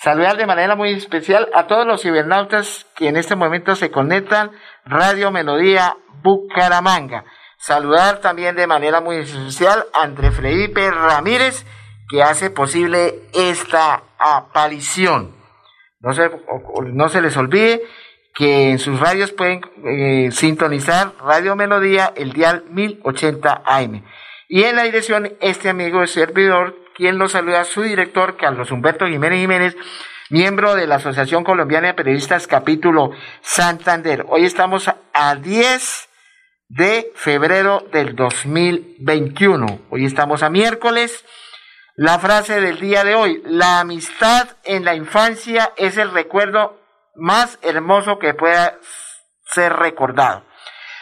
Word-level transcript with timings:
Saludar 0.00 0.36
de 0.36 0.46
manera 0.46 0.76
muy 0.76 0.92
especial 0.92 1.48
a 1.54 1.66
todos 1.66 1.84
los 1.84 2.02
cibernautas 2.02 2.86
que 2.94 3.08
en 3.08 3.16
este 3.16 3.34
momento 3.34 3.74
se 3.74 3.90
conectan 3.90 4.52
Radio 4.84 5.32
Melodía 5.32 5.96
Bucaramanga. 6.22 7.24
Saludar 7.56 8.20
también 8.20 8.54
de 8.54 8.68
manera 8.68 9.00
muy 9.00 9.16
especial 9.16 9.86
a 9.92 10.04
André 10.04 10.30
Felipe 10.30 10.88
Ramírez 10.92 11.66
que 12.08 12.22
hace 12.22 12.48
posible 12.48 13.22
esta 13.34 14.04
aparición. 14.20 15.34
No 15.98 16.12
se, 16.12 16.30
no 16.92 17.08
se 17.08 17.20
les 17.20 17.36
olvide 17.36 17.82
que 18.36 18.70
en 18.70 18.78
sus 18.78 19.00
radios 19.00 19.32
pueden 19.32 19.62
eh, 19.84 20.30
sintonizar 20.30 21.14
Radio 21.20 21.56
Melodía, 21.56 22.12
el 22.14 22.32
dial 22.32 22.66
1080 22.70 23.62
AM. 23.64 24.04
Y 24.48 24.62
en 24.62 24.76
la 24.76 24.84
dirección, 24.84 25.32
este 25.40 25.68
amigo 25.68 26.06
servidor, 26.06 26.76
quien 26.98 27.16
lo 27.16 27.28
saluda, 27.28 27.62
su 27.62 27.82
director, 27.82 28.36
Carlos 28.36 28.72
Humberto 28.72 29.06
Jiménez 29.06 29.38
Jiménez, 29.38 29.76
miembro 30.30 30.74
de 30.74 30.88
la 30.88 30.96
Asociación 30.96 31.44
Colombiana 31.44 31.86
de 31.86 31.94
Periodistas, 31.94 32.48
capítulo 32.48 33.12
Santander. 33.40 34.26
Hoy 34.28 34.44
estamos 34.44 34.90
a 35.14 35.34
10 35.36 36.08
de 36.70 37.12
febrero 37.14 37.86
del 37.92 38.16
2021. 38.16 39.82
Hoy 39.90 40.06
estamos 40.06 40.42
a 40.42 40.50
miércoles. 40.50 41.24
La 41.94 42.18
frase 42.18 42.60
del 42.60 42.80
día 42.80 43.04
de 43.04 43.14
hoy, 43.14 43.44
la 43.46 43.78
amistad 43.78 44.48
en 44.64 44.84
la 44.84 44.96
infancia 44.96 45.72
es 45.76 45.98
el 45.98 46.10
recuerdo 46.10 46.80
más 47.14 47.60
hermoso 47.62 48.18
que 48.18 48.34
pueda 48.34 48.76
ser 49.44 49.72
recordado. 49.72 50.42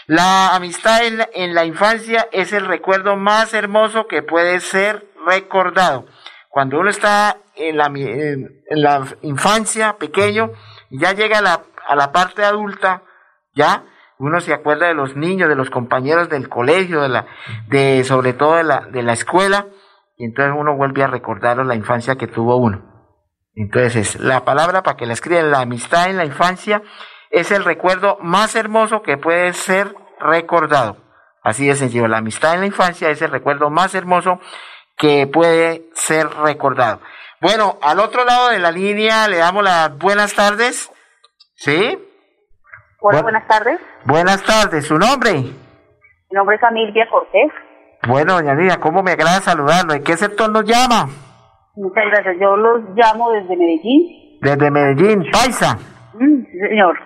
La 0.08 0.54
amistad 0.54 1.00
en 1.32 1.54
la, 1.54 1.64
infancia 1.64 2.28
es 2.32 2.52
el 2.52 2.66
recuerdo 2.66 3.16
más 3.16 3.54
hermoso 3.54 4.06
que 4.06 4.22
puede 4.22 4.60
ser 4.60 5.04
recordado. 5.26 6.06
Cuando 6.48 6.78
uno 6.78 6.88
está 6.88 7.36
en 7.54 7.76
la, 7.76 7.86
en, 7.86 8.62
la 8.70 9.04
infancia, 9.22 9.98
pequeño, 9.98 10.52
ya 10.90 11.12
llega 11.12 11.38
a 11.38 11.42
la, 11.42 11.62
a 11.86 11.96
la 11.96 12.12
parte 12.12 12.44
adulta, 12.44 13.02
ya 13.54 13.84
uno 14.18 14.40
se 14.40 14.54
acuerda 14.54 14.86
de 14.86 14.94
los 14.94 15.16
niños, 15.16 15.48
de 15.48 15.56
los 15.56 15.68
compañeros 15.68 16.30
del 16.30 16.48
colegio, 16.48 17.02
de 17.02 17.08
la, 17.10 17.26
de, 17.68 18.04
sobre 18.04 18.32
todo 18.32 18.56
de 18.56 18.64
la, 18.64 18.80
de 18.90 19.02
la 19.02 19.12
escuela, 19.12 19.66
y 20.16 20.24
entonces 20.24 20.54
uno 20.56 20.74
vuelve 20.76 21.02
a 21.02 21.08
recordar 21.08 21.58
la 21.58 21.74
infancia 21.74 22.16
que 22.16 22.26
tuvo 22.26 22.56
uno. 22.56 22.96
Entonces, 23.54 24.18
la 24.20 24.44
palabra 24.44 24.82
para 24.82 24.96
que 24.96 25.06
la 25.06 25.12
escriban, 25.12 25.50
la 25.50 25.60
amistad 25.60 26.08
en 26.08 26.16
la 26.16 26.24
infancia 26.24 26.82
es 27.30 27.50
el 27.50 27.64
recuerdo 27.64 28.18
más 28.20 28.54
hermoso 28.54 29.02
que 29.02 29.18
puede 29.18 29.52
ser 29.52 29.94
recordado. 30.20 30.98
Así 31.42 31.66
de 31.66 31.76
sencillo, 31.76 32.08
la 32.08 32.18
amistad 32.18 32.54
en 32.54 32.60
la 32.60 32.66
infancia 32.66 33.10
es 33.10 33.22
el 33.22 33.30
recuerdo 33.30 33.70
más 33.70 33.94
hermoso 33.94 34.40
que 34.96 35.26
puede 35.26 35.84
ser 35.94 36.28
recordado. 36.28 37.00
Bueno, 37.40 37.78
al 37.82 38.00
otro 38.00 38.24
lado 38.24 38.48
de 38.48 38.58
la 38.58 38.70
línea 38.70 39.28
le 39.28 39.36
damos 39.38 39.62
las 39.62 39.96
buenas 39.98 40.34
tardes. 40.34 40.90
¿Sí? 41.54 41.98
Hola, 43.00 43.22
buenas 43.22 43.46
tardes. 43.46 43.80
Buenas 44.04 44.42
tardes, 44.42 44.86
¿su 44.86 44.98
nombre? 44.98 45.32
Mi 45.32 46.34
nombre 46.34 46.56
es 46.56 46.62
Amilia 46.62 47.06
Cortés. 47.10 47.52
Bueno, 48.08 48.34
doña 48.34 48.54
Lidia, 48.54 48.78
¿cómo 48.78 49.02
me 49.02 49.12
agrada 49.12 49.40
saludarlo? 49.40 49.94
¿En 49.94 50.04
qué 50.04 50.16
sector 50.16 50.50
nos 50.50 50.64
llama? 50.64 51.08
Muchas 51.76 52.04
gracias. 52.10 52.36
Yo 52.40 52.56
los 52.56 52.82
llamo 52.94 53.30
desde 53.32 53.56
Medellín. 53.56 54.38
Desde 54.40 54.70
Medellín, 54.70 55.30
Paisa. 55.30 55.76
Mm, 56.14 56.44
señor. 56.68 56.98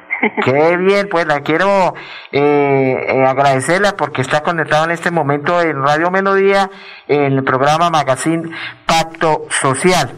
Qué 0.45 0.77
bien, 0.77 1.09
pues 1.09 1.27
la 1.27 1.41
quiero 1.41 1.95
eh, 2.33 3.07
eh, 3.09 3.25
agradecerla 3.25 3.97
porque 3.97 4.23
está 4.23 4.43
conectado 4.43 4.85
en 4.85 4.91
este 4.91 5.11
momento 5.11 5.61
en 5.61 5.83
Radio 5.83 6.11
Melodía, 6.11 6.71
en 7.09 7.33
el 7.33 7.45
programa 7.45 7.91
Magazine 7.91 8.51
Pacto 8.87 9.47
Social. 9.51 10.11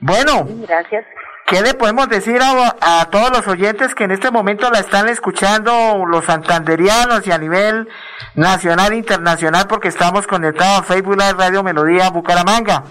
Bueno, 0.00 0.46
gracias. 0.66 1.04
¿Qué 1.46 1.60
le 1.60 1.74
podemos 1.74 2.08
decir 2.08 2.40
a, 2.40 3.00
a, 3.00 3.10
todos 3.10 3.30
los 3.30 3.46
oyentes 3.48 3.94
que 3.94 4.04
en 4.04 4.12
este 4.12 4.30
momento 4.30 4.70
la 4.70 4.78
están 4.78 5.08
escuchando, 5.08 6.04
los 6.06 6.24
santanderianos 6.24 7.26
y 7.26 7.32
a 7.32 7.38
nivel 7.38 7.86
nacional 8.34 8.92
e 8.92 8.96
internacional, 8.96 9.66
porque 9.68 9.88
estamos 9.88 10.26
conectados 10.26 10.80
a 10.80 10.82
Facebook 10.84 11.18
Live 11.18 11.34
Radio 11.36 11.62
Melodía 11.62 12.08
Bucaramanga? 12.08 12.84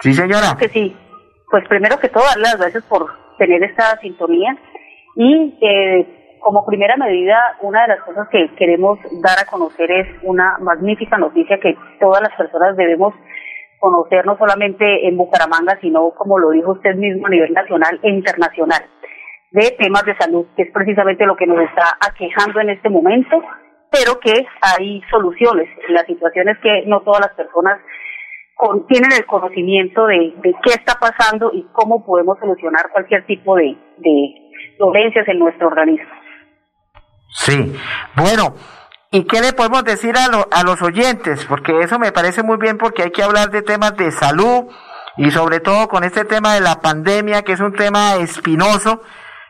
Sí, 0.00 0.12
señora. 0.12 0.54
Que 0.58 0.68
sí. 0.68 0.94
Pues 1.50 1.66
primero 1.66 1.98
que 1.98 2.08
todo, 2.08 2.24
darle 2.24 2.42
las 2.42 2.58
gracias 2.58 2.84
por 2.84 3.10
tener 3.38 3.62
esta 3.64 3.98
sintonía 4.00 4.54
y 5.16 5.58
eh, 5.60 6.38
como 6.40 6.66
primera 6.66 6.96
medida, 6.96 7.56
una 7.60 7.82
de 7.82 7.88
las 7.88 8.00
cosas 8.02 8.28
que 8.28 8.50
queremos 8.56 8.98
dar 9.22 9.38
a 9.38 9.50
conocer 9.50 9.90
es 9.90 10.08
una 10.22 10.58
magnífica 10.58 11.16
noticia 11.18 11.60
que 11.60 11.76
todas 12.00 12.20
las 12.20 12.34
personas 12.36 12.76
debemos 12.76 13.14
conocer, 13.78 14.24
no 14.26 14.36
solamente 14.38 15.06
en 15.06 15.16
Bucaramanga, 15.16 15.78
sino, 15.80 16.10
como 16.10 16.38
lo 16.38 16.50
dijo 16.50 16.72
usted 16.72 16.94
mismo, 16.94 17.26
a 17.26 17.30
nivel 17.30 17.52
nacional 17.52 17.98
e 18.02 18.10
internacional, 18.10 18.82
de 19.50 19.70
temas 19.78 20.04
de 20.04 20.16
salud, 20.16 20.46
que 20.56 20.62
es 20.62 20.72
precisamente 20.72 21.26
lo 21.26 21.36
que 21.36 21.46
nos 21.46 21.60
está 21.60 21.98
aquejando 22.00 22.60
en 22.60 22.70
este 22.70 22.88
momento, 22.88 23.42
pero 23.90 24.18
que 24.20 24.46
hay 24.62 25.02
soluciones. 25.10 25.68
La 25.88 26.04
situación 26.04 26.48
es 26.48 26.58
que 26.58 26.84
no 26.86 27.00
todas 27.02 27.20
las 27.20 27.34
personas 27.34 27.80
tienen 28.88 29.10
el 29.12 29.26
conocimiento 29.26 30.06
de, 30.06 30.34
qué 30.42 30.70
está 30.70 30.94
pasando 30.98 31.50
y 31.52 31.66
cómo 31.72 32.04
podemos 32.04 32.38
solucionar 32.38 32.90
cualquier 32.92 33.26
tipo 33.26 33.56
de, 33.56 33.76
dolencias 34.82 35.26
en 35.28 35.38
nuestro 35.38 35.68
organismo. 35.68 36.10
Sí, 37.30 37.74
bueno, 38.16 38.54
¿y 39.10 39.24
qué 39.24 39.40
le 39.40 39.52
podemos 39.52 39.84
decir 39.84 40.14
a, 40.16 40.26
a 40.26 40.62
los 40.64 40.82
oyentes? 40.82 41.46
Porque 41.46 41.80
eso 41.80 41.98
me 41.98 42.12
parece 42.12 42.42
muy 42.42 42.58
bien 42.58 42.76
porque 42.76 43.04
hay 43.04 43.10
que 43.10 43.22
hablar 43.22 43.50
de 43.50 43.62
temas 43.62 43.96
de 43.96 44.10
salud 44.10 44.64
y 45.16 45.30
sobre 45.30 45.60
todo 45.60 45.88
con 45.88 46.04
este 46.04 46.24
tema 46.24 46.54
de 46.54 46.60
la 46.60 46.80
pandemia, 46.80 47.42
que 47.42 47.52
es 47.52 47.60
un 47.60 47.72
tema 47.72 48.16
espinoso 48.16 49.00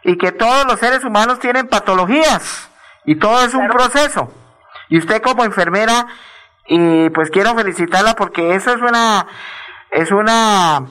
y 0.04 0.18
que 0.18 0.32
todos 0.32 0.66
los 0.66 0.78
seres 0.78 1.02
humanos 1.04 1.38
tienen 1.38 1.66
patologías 1.66 2.70
y 3.06 3.18
todo 3.18 3.42
es 3.44 3.54
un 3.54 3.68
proceso. 3.68 4.32
Y 4.90 4.98
usted 4.98 5.22
como 5.22 5.44
enfermera 5.44 6.06
y 6.66 7.08
pues 7.10 7.30
quiero 7.30 7.54
felicitarla 7.54 8.14
porque 8.14 8.54
eso 8.54 8.70
es 8.70 8.82
una, 8.82 9.26
es 9.90 10.12
una, 10.12 10.86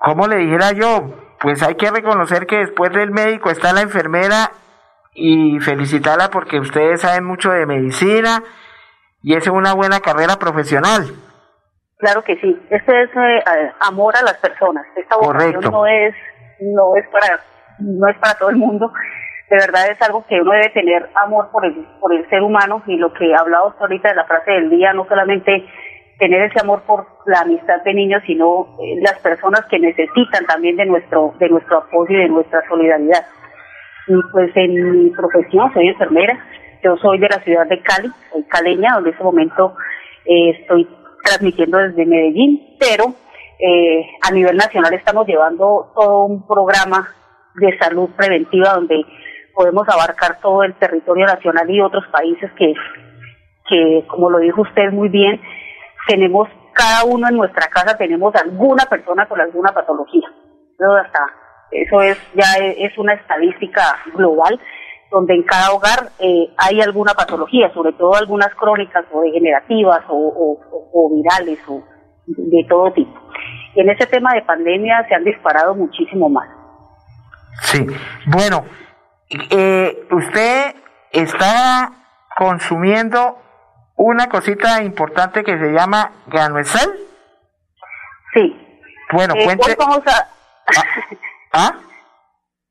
como 0.00 0.26
le 0.28 0.36
dijera 0.36 0.72
yo? 0.72 1.23
Pues 1.44 1.62
hay 1.62 1.74
que 1.74 1.90
reconocer 1.90 2.46
que 2.46 2.56
después 2.56 2.90
del 2.92 3.10
médico 3.10 3.50
está 3.50 3.74
la 3.74 3.82
enfermera 3.82 4.50
y 5.12 5.60
felicitarla 5.60 6.30
porque 6.32 6.58
ustedes 6.58 7.02
saben 7.02 7.24
mucho 7.24 7.50
de 7.50 7.66
medicina 7.66 8.42
y 9.22 9.36
es 9.36 9.46
una 9.48 9.74
buena 9.74 10.00
carrera 10.00 10.36
profesional. 10.36 11.02
Claro 11.98 12.22
que 12.22 12.36
sí, 12.36 12.58
este 12.70 13.02
es 13.02 13.10
eh, 13.10 13.72
amor 13.80 14.16
a 14.16 14.22
las 14.22 14.38
personas. 14.38 14.86
Esta 14.96 15.16
vocación 15.16 15.60
no 15.70 15.86
es 15.86 16.14
no 16.60 16.96
es 16.96 17.06
para 17.12 17.38
no 17.78 18.08
es 18.08 18.18
para 18.18 18.38
todo 18.38 18.48
el 18.48 18.56
mundo 18.56 18.90
de 19.50 19.56
verdad 19.56 19.90
es 19.90 20.00
algo 20.02 20.24
que 20.26 20.40
uno 20.40 20.52
debe 20.52 20.70
tener 20.70 21.10
amor 21.14 21.50
por 21.52 21.64
el, 21.64 21.74
por 22.00 22.14
el 22.14 22.28
ser 22.28 22.42
humano 22.42 22.82
y 22.86 22.96
lo 22.96 23.12
que 23.12 23.34
hablado 23.34 23.74
ahorita 23.78 24.08
de 24.08 24.14
la 24.14 24.24
frase 24.24 24.52
del 24.52 24.70
día, 24.70 24.92
no 24.92 25.06
solamente 25.06 25.66
tener 26.18 26.42
ese 26.42 26.60
amor 26.60 26.82
por 26.82 27.06
la 27.26 27.40
amistad 27.40 27.82
de 27.84 27.94
niños, 27.94 28.22
sino 28.26 28.76
eh, 28.80 28.96
las 29.00 29.18
personas 29.20 29.64
que 29.70 29.78
necesitan 29.78 30.46
también 30.46 30.76
de 30.76 30.86
nuestro, 30.86 31.34
de 31.38 31.48
nuestro 31.48 31.78
apoyo 31.78 32.10
y 32.10 32.22
de 32.22 32.28
nuestra 32.28 32.62
solidaridad. 32.68 33.26
Y 34.06 34.14
pues 34.32 34.50
en 34.56 35.04
mi 35.04 35.10
profesión 35.10 35.72
soy 35.72 35.88
enfermera, 35.88 36.38
yo 36.82 36.96
soy 36.98 37.18
de 37.18 37.28
la 37.28 37.40
ciudad 37.40 37.66
de 37.66 37.80
Cali, 37.80 38.10
soy 38.30 38.44
caleña, 38.44 38.94
donde 38.94 39.10
en 39.10 39.14
este 39.14 39.24
momento 39.24 39.74
eh, 40.26 40.50
estoy 40.60 40.86
transmitiendo 41.24 41.78
desde 41.78 42.04
Medellín, 42.04 42.76
pero 42.78 43.14
eh, 43.58 44.06
a 44.20 44.30
nivel 44.30 44.56
nacional 44.56 44.92
estamos 44.92 45.26
llevando 45.26 45.92
todo 45.94 46.24
un 46.26 46.46
programa 46.46 47.08
de 47.54 47.76
salud 47.78 48.10
preventiva 48.16 48.74
donde 48.74 49.04
podemos 49.54 49.88
abarcar 49.88 50.40
todo 50.40 50.62
el 50.64 50.74
territorio 50.74 51.24
nacional 51.24 51.70
y 51.70 51.80
otros 51.80 52.04
países 52.08 52.50
que, 52.58 52.74
que 53.68 54.04
como 54.08 54.28
lo 54.28 54.38
dijo 54.38 54.62
usted 54.62 54.90
muy 54.92 55.08
bien, 55.08 55.40
tenemos 56.06 56.48
cada 56.72 57.04
uno 57.04 57.28
en 57.28 57.36
nuestra 57.36 57.68
casa 57.68 57.96
tenemos 57.96 58.34
alguna 58.34 58.84
persona 58.86 59.26
con 59.26 59.40
alguna 59.40 59.72
patología. 59.72 60.28
Eso 61.70 62.02
es 62.02 62.18
ya 62.34 62.54
es 62.58 62.96
una 62.98 63.14
estadística 63.14 63.96
global 64.14 64.60
donde 65.10 65.34
en 65.34 65.44
cada 65.44 65.72
hogar 65.72 66.10
eh, 66.18 66.48
hay 66.58 66.80
alguna 66.80 67.14
patología, 67.14 67.72
sobre 67.72 67.92
todo 67.92 68.14
algunas 68.14 68.52
crónicas 68.56 69.04
o 69.12 69.20
degenerativas 69.20 70.02
o, 70.08 70.58
o 70.92 71.10
virales 71.14 71.60
o 71.68 71.82
de 72.26 72.66
todo 72.68 72.92
tipo. 72.92 73.12
y 73.74 73.80
en 73.80 73.90
ese 73.90 74.06
tema 74.06 74.32
de 74.34 74.42
pandemia 74.42 75.06
se 75.08 75.14
han 75.14 75.24
disparado 75.24 75.74
muchísimo 75.74 76.28
más. 76.28 76.48
Sí, 77.62 77.86
bueno, 78.26 78.64
eh, 79.50 80.06
usted 80.10 80.74
está 81.12 81.92
consumiendo 82.36 83.38
una 83.96 84.28
cosita 84.28 84.82
importante 84.82 85.42
que 85.44 85.58
se 85.58 85.72
llama 85.72 86.12
Ganuesal. 86.26 86.90
Sí. 88.34 88.56
Bueno, 89.12 89.34
eh, 89.36 89.46
Hoy 89.46 89.74
vamos 89.78 90.02
a... 90.06 90.28
¿Ah? 90.66 90.82
¿Ah? 91.52 91.72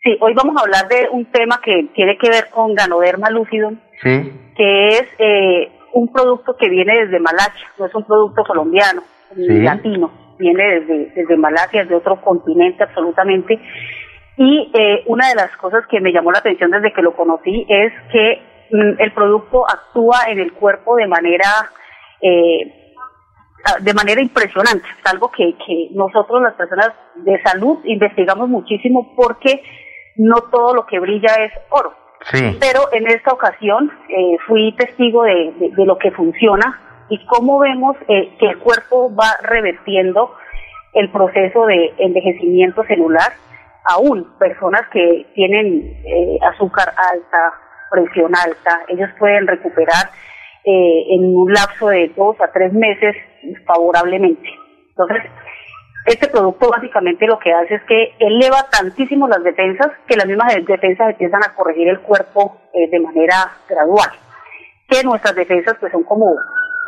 Sí, 0.04 0.18
hoy 0.20 0.34
vamos 0.34 0.58
a 0.58 0.66
hablar 0.66 0.88
de 0.90 1.08
un 1.12 1.26
tema 1.32 1.62
que 1.64 1.90
tiene 1.96 2.18
que 2.18 2.30
ver 2.30 2.50
con 2.50 2.76
Ganoderma 2.76 3.30
lucidum, 3.30 3.80
sí. 4.02 4.34
que 4.58 4.88
es 4.90 5.06
eh, 5.18 5.72
un 5.94 6.12
producto 6.12 6.58
que 6.60 6.68
viene 6.68 7.06
desde 7.06 7.22
Malasia, 7.22 7.68
no 7.80 7.86
es 7.86 7.96
un 7.96 8.04
producto 8.04 8.44
colombiano, 8.44 9.02
latino, 9.34 10.12
viene 10.38 10.62
desde, 10.62 11.12
desde 11.16 11.38
Malasia, 11.38 11.84
desde 11.84 11.96
otro 11.96 12.20
continente 12.20 12.84
absolutamente. 12.84 13.58
Y 14.36 14.72
eh, 14.74 15.04
una 15.06 15.30
de 15.30 15.36
las 15.36 15.56
cosas 15.56 15.86
que 15.88 16.02
me 16.02 16.12
llamó 16.12 16.34
la 16.34 16.40
atención 16.40 16.72
desde 16.72 16.92
que 16.92 17.02
lo 17.02 17.16
conocí 17.16 17.66
es 17.70 17.94
que 18.12 18.42
el 19.00 19.14
producto 19.14 19.66
actúa 19.70 20.24
en 20.28 20.40
el 20.40 20.54
cuerpo 20.54 20.96
de 20.96 21.08
manera 21.08 21.70
eh, 22.22 22.84
de 23.80 23.94
manera 23.94 24.22
impresionante. 24.22 24.86
Es 25.00 25.12
algo 25.12 25.32
que, 25.32 25.56
que 25.66 25.90
nosotros, 25.92 26.42
las 26.42 26.54
personas 26.56 26.92
de 27.16 27.42
salud, 27.44 27.80
investigamos 27.86 28.50
muchísimo 28.50 29.14
porque 29.16 29.64
no 30.18 30.36
todo 30.52 30.74
lo 30.74 30.86
que 30.86 31.00
brilla 31.00 31.34
es 31.40 31.52
oro. 31.70 31.94
Sí. 32.32 32.58
Pero 32.60 32.82
en 32.94 33.08
esta 33.08 33.34
ocasión 33.34 33.92
eh, 34.10 34.38
fui 34.48 34.74
testigo 34.74 35.24
de, 35.24 35.54
de, 35.76 35.86
lo 35.86 35.98
que 35.98 36.12
funciona 36.12 36.80
y 37.10 37.26
cómo 37.26 37.60
vemos 37.60 37.98
eh, 38.08 38.36
que 38.40 38.48
el 38.48 38.60
cuerpo 38.60 39.14
va 39.14 39.36
revertiendo 39.42 40.34
el 40.94 41.12
proceso 41.12 41.66
de 41.66 41.94
envejecimiento 41.98 42.84
celular. 42.84 43.34
Aún 43.86 44.38
personas 44.40 44.88
que 44.92 45.26
tienen 45.36 46.02
eh, 46.06 46.40
azúcar 46.54 46.94
alta, 46.96 47.54
presión 47.94 48.34
alta, 48.36 48.82
ellos 48.88 49.10
pueden 49.20 49.46
recuperar 49.46 50.10
eh, 50.66 51.04
en 51.12 51.36
un 51.36 51.54
lapso 51.54 51.90
de 51.90 52.12
dos 52.16 52.36
a 52.42 52.52
tres 52.52 52.74
meses 52.74 53.16
favorablemente. 53.66 54.50
Entonces, 54.90 55.24
este 56.06 56.28
producto 56.28 56.70
básicamente 56.70 57.28
lo 57.28 57.38
que 57.40 57.54
hace 57.54 57.76
es 57.76 57.84
que 57.84 58.16
eleva 58.20 58.68
tantísimo 58.70 59.28
las 59.28 59.44
defensas 59.44 59.92
que 60.08 60.18
las 60.18 60.26
mismas 60.26 60.54
defensas 60.66 61.12
empiezan 61.12 61.44
a 61.44 61.54
corregir 61.54 61.88
el 61.88 62.00
cuerpo 62.00 62.58
eh, 62.74 62.90
de 62.90 63.00
manera 63.00 63.52
gradual. 63.70 64.10
Que 64.88 65.04
nuestras 65.04 65.36
defensas 65.36 65.78
pues 65.80 65.92
son 65.92 66.04
como, 66.04 66.36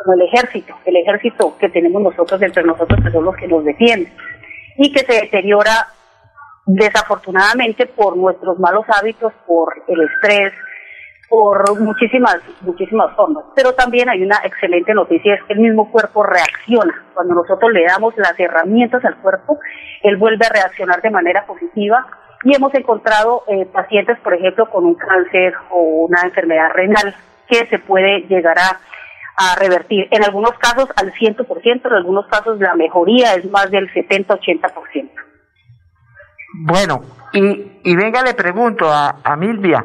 como 0.02 0.12
el 0.14 0.22
ejército, 0.22 0.74
el 0.84 0.96
ejército 0.96 1.56
que 1.58 1.68
tenemos 1.68 2.02
nosotros 2.02 2.42
entre 2.42 2.64
nosotros 2.64 3.00
que 3.02 3.10
son 3.10 3.24
los 3.24 3.36
que 3.36 3.48
nos 3.48 3.64
defienden 3.64 4.12
y 4.76 4.92
que 4.92 5.00
se 5.00 5.20
deteriora 5.20 5.88
desafortunadamente 6.66 7.86
por 7.86 8.16
nuestros 8.16 8.58
malos 8.58 8.84
hábitos, 8.88 9.32
por 9.46 9.72
el 9.86 10.00
estrés, 10.02 10.52
por 11.28 11.80
muchísimas, 11.80 12.38
muchísimas 12.60 13.14
formas. 13.16 13.44
Pero 13.54 13.72
también 13.74 14.08
hay 14.08 14.22
una 14.22 14.38
excelente 14.44 14.94
noticia, 14.94 15.34
es 15.34 15.42
que 15.44 15.54
el 15.54 15.60
mismo 15.60 15.90
cuerpo 15.90 16.22
reacciona. 16.22 17.04
Cuando 17.14 17.34
nosotros 17.34 17.72
le 17.72 17.84
damos 17.84 18.16
las 18.16 18.38
herramientas 18.38 19.04
al 19.04 19.16
cuerpo, 19.16 19.58
él 20.02 20.16
vuelve 20.16 20.46
a 20.46 20.52
reaccionar 20.52 21.02
de 21.02 21.10
manera 21.10 21.44
positiva. 21.46 22.06
Y 22.44 22.54
hemos 22.54 22.72
encontrado 22.74 23.42
eh, 23.48 23.66
pacientes, 23.66 24.18
por 24.20 24.34
ejemplo, 24.34 24.70
con 24.70 24.84
un 24.84 24.94
cáncer 24.94 25.54
o 25.70 26.06
una 26.06 26.22
enfermedad 26.22 26.70
renal 26.72 27.14
que 27.48 27.66
se 27.66 27.78
puede 27.78 28.20
llegar 28.28 28.56
a, 28.58 28.78
revertir. 29.58 30.08
En 30.12 30.24
algunos 30.24 30.52
casos 30.52 30.88
al 30.96 31.12
100%, 31.12 31.80
en 31.84 31.92
algunos 31.92 32.26
casos 32.26 32.58
la 32.58 32.74
mejoría 32.74 33.34
es 33.34 33.44
más 33.50 33.70
del 33.70 33.92
70-80%. 33.92 35.10
Bueno, 36.64 37.02
y, 37.34 37.80
y 37.84 37.96
venga, 37.96 38.22
le 38.22 38.32
pregunto 38.32 38.90
a, 38.90 39.16
a 39.22 39.36
Milvia, 39.36 39.84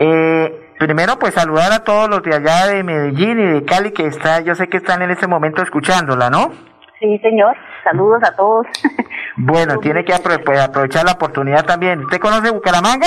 eh, 0.00 0.67
primero 0.78 1.18
pues 1.18 1.34
saludar 1.34 1.72
a 1.72 1.84
todos 1.84 2.08
los 2.08 2.22
de 2.22 2.34
allá 2.34 2.66
de 2.66 2.82
Medellín 2.84 3.38
y 3.38 3.46
de 3.46 3.64
Cali 3.64 3.92
que 3.92 4.06
está, 4.06 4.40
yo 4.40 4.54
sé 4.54 4.68
que 4.68 4.78
están 4.78 5.02
en 5.02 5.10
este 5.10 5.26
momento 5.26 5.62
escuchándola, 5.62 6.30
¿no? 6.30 6.52
Sí, 6.98 7.18
señor. 7.18 7.56
Saludos 7.84 8.22
a 8.24 8.34
todos. 8.36 8.66
Bueno, 9.40 9.78
tiene 9.78 10.04
que 10.04 10.12
pues, 10.44 10.60
aprovechar 10.60 11.04
la 11.04 11.12
oportunidad 11.12 11.64
también. 11.64 12.00
¿Usted 12.00 12.18
conoce 12.18 12.50
Bucaramanga? 12.50 13.06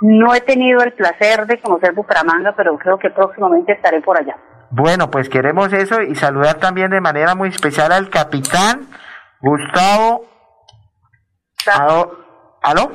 No 0.00 0.34
he 0.34 0.40
tenido 0.40 0.82
el 0.82 0.92
placer 0.92 1.46
de 1.46 1.60
conocer 1.60 1.92
Bucaramanga, 1.92 2.52
pero 2.56 2.76
creo 2.76 2.98
que 2.98 3.10
próximamente 3.10 3.74
estaré 3.74 4.00
por 4.00 4.18
allá. 4.18 4.36
Bueno, 4.70 5.12
pues 5.12 5.28
queremos 5.28 5.72
eso 5.72 6.02
y 6.02 6.16
saludar 6.16 6.56
también 6.56 6.90
de 6.90 7.00
manera 7.00 7.36
muy 7.36 7.50
especial 7.50 7.92
al 7.92 8.10
capitán 8.10 8.88
Gustavo. 9.40 10.24
¿Aló? 12.60 12.90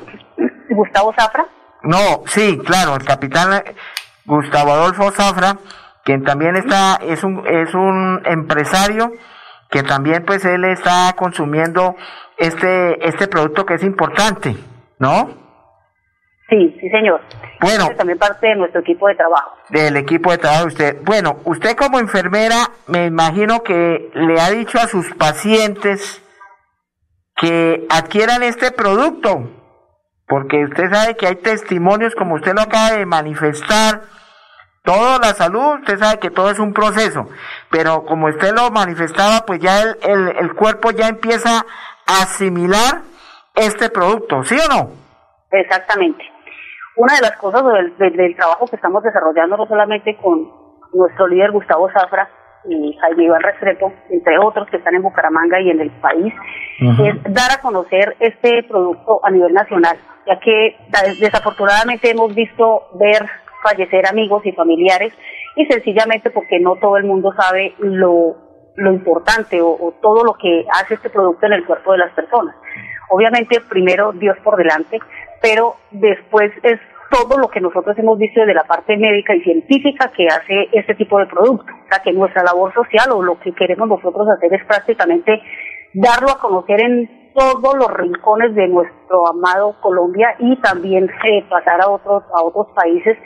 Gustavo 0.69 1.13
Zafra. 1.17 1.45
No, 1.83 2.23
sí, 2.27 2.59
claro, 2.65 2.95
el 2.95 3.05
capitán 3.05 3.63
Gustavo 4.25 4.71
Adolfo 4.73 5.11
Zafra, 5.11 5.57
quien 6.03 6.23
también 6.23 6.55
está, 6.55 6.99
es 7.01 7.23
un, 7.23 7.45
es 7.47 7.73
un 7.73 8.21
empresario 8.25 9.11
que 9.69 9.83
también 9.83 10.25
pues 10.25 10.43
él 10.45 10.65
está 10.65 11.13
consumiendo 11.15 11.95
este, 12.37 13.07
este 13.07 13.27
producto 13.27 13.65
que 13.65 13.75
es 13.75 13.83
importante, 13.83 14.55
¿no? 14.97 15.29
Sí, 16.49 16.75
sí 16.81 16.89
señor. 16.89 17.21
Bueno. 17.61 17.85
Es 17.91 17.97
también 17.97 18.17
parte 18.17 18.47
de 18.47 18.55
nuestro 18.55 18.81
equipo 18.81 19.07
de 19.07 19.15
trabajo. 19.15 19.51
Del 19.69 19.97
equipo 19.97 20.31
de 20.31 20.39
trabajo 20.39 20.61
de 20.61 20.67
usted. 20.67 20.97
Bueno, 21.03 21.37
usted 21.43 21.75
como 21.75 21.99
enfermera 21.99 22.71
me 22.87 23.05
imagino 23.05 23.61
que 23.61 24.09
le 24.13 24.41
ha 24.41 24.49
dicho 24.49 24.79
a 24.79 24.87
sus 24.87 25.13
pacientes 25.13 26.23
que 27.35 27.85
adquieran 27.89 28.41
este 28.41 28.71
producto 28.71 29.58
porque 30.29 30.63
usted 30.63 30.91
sabe 30.91 31.17
que 31.17 31.25
hay 31.25 31.35
testimonios, 31.37 32.13
como 32.13 32.35
usted 32.35 32.53
lo 32.53 32.61
acaba 32.61 32.91
de 32.91 33.05
manifestar, 33.07 34.01
toda 34.83 35.17
la 35.17 35.33
salud, 35.33 35.79
usted 35.79 35.97
sabe 35.97 36.19
que 36.19 36.29
todo 36.29 36.51
es 36.51 36.59
un 36.59 36.71
proceso, 36.71 37.27
pero 37.71 38.05
como 38.05 38.27
usted 38.27 38.53
lo 38.55 38.69
manifestaba, 38.69 39.43
pues 39.47 39.59
ya 39.59 39.81
el, 39.81 40.29
el, 40.37 40.53
cuerpo 40.53 40.91
ya 40.91 41.07
empieza 41.07 41.65
a 42.05 42.21
asimilar 42.21 43.01
este 43.55 43.89
producto, 43.89 44.43
¿sí 44.43 44.55
o 44.55 44.67
no? 44.71 44.91
Exactamente. 45.51 46.23
Una 46.95 47.15
de 47.15 47.21
las 47.21 47.35
cosas 47.37 47.63
del, 47.97 48.15
del, 48.15 48.35
trabajo 48.35 48.67
que 48.67 48.75
estamos 48.75 49.01
desarrollando, 49.01 49.57
no 49.57 49.65
solamente 49.65 50.15
con 50.17 50.47
nuestro 50.93 51.27
líder 51.27 51.51
Gustavo 51.51 51.89
Zafra 51.91 52.29
y 52.65 52.95
Jaime 53.01 53.23
Iván 53.23 53.41
Restrepo, 53.41 53.91
entre 54.11 54.37
otros 54.37 54.69
que 54.69 54.77
están 54.77 54.93
en 54.93 55.01
Bucaramanga 55.01 55.59
y 55.59 55.71
en 55.71 55.81
el 55.81 55.91
país, 56.01 56.33
es 56.81 57.33
dar 57.33 57.51
a 57.51 57.61
conocer 57.61 58.15
este 58.19 58.63
producto 58.63 59.21
a 59.23 59.31
nivel 59.31 59.53
nacional 59.53 59.97
ya 60.29 60.39
que 60.39 60.77
desafortunadamente 61.19 62.11
hemos 62.11 62.33
visto 62.35 62.87
ver 62.93 63.25
fallecer 63.63 64.05
amigos 64.07 64.45
y 64.45 64.51
familiares 64.51 65.11
y 65.55 65.65
sencillamente 65.65 66.29
porque 66.29 66.59
no 66.59 66.75
todo 66.75 66.97
el 66.97 67.03
mundo 67.03 67.33
sabe 67.33 67.73
lo, 67.79 68.35
lo 68.75 68.93
importante 68.93 69.59
o, 69.61 69.93
todo 70.01 70.23
lo 70.23 70.33
que 70.35 70.65
hace 70.79 70.93
este 70.93 71.09
producto 71.09 71.47
en 71.47 71.53
el 71.53 71.65
cuerpo 71.65 71.93
de 71.93 71.97
las 71.97 72.13
personas. 72.13 72.55
Obviamente 73.09 73.59
primero 73.67 74.11
Dios 74.13 74.37
por 74.43 74.55
delante, 74.55 74.99
pero 75.41 75.75
después 75.91 76.51
es 76.63 76.79
todo 77.09 77.39
lo 77.39 77.47
que 77.47 77.59
nosotros 77.59 77.97
hemos 77.97 78.19
visto 78.19 78.45
de 78.45 78.53
la 78.53 78.65
parte 78.65 78.95
médica 78.95 79.35
y 79.35 79.41
científica 79.41 80.11
que 80.15 80.27
hace 80.27 80.69
este 80.73 80.93
tipo 80.93 81.17
de 81.17 81.25
producto. 81.25 81.65
O 81.65 81.89
sea, 81.89 82.03
que 82.03 82.13
nuestra 82.13 82.43
labor 82.43 82.71
social 82.71 83.11
o 83.11 83.23
lo 83.23 83.39
que 83.39 83.51
queremos 83.53 83.89
nosotros 83.89 84.27
hacer 84.29 84.53
es 84.53 84.63
prácticamente 84.65 85.41
darlo 85.93 86.29
a 86.29 86.39
conocer 86.39 86.79
en 86.81 87.18
todos 87.39 87.73
los 87.77 87.89
rincones 87.93 88.53
de 88.53 88.67
nuestro 88.67 89.25
amado 89.25 89.73
Colombia 89.79 90.35
y 90.39 90.57
también 90.57 91.09
eh, 91.25 91.45
pasar 91.49 91.79
a 91.79 91.89
otros 91.89 92.21
a 92.35 92.43
otros 92.43 92.67
países 92.75 93.17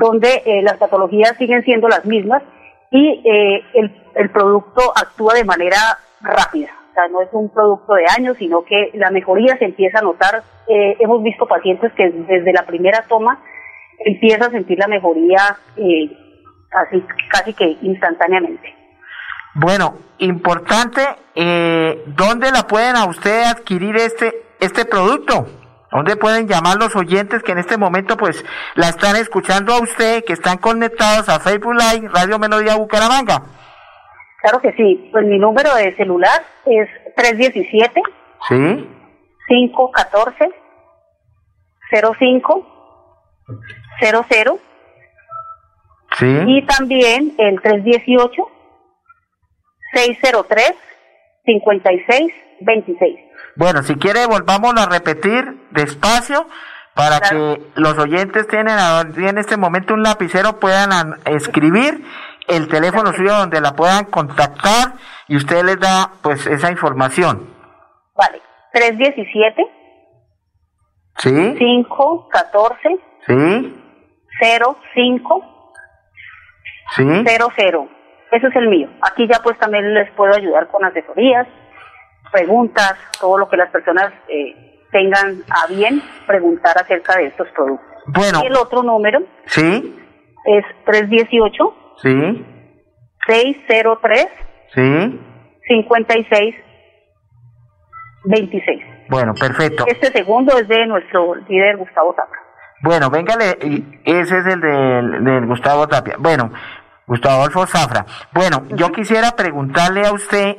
donde 0.00 0.42
eh, 0.44 0.62
las 0.62 0.78
patologías 0.78 1.36
siguen 1.38 1.62
siendo 1.62 1.86
las 1.86 2.04
mismas 2.04 2.42
y 2.90 3.22
eh, 3.24 3.62
el, 3.74 4.02
el 4.16 4.30
producto 4.30 4.80
actúa 4.96 5.34
de 5.34 5.44
manera 5.44 5.78
rápida. 6.22 6.70
O 6.90 6.94
sea, 6.94 7.06
no 7.08 7.22
es 7.22 7.28
un 7.32 7.50
producto 7.50 7.94
de 7.94 8.04
años, 8.18 8.36
sino 8.36 8.64
que 8.64 8.90
la 8.94 9.10
mejoría 9.12 9.56
se 9.58 9.66
empieza 9.66 10.00
a 10.00 10.02
notar. 10.02 10.42
hemos 10.66 11.22
visto 11.22 11.46
pacientes 11.46 11.92
que 11.92 12.10
desde 12.10 12.52
la 12.52 12.66
primera 12.66 13.04
toma 13.08 13.40
empieza 13.98 14.46
a 14.46 14.50
sentir 14.50 14.78
la 14.78 14.88
mejoría 14.88 15.56
así 16.72 17.04
casi 17.30 17.54
que 17.54 17.76
instantáneamente. 17.82 18.81
Bueno, 19.54 19.98
importante, 20.18 21.02
eh, 21.34 22.04
¿dónde 22.06 22.50
la 22.50 22.66
pueden 22.66 22.96
a 22.96 23.04
usted 23.04 23.44
adquirir 23.44 23.96
este, 23.96 24.32
este 24.60 24.84
producto? 24.84 25.46
¿Dónde 25.90 26.16
pueden 26.16 26.48
llamar 26.48 26.78
los 26.78 26.96
oyentes 26.96 27.42
que 27.42 27.52
en 27.52 27.58
este 27.58 27.76
momento 27.76 28.16
pues 28.16 28.42
la 28.76 28.88
están 28.88 29.16
escuchando 29.16 29.74
a 29.74 29.80
usted, 29.82 30.24
que 30.24 30.32
están 30.32 30.56
conectados 30.56 31.28
a 31.28 31.38
Facebook 31.38 31.74
Live, 31.74 32.08
Radio 32.08 32.38
Melodía 32.38 32.76
Bucaramanga? 32.76 33.42
Claro 34.40 34.60
que 34.60 34.72
sí, 34.72 35.10
pues 35.12 35.26
mi 35.26 35.38
número 35.38 35.74
de 35.74 35.94
celular 35.96 36.42
es 36.64 36.88
317 37.14 38.00
¿Sí? 38.48 38.88
514 39.48 40.50
05 42.18 42.66
00 44.00 44.58
Sí. 46.18 46.26
Y 46.46 46.66
también 46.66 47.34
el 47.38 47.60
318 47.60 48.48
603-56 49.92 52.32
26. 52.60 53.18
Bueno, 53.56 53.82
si 53.82 53.96
quiere 53.96 54.26
volvamos 54.26 54.74
a 54.76 54.86
repetir 54.86 55.66
despacio 55.70 56.46
para 56.94 57.20
que 57.20 57.60
los 57.74 57.98
oyentes 57.98 58.46
tienen 58.48 58.76
en 59.16 59.38
este 59.38 59.56
momento 59.56 59.94
un 59.94 60.02
lapicero 60.02 60.60
puedan 60.60 61.16
escribir 61.24 62.04
el 62.48 62.68
teléfono 62.68 63.12
suyo 63.12 63.34
donde 63.34 63.60
la 63.60 63.74
puedan 63.74 64.04
contactar 64.06 64.92
y 65.28 65.36
usted 65.36 65.64
les 65.64 65.78
da 65.80 66.12
pues 66.22 66.46
esa 66.46 66.70
información. 66.70 67.48
Vale, 68.14 68.40
317 68.72 69.62
Sí. 71.18 71.54
514 71.58 72.88
Sí. 73.26 73.78
05 74.40 75.72
Sí. 76.96 77.04
00. 77.04 77.88
Ese 78.32 78.46
es 78.48 78.56
el 78.56 78.68
mío. 78.68 78.88
Aquí 79.02 79.26
ya 79.28 79.38
pues 79.42 79.58
también 79.58 79.92
les 79.94 80.10
puedo 80.12 80.34
ayudar 80.34 80.66
con 80.68 80.84
asesorías, 80.84 81.46
preguntas, 82.32 82.94
todo 83.20 83.38
lo 83.38 83.48
que 83.48 83.56
las 83.56 83.70
personas 83.70 84.12
eh, 84.28 84.80
tengan 84.90 85.42
a 85.50 85.66
bien 85.68 86.02
preguntar 86.26 86.76
acerca 86.78 87.18
de 87.18 87.26
estos 87.26 87.46
productos. 87.54 87.86
Bueno. 88.06 88.40
Y 88.42 88.46
el 88.46 88.56
otro 88.56 88.82
número 88.82 89.20
Sí. 89.46 89.96
es 90.46 90.64
318 90.86 91.74
Sí. 91.98 92.44
603 93.26 94.26
Sí. 94.74 95.20
56 95.68 96.54
26. 98.24 98.82
Bueno, 99.08 99.34
perfecto. 99.34 99.84
Este 99.86 100.06
segundo 100.12 100.56
es 100.56 100.66
de 100.68 100.86
nuestro 100.86 101.34
líder 101.34 101.76
Gustavo 101.76 102.14
Tapia. 102.14 102.38
Bueno, 102.82 103.10
véngale, 103.10 103.58
y 103.62 103.84
ese 104.04 104.38
es 104.38 104.46
el 104.46 104.60
del, 104.60 105.24
del 105.24 105.46
Gustavo 105.46 105.86
Tapia. 105.86 106.16
Bueno, 106.18 106.50
Gustavo 107.06 107.40
Adolfo 107.40 107.66
Zafra. 107.66 108.06
Bueno, 108.32 108.64
yo 108.70 108.90
quisiera 108.90 109.32
preguntarle 109.32 110.06
a 110.06 110.12
usted, 110.12 110.56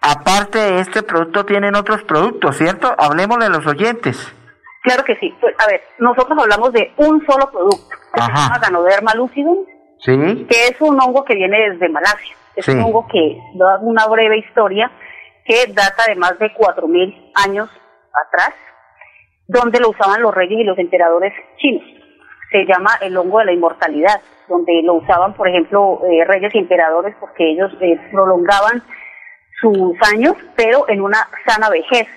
aparte 0.00 0.58
de 0.58 0.80
este 0.80 1.02
producto, 1.02 1.44
tienen 1.44 1.74
otros 1.74 2.02
productos, 2.04 2.56
¿cierto? 2.56 2.94
Hablemos 2.98 3.38
de 3.38 3.50
los 3.50 3.66
oyentes. 3.66 4.34
Claro 4.82 5.04
que 5.04 5.16
sí. 5.16 5.34
Pues, 5.40 5.54
a 5.58 5.66
ver, 5.66 5.82
nosotros 5.98 6.38
hablamos 6.38 6.72
de 6.72 6.92
un 6.96 7.24
solo 7.26 7.50
producto. 7.50 7.96
Que 8.14 8.20
se 8.20 8.28
llama 8.28 8.58
Ganoderma 8.58 9.14
lucidum. 9.14 9.58
Sí. 9.98 10.46
Que 10.48 10.68
es 10.68 10.80
un 10.80 10.98
hongo 11.00 11.24
que 11.24 11.34
viene 11.34 11.70
desde 11.70 11.88
Malasia. 11.88 12.34
Es 12.56 12.66
un 12.68 12.80
hongo 12.80 13.06
que 13.06 13.38
da 13.54 13.78
una 13.80 14.06
breve 14.06 14.38
historia 14.38 14.90
que 15.44 15.72
data 15.72 16.04
de 16.08 16.16
más 16.16 16.38
de 16.38 16.52
4.000 16.54 17.32
años 17.34 17.68
atrás, 18.26 18.54
donde 19.46 19.80
lo 19.80 19.90
usaban 19.90 20.22
los 20.22 20.34
reyes 20.34 20.60
y 20.60 20.64
los 20.64 20.78
emperadores 20.78 21.32
chinos. 21.58 21.99
Se 22.50 22.64
llama 22.66 22.90
el 23.00 23.16
hongo 23.16 23.38
de 23.38 23.46
la 23.46 23.52
inmortalidad, 23.52 24.20
donde 24.48 24.82
lo 24.82 24.94
usaban, 24.94 25.34
por 25.34 25.48
ejemplo, 25.48 26.02
eh, 26.10 26.24
reyes 26.24 26.54
y 26.54 26.58
emperadores 26.58 27.14
porque 27.20 27.50
ellos 27.50 27.72
eh, 27.80 27.98
prolongaban 28.10 28.82
sus 29.60 29.96
años, 30.12 30.34
pero 30.56 30.88
en 30.88 31.00
una 31.00 31.18
sana 31.46 31.70
vejez. 31.70 32.08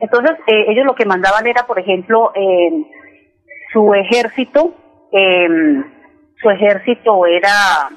Entonces, 0.00 0.36
eh, 0.46 0.66
ellos 0.68 0.84
lo 0.84 0.94
que 0.94 1.06
mandaban 1.06 1.46
era, 1.46 1.66
por 1.66 1.78
ejemplo, 1.78 2.32
su 3.72 3.94
ejército, 3.94 4.74
em, 5.12 5.84
su 6.40 6.50
ejército 6.50 7.26
era, 7.26 7.88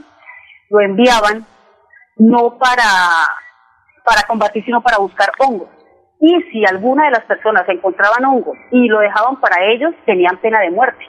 lo 0.69 0.79
enviaban 0.79 1.45
no 2.17 2.57
para, 2.57 2.83
para 4.05 4.23
combatir, 4.27 4.63
sino 4.63 4.81
para 4.81 4.97
buscar 4.97 5.31
hongos. 5.39 5.69
Y 6.19 6.41
si 6.51 6.65
alguna 6.65 7.05
de 7.05 7.11
las 7.11 7.25
personas 7.25 7.67
encontraban 7.69 8.25
hongos 8.25 8.57
y 8.71 8.87
lo 8.87 8.99
dejaban 8.99 9.39
para 9.39 9.63
ellos, 9.65 9.93
tenían 10.05 10.37
pena 10.37 10.61
de 10.61 10.71
muerte, 10.71 11.05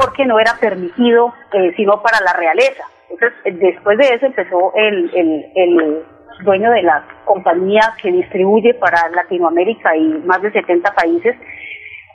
porque 0.00 0.26
no 0.26 0.38
era 0.38 0.52
permitido 0.60 1.32
eh, 1.52 1.72
sino 1.76 2.02
para 2.02 2.20
la 2.20 2.32
realeza. 2.32 2.84
Entonces, 3.10 3.38
eh, 3.44 3.52
después 3.52 3.98
de 3.98 4.14
eso 4.14 4.26
empezó 4.26 4.72
el, 4.74 5.10
el, 5.14 5.44
el 5.54 6.04
dueño 6.44 6.70
de 6.70 6.82
la 6.82 7.04
compañía 7.24 7.94
que 8.00 8.10
distribuye 8.10 8.74
para 8.74 9.08
Latinoamérica 9.10 9.96
y 9.96 10.08
más 10.24 10.42
de 10.42 10.50
70 10.52 10.94
países, 10.94 11.36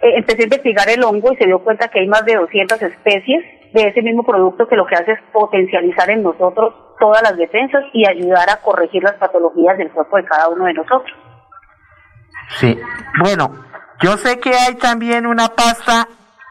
eh, 0.02 0.18
empezó 0.18 0.42
a 0.42 0.44
investigar 0.44 0.90
el 0.90 1.04
hongo 1.04 1.34
y 1.34 1.38
se 1.38 1.46
dio 1.46 1.60
cuenta 1.60 1.88
que 1.88 2.00
hay 2.00 2.08
más 2.08 2.26
de 2.26 2.36
200 2.36 2.82
especies 2.82 3.44
de 3.74 3.82
ese 3.82 4.02
mismo 4.02 4.24
producto 4.24 4.68
que 4.68 4.76
lo 4.76 4.86
que 4.86 4.96
hace 4.96 5.12
es 5.14 5.20
potencializar 5.32 6.10
en 6.10 6.24
nosotros 6.24 6.74
todas 7.00 7.22
las 7.22 7.38
defensas 7.38 7.84
y 7.94 8.08
ayudar 8.08 8.50
a 8.50 8.58
corregir 8.58 9.04
las 9.04 9.16
patologías 9.16 9.78
del 9.78 9.92
cuerpo 9.92 10.18
de 10.18 10.26
cada 10.26 10.50
uno 10.50 10.66
de 10.66 10.74
nosotros. 10.74 11.16
Sí, 12.60 12.78
bueno, 13.20 13.50
yo 14.02 14.12
sé 14.18 14.40
que 14.40 14.52
hay 14.52 14.76
también 14.76 15.26
una 15.28 15.50
pasta 15.50 16.08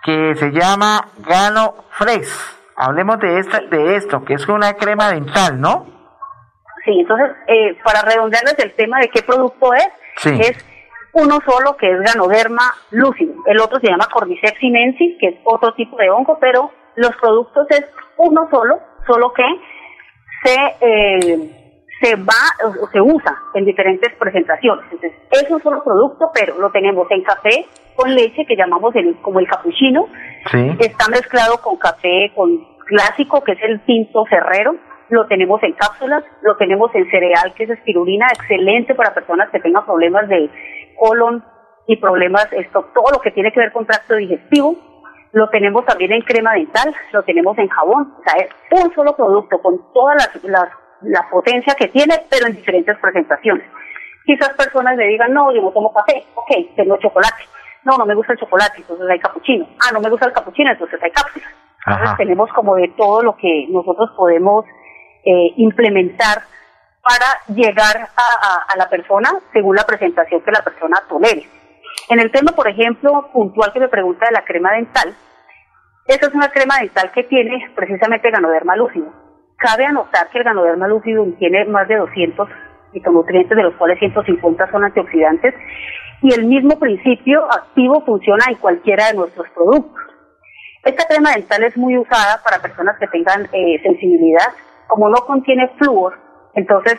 que 0.06 0.36
se 0.36 0.52
llama 0.52 1.08
Gano 1.18 1.74
Fresh. 1.90 2.30
Hablemos 2.76 3.18
de, 3.18 3.40
esta, 3.40 3.60
de 3.60 3.96
esto, 3.96 4.24
que 4.24 4.34
es 4.34 4.48
una 4.48 4.74
crema 4.74 5.10
dental, 5.10 5.60
¿no? 5.60 5.84
Sí, 6.84 7.00
entonces, 7.00 7.32
eh, 7.48 7.76
para 7.82 8.02
redondearles 8.02 8.56
el 8.60 8.72
tema 8.74 9.00
de 9.00 9.08
qué 9.08 9.22
producto 9.22 9.74
es, 9.74 9.88
es 10.24 10.64
uno 11.12 11.40
solo 11.44 11.76
que 11.76 11.90
es 11.90 12.00
Ganoderma 12.00 12.72
lucido, 12.92 13.34
el 13.46 13.60
otro 13.60 13.80
se 13.80 13.88
llama 13.88 14.06
Cordyceps 14.12 14.60
sinensis, 14.60 15.16
que 15.18 15.26
es 15.28 15.34
otro 15.42 15.74
tipo 15.74 15.96
de 15.96 16.08
hongo, 16.08 16.38
pero 16.38 16.70
los 16.94 17.16
productos 17.16 17.66
es 17.70 17.84
uno 18.16 18.48
solo, 18.50 18.78
solo 19.06 19.32
que 19.32 19.44
se... 20.44 20.76
Eh, 20.80 21.55
se 22.00 22.14
va 22.16 22.68
o 22.80 22.86
se 22.88 23.00
usa 23.00 23.36
en 23.54 23.64
diferentes 23.64 24.14
presentaciones. 24.14 24.84
Entonces, 24.92 25.12
es 25.30 25.50
un 25.50 25.62
solo 25.62 25.82
producto, 25.82 26.30
pero 26.34 26.58
lo 26.58 26.70
tenemos 26.70 27.10
en 27.10 27.22
café 27.22 27.66
con 27.94 28.14
leche, 28.14 28.44
que 28.46 28.56
llamamos 28.56 28.94
el, 28.94 29.16
como 29.22 29.40
el 29.40 29.48
capuchino. 29.48 30.06
Está 30.78 31.08
mezclado 31.08 31.58
con 31.62 31.76
café 31.76 32.32
con 32.34 32.76
clásico, 32.86 33.42
que 33.42 33.52
es 33.52 33.62
el 33.62 33.80
tinto 33.84 34.24
ferrero. 34.26 34.76
Lo 35.08 35.26
tenemos 35.26 35.62
en 35.62 35.72
cápsulas, 35.72 36.24
lo 36.42 36.56
tenemos 36.56 36.94
en 36.94 37.08
cereal, 37.10 37.54
que 37.54 37.64
es 37.64 37.70
espirulina, 37.70 38.26
excelente 38.26 38.94
para 38.94 39.14
personas 39.14 39.48
que 39.50 39.60
tengan 39.60 39.86
problemas 39.86 40.28
de 40.28 40.50
colon 40.98 41.44
y 41.86 41.96
problemas, 41.96 42.48
esto, 42.52 42.90
todo 42.92 43.12
lo 43.12 43.20
que 43.20 43.30
tiene 43.30 43.52
que 43.52 43.60
ver 43.60 43.72
con 43.72 43.86
tracto 43.86 44.16
digestivo. 44.16 44.76
Lo 45.32 45.48
tenemos 45.48 45.84
también 45.84 46.12
en 46.12 46.22
crema 46.22 46.54
dental, 46.54 46.94
lo 47.12 47.22
tenemos 47.22 47.56
en 47.58 47.68
jabón. 47.68 48.14
O 48.18 48.22
sea, 48.22 48.42
es 48.42 48.84
un 48.84 48.92
solo 48.94 49.14
producto 49.14 49.58
con 49.60 49.92
todas 49.92 50.16
las, 50.16 50.44
las 50.44 50.68
la 51.02 51.28
potencia 51.30 51.74
que 51.74 51.88
tiene, 51.88 52.22
pero 52.30 52.46
en 52.46 52.56
diferentes 52.56 52.96
presentaciones. 52.98 53.66
Quizás 54.24 54.50
personas 54.54 54.96
me 54.96 55.06
digan, 55.06 55.32
no, 55.32 55.52
yo 55.54 55.62
no 55.62 55.70
tomo 55.70 55.92
café, 55.92 56.24
ok, 56.34 56.74
tengo 56.74 56.96
chocolate. 56.98 57.44
No, 57.84 57.96
no 57.96 58.06
me 58.06 58.14
gusta 58.14 58.32
el 58.32 58.40
chocolate, 58.40 58.78
entonces 58.78 59.06
hay 59.08 59.20
capuchino. 59.20 59.68
Ah, 59.80 59.92
no 59.92 60.00
me 60.00 60.10
gusta 60.10 60.26
el 60.26 60.32
capuchino, 60.32 60.70
entonces 60.72 61.00
hay 61.02 61.10
cápsulas. 61.12 61.48
Entonces 61.86 62.16
tenemos 62.16 62.52
como 62.52 62.74
de 62.74 62.88
todo 62.96 63.22
lo 63.22 63.36
que 63.36 63.66
nosotros 63.68 64.10
podemos 64.16 64.64
eh, 65.24 65.52
implementar 65.56 66.42
para 67.00 67.54
llegar 67.54 67.96
a, 67.96 68.72
a, 68.72 68.76
la 68.76 68.88
persona 68.88 69.30
según 69.52 69.76
la 69.76 69.84
presentación 69.84 70.40
que 70.40 70.50
la 70.50 70.62
persona 70.62 71.00
tolere. 71.08 71.46
En 72.08 72.18
el 72.18 72.32
tema, 72.32 72.50
por 72.50 72.66
ejemplo, 72.66 73.30
puntual 73.32 73.72
que 73.72 73.78
me 73.78 73.88
pregunta 73.88 74.26
de 74.26 74.32
la 74.32 74.44
crema 74.44 74.72
dental, 74.72 75.14
esa 76.08 76.26
es 76.26 76.34
una 76.34 76.50
crema 76.50 76.78
dental 76.80 77.12
que 77.12 77.22
tiene 77.22 77.70
precisamente 77.76 78.32
ganoderma 78.32 78.74
lúcido 78.74 79.25
Cabe 79.56 79.86
anotar 79.86 80.28
que 80.30 80.38
el 80.38 80.44
Ganoderma 80.44 80.86
lucidum 80.86 81.36
tiene 81.38 81.64
más 81.64 81.88
de 81.88 81.96
200 81.96 82.48
fitonutrientes, 82.92 83.56
de 83.56 83.62
los 83.62 83.74
cuales 83.76 83.98
150 83.98 84.70
son 84.70 84.84
antioxidantes, 84.84 85.54
y 86.22 86.34
el 86.34 86.44
mismo 86.44 86.78
principio 86.78 87.44
activo 87.44 88.02
funciona 88.04 88.44
en 88.48 88.56
cualquiera 88.56 89.06
de 89.08 89.14
nuestros 89.14 89.48
productos. 89.50 90.02
Esta 90.84 91.04
crema 91.06 91.32
dental 91.32 91.62
es 91.64 91.76
muy 91.76 91.96
usada 91.98 92.40
para 92.44 92.62
personas 92.62 92.96
que 92.98 93.06
tengan 93.08 93.48
eh, 93.52 93.80
sensibilidad. 93.82 94.52
Como 94.86 95.08
no 95.08 95.16
contiene 95.26 95.68
flúor, 95.78 96.14
entonces, 96.54 96.98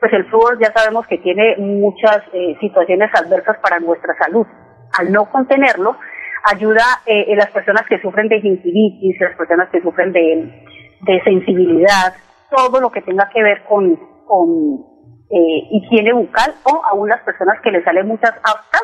pues 0.00 0.12
el 0.12 0.24
flúor 0.26 0.58
ya 0.60 0.72
sabemos 0.72 1.06
que 1.06 1.18
tiene 1.18 1.56
muchas 1.58 2.22
eh, 2.32 2.56
situaciones 2.60 3.10
adversas 3.14 3.58
para 3.58 3.78
nuestra 3.78 4.14
salud. 4.16 4.46
Al 4.98 5.12
no 5.12 5.26
contenerlo, 5.26 5.96
ayuda 6.44 6.82
eh, 7.04 7.34
las 7.36 7.50
personas 7.50 7.86
que 7.88 8.00
sufren 8.00 8.28
de 8.28 8.40
gingivitis, 8.40 9.20
las 9.20 9.36
personas 9.36 9.68
que 9.70 9.82
sufren 9.82 10.12
de 10.12 10.66
de 11.00 11.22
sensibilidad, 11.22 12.14
todo 12.50 12.80
lo 12.80 12.90
que 12.90 13.02
tenga 13.02 13.28
que 13.32 13.42
ver 13.42 13.64
con, 13.64 13.96
con 14.26 14.84
eh, 15.30 15.68
higiene 15.70 16.12
bucal 16.12 16.54
o 16.64 16.82
aún 16.90 17.08
las 17.08 17.20
personas 17.22 17.60
que 17.62 17.70
les 17.70 17.84
salen 17.84 18.06
muchas 18.06 18.32
aftas 18.42 18.82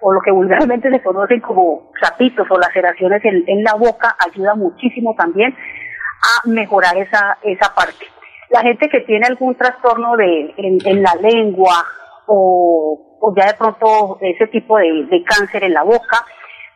o 0.00 0.12
lo 0.12 0.20
que 0.20 0.30
vulgarmente 0.30 0.90
se 0.90 1.02
conocen 1.02 1.40
como 1.40 1.90
chapitos 2.00 2.46
o 2.50 2.58
laceraciones 2.58 3.24
en, 3.24 3.44
en 3.46 3.64
la 3.64 3.74
boca 3.74 4.16
ayuda 4.18 4.54
muchísimo 4.54 5.14
también 5.16 5.54
a 5.54 6.48
mejorar 6.48 6.96
esa, 6.96 7.38
esa 7.42 7.74
parte. 7.74 8.06
La 8.50 8.60
gente 8.60 8.88
que 8.88 9.00
tiene 9.00 9.26
algún 9.26 9.54
trastorno 9.56 10.16
de, 10.16 10.54
en, 10.56 11.02
la 11.02 11.14
lengua 11.20 11.84
o, 12.26 13.18
o, 13.20 13.34
ya 13.36 13.46
de 13.46 13.54
pronto 13.54 14.18
ese 14.20 14.46
tipo 14.48 14.78
de, 14.78 15.06
de 15.10 15.24
cáncer 15.24 15.64
en 15.64 15.74
la 15.74 15.82
boca, 15.82 16.24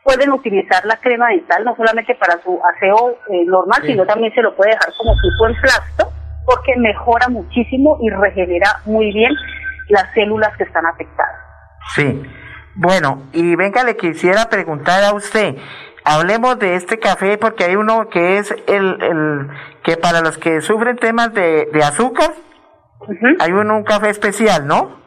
pueden 0.02 0.32
utilizar 0.32 0.84
la 0.84 0.96
crema 0.96 1.28
dental 1.28 1.64
no 1.64 1.76
solamente 1.76 2.14
para 2.14 2.40
su 2.42 2.58
aseo 2.74 3.18
eh, 3.28 3.44
normal, 3.46 3.82
sino 3.84 4.04
también 4.06 4.32
se 4.34 4.42
lo 4.42 4.54
puede 4.56 4.70
dejar 4.70 4.92
como 4.96 5.12
tipo 5.14 5.46
en 5.48 5.60
plasto, 5.60 6.12
porque 6.46 6.76
mejora 6.76 7.28
muchísimo 7.28 7.98
y 8.00 8.10
regenera 8.10 8.80
muy 8.86 9.12
bien 9.12 9.32
las 9.88 10.12
células 10.14 10.56
que 10.56 10.64
están 10.64 10.86
afectadas. 10.86 11.36
Sí. 11.94 12.22
Bueno, 12.74 13.24
y 13.32 13.56
venga, 13.56 13.84
le 13.84 13.96
quisiera 13.96 14.48
preguntar 14.48 15.02
a 15.04 15.12
usted, 15.12 15.56
hablemos 16.04 16.58
de 16.58 16.76
este 16.76 16.98
café 16.98 17.36
porque 17.36 17.64
hay 17.64 17.76
uno 17.76 18.08
que 18.08 18.38
es 18.38 18.52
el, 18.68 19.02
el 19.02 19.48
que 19.82 19.96
para 19.96 20.20
los 20.20 20.38
que 20.38 20.60
sufren 20.60 20.96
temas 20.96 21.34
de, 21.34 21.68
azúcar, 21.84 22.30
hay 23.40 23.52
uno, 23.52 23.76
un 23.76 23.84
café 23.84 24.10
especial, 24.10 24.66
¿no? 24.66 25.00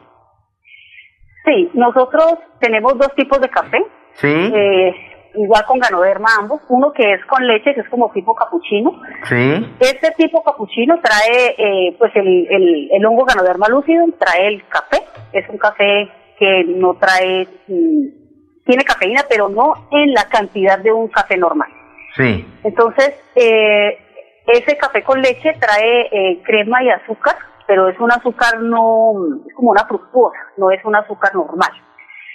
Sí, 1.44 1.70
nosotros 1.74 2.38
tenemos 2.60 2.96
dos 2.98 3.14
tipos 3.16 3.40
de 3.40 3.48
café. 3.48 3.78
Sí. 4.14 4.52
Eh, 4.54 4.94
igual 5.34 5.64
con 5.66 5.78
ganoderma 5.78 6.28
ambos. 6.38 6.60
Uno 6.68 6.92
que 6.92 7.12
es 7.12 7.24
con 7.26 7.46
leche, 7.46 7.74
que 7.74 7.80
es 7.80 7.88
como 7.88 8.10
tipo 8.12 8.34
capuchino. 8.34 9.00
Sí. 9.24 9.76
Este 9.80 10.10
tipo 10.12 10.42
capuchino 10.42 10.98
trae, 11.00 11.54
eh, 11.58 11.96
pues 11.98 12.14
el, 12.16 12.46
el, 12.50 12.88
el, 12.92 13.06
hongo 13.06 13.24
ganoderma 13.24 13.68
lúcido, 13.68 14.04
trae 14.18 14.48
el 14.48 14.66
café. 14.68 15.02
Es 15.32 15.48
un 15.48 15.58
café 15.58 16.08
que 16.38 16.64
no 16.66 16.94
trae, 16.94 17.46
mm, 17.68 18.64
tiene 18.64 18.84
cafeína, 18.84 19.22
pero 19.28 19.48
no 19.48 19.74
en 19.90 20.12
la 20.12 20.24
cantidad 20.28 20.78
de 20.78 20.92
un 20.92 21.08
café 21.08 21.36
normal. 21.36 21.68
Sí. 22.16 22.46
Entonces, 22.62 23.12
eh, 23.34 23.98
ese 24.46 24.76
café 24.76 25.02
con 25.02 25.20
leche 25.20 25.52
trae 25.58 26.08
eh, 26.12 26.42
crema 26.44 26.82
y 26.82 26.90
azúcar, 26.90 27.36
pero 27.66 27.88
es 27.88 27.98
un 27.98 28.12
azúcar 28.12 28.60
no, 28.60 29.14
es 29.46 29.54
como 29.54 29.70
una 29.70 29.84
fructuosa, 29.86 30.38
no 30.56 30.70
es 30.70 30.84
un 30.84 30.94
azúcar 30.94 31.34
normal. 31.34 31.70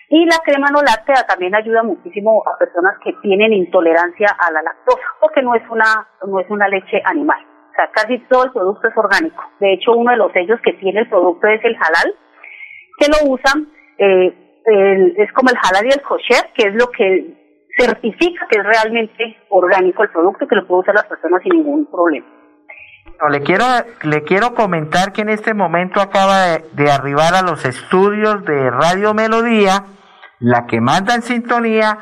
Y 0.09 0.25
la 0.25 0.37
crema 0.43 0.69
no 0.71 0.81
láctea 0.81 1.23
también 1.27 1.53
ayuda 1.53 1.83
muchísimo 1.83 2.43
a 2.47 2.57
personas 2.57 2.97
que 3.03 3.13
tienen 3.21 3.53
intolerancia 3.53 4.35
a 4.39 4.51
la 4.51 4.63
lactosa, 4.63 5.03
porque 5.21 5.43
no 5.43 5.53
es 5.53 5.61
una, 5.69 6.07
no 6.25 6.39
es 6.39 6.49
una 6.49 6.67
leche 6.67 6.99
animal. 7.05 7.39
O 7.69 7.73
sea, 7.75 7.91
casi 7.91 8.17
todo 8.27 8.45
el 8.45 8.51
producto 8.51 8.87
es 8.87 8.97
orgánico. 8.97 9.43
De 9.59 9.73
hecho, 9.73 9.91
uno 9.93 10.11
de 10.11 10.17
los 10.17 10.31
sellos 10.31 10.59
que 10.61 10.73
tiene 10.73 11.01
el 11.01 11.09
producto 11.09 11.47
es 11.47 11.63
el 11.63 11.75
halal, 11.75 12.15
que 12.97 13.07
lo 13.07 13.33
usan, 13.33 13.67
eh, 13.99 15.13
es 15.15 15.31
como 15.33 15.51
el 15.51 15.57
halal 15.57 15.85
y 15.85 15.93
el 15.93 16.01
kosher, 16.01 16.51
que 16.55 16.69
es 16.69 16.73
lo 16.73 16.89
que 16.89 17.39
certifica 17.77 18.47
que 18.49 18.59
es 18.59 18.65
realmente 18.65 19.37
orgánico 19.49 20.03
el 20.03 20.09
producto, 20.09 20.47
que 20.47 20.55
lo 20.55 20.67
puede 20.67 20.81
usar 20.81 20.95
las 20.95 21.05
personas 21.05 21.41
sin 21.43 21.53
ningún 21.53 21.85
problema. 21.85 22.25
No, 23.21 23.29
le 23.29 23.41
quiero 23.41 23.65
le 24.03 24.23
quiero 24.23 24.53
comentar 24.53 25.11
que 25.11 25.21
en 25.21 25.29
este 25.29 25.53
momento 25.53 26.01
acaba 26.01 26.39
de, 26.45 26.65
de 26.73 26.91
arribar 26.91 27.35
a 27.35 27.41
los 27.41 27.65
estudios 27.65 28.45
de 28.45 28.69
Radio 28.71 29.13
Melodía 29.13 29.85
la 30.39 30.65
que 30.67 30.81
manda 30.81 31.15
en 31.15 31.21
sintonía, 31.21 31.99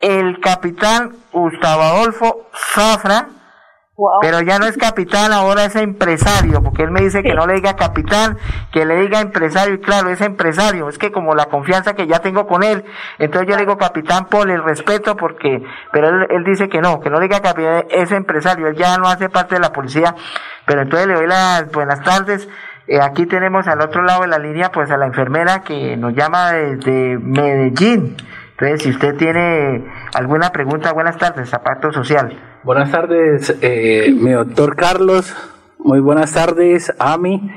el 0.00 0.40
capitán 0.40 1.12
Gustavo 1.32 1.82
Adolfo 1.82 2.48
Zafra, 2.54 3.28
pero 4.20 4.42
ya 4.42 4.58
no 4.58 4.66
es 4.66 4.76
capitán, 4.76 5.32
ahora 5.32 5.64
es 5.64 5.74
empresario, 5.76 6.62
porque 6.62 6.82
él 6.82 6.90
me 6.90 7.00
dice 7.00 7.22
que 7.22 7.34
no 7.34 7.46
le 7.46 7.54
diga 7.54 7.76
capitán, 7.76 8.36
que 8.70 8.84
le 8.84 9.00
diga 9.00 9.20
empresario, 9.20 9.74
y 9.74 9.80
claro, 9.80 10.10
es 10.10 10.20
empresario, 10.20 10.88
es 10.88 10.98
que 10.98 11.10
como 11.10 11.34
la 11.34 11.46
confianza 11.46 11.94
que 11.94 12.06
ya 12.06 12.18
tengo 12.18 12.46
con 12.46 12.62
él, 12.62 12.84
entonces 13.18 13.48
yo 13.48 13.56
le 13.56 13.62
digo 13.62 13.78
capitán 13.78 14.26
por 14.26 14.50
el 14.50 14.62
respeto, 14.62 15.16
porque, 15.16 15.62
pero 15.92 16.08
él, 16.08 16.26
él 16.30 16.44
dice 16.44 16.68
que 16.68 16.80
no, 16.80 17.00
que 17.00 17.08
no 17.08 17.18
le 17.18 17.28
diga 17.28 17.40
capitán, 17.40 17.84
es 17.90 18.12
empresario, 18.12 18.68
él 18.68 18.76
ya 18.76 18.98
no 18.98 19.08
hace 19.08 19.30
parte 19.30 19.54
de 19.54 19.62
la 19.62 19.72
policía, 19.72 20.14
pero 20.66 20.82
entonces 20.82 21.08
le 21.08 21.14
doy 21.14 21.26
las 21.26 21.70
buenas 21.72 22.02
tardes, 22.02 22.48
eh, 22.88 23.00
aquí 23.00 23.26
tenemos 23.26 23.66
al 23.66 23.80
otro 23.80 24.02
lado 24.02 24.22
de 24.22 24.28
la 24.28 24.38
línea 24.38 24.70
pues 24.70 24.90
a 24.90 24.96
la 24.96 25.06
enfermera 25.06 25.62
que 25.62 25.96
nos 25.96 26.14
llama 26.14 26.52
desde 26.52 27.18
Medellín. 27.18 28.16
Entonces, 28.58 28.84
si 28.84 28.88
usted 28.88 29.16
tiene 29.16 29.84
alguna 30.14 30.50
pregunta, 30.50 30.94
buenas 30.94 31.18
tardes, 31.18 31.50
Zapato 31.50 31.92
Social. 31.92 32.38
Buenas 32.64 32.90
tardes, 32.90 33.54
eh, 33.60 34.10
mi 34.18 34.30
doctor 34.30 34.76
Carlos. 34.76 35.36
Muy 35.78 36.00
buenas 36.00 36.32
tardes, 36.32 36.90
Ami, 36.98 37.52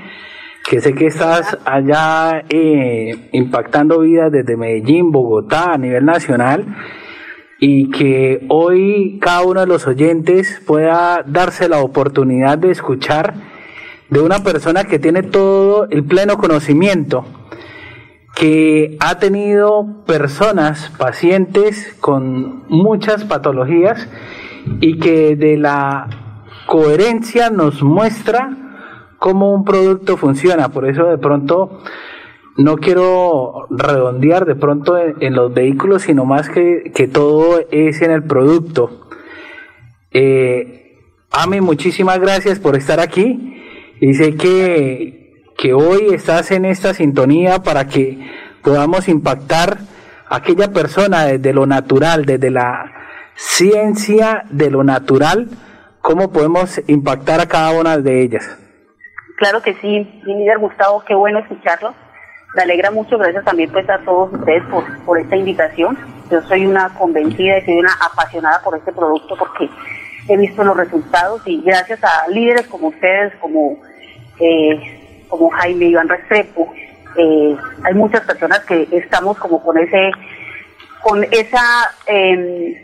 que 0.65 0.81
sé 0.81 0.93
que 0.95 1.07
estás 1.07 1.57
allá 1.63 2.43
eh, 2.49 3.29
impactando 3.31 4.01
vidas 4.01 4.29
desde 4.29 4.57
Medellín, 4.57 5.13
Bogotá, 5.13 5.71
a 5.71 5.77
nivel 5.77 6.03
nacional, 6.03 6.65
y 7.61 7.89
que 7.91 8.45
hoy 8.49 9.19
cada 9.21 9.43
uno 9.43 9.61
de 9.61 9.67
los 9.67 9.87
oyentes 9.87 10.61
pueda 10.67 11.23
darse 11.25 11.69
la 11.69 11.79
oportunidad 11.79 12.57
de 12.57 12.71
escuchar 12.71 13.35
de 14.09 14.19
una 14.19 14.43
persona 14.43 14.83
que 14.83 14.99
tiene 14.99 15.23
todo 15.23 15.87
el 15.89 16.03
pleno 16.03 16.37
conocimiento, 16.37 17.23
que 18.39 18.95
ha 19.01 19.19
tenido 19.19 20.05
personas, 20.05 20.93
pacientes 20.97 21.93
con 21.99 22.63
muchas 22.69 23.25
patologías 23.25 24.07
y 24.79 24.97
que 24.97 25.35
de 25.35 25.57
la 25.57 26.07
coherencia 26.65 27.49
nos 27.49 27.83
muestra 27.83 28.55
cómo 29.17 29.53
un 29.53 29.65
producto 29.65 30.15
funciona. 30.15 30.69
Por 30.69 30.87
eso 30.87 31.03
de 31.03 31.17
pronto 31.17 31.81
no 32.55 32.77
quiero 32.77 33.67
redondear 33.69 34.45
de 34.45 34.55
pronto 34.55 34.97
en, 34.97 35.33
los 35.35 35.53
vehículos, 35.53 36.03
sino 36.03 36.23
más 36.23 36.49
que, 36.49 36.93
que, 36.95 37.09
todo 37.09 37.59
es 37.71 38.01
en 38.01 38.11
el 38.11 38.23
producto. 38.23 39.09
Eh, 40.11 40.97
Ami, 41.29 41.59
muchísimas 41.59 42.19
gracias 42.21 42.57
por 42.57 42.77
estar 42.77 43.01
aquí 43.01 43.49
Dice 43.99 44.35
que, 44.35 45.18
que 45.59 45.73
hoy 45.73 46.13
estás 46.13 46.51
en 46.51 46.63
esta 46.63 46.93
sintonía 46.93 47.59
para 47.59 47.85
que 47.85 48.17
podamos 48.63 49.09
impactar 49.09 49.79
a 50.29 50.37
aquella 50.37 50.71
persona 50.71 51.25
desde 51.25 51.51
lo 51.53 51.65
natural, 51.65 52.23
desde 52.23 52.49
la 52.49 52.89
ciencia 53.35 54.43
de 54.49 54.71
lo 54.71 54.85
natural, 54.85 55.49
cómo 56.01 56.31
podemos 56.31 56.81
impactar 56.87 57.41
a 57.41 57.47
cada 57.47 57.77
una 57.77 57.97
de 57.97 58.21
ellas. 58.21 58.57
Claro 59.35 59.61
que 59.61 59.73
sí, 59.75 60.21
mi 60.25 60.35
líder 60.35 60.59
Gustavo, 60.59 61.03
qué 61.05 61.13
bueno 61.13 61.39
escucharlo. 61.39 61.93
Me 62.55 62.63
alegra 62.63 62.89
mucho, 62.89 63.17
gracias 63.17 63.43
también 63.43 63.69
pues 63.71 63.87
a 63.89 63.99
todos 63.99 64.33
ustedes 64.33 64.63
por, 64.67 64.83
por 65.03 65.19
esta 65.19 65.35
invitación. 65.35 65.97
Yo 66.31 66.41
soy 66.43 66.65
una 66.65 66.89
convencida 66.97 67.57
y 67.57 67.65
soy 67.65 67.79
una 67.79 67.91
apasionada 68.01 68.61
por 68.63 68.77
este 68.77 68.93
producto 68.93 69.35
porque 69.37 69.69
he 70.29 70.37
visto 70.37 70.63
los 70.63 70.77
resultados 70.77 71.41
y 71.45 71.61
gracias 71.61 72.01
a 72.03 72.29
líderes 72.29 72.65
como 72.67 72.87
ustedes, 72.87 73.35
como 73.41 73.77
eh, 74.39 74.98
como 75.29 75.49
Jaime 75.51 75.85
Iván 75.85 76.09
Restrepo, 76.09 76.73
eh, 77.15 77.55
hay 77.83 77.93
muchas 77.93 78.21
personas 78.21 78.59
que 78.61 78.87
estamos 78.91 79.37
como 79.37 79.61
con 79.63 79.77
ese, 79.77 80.11
con 81.01 81.23
esa 81.23 81.91
em, 82.07 82.75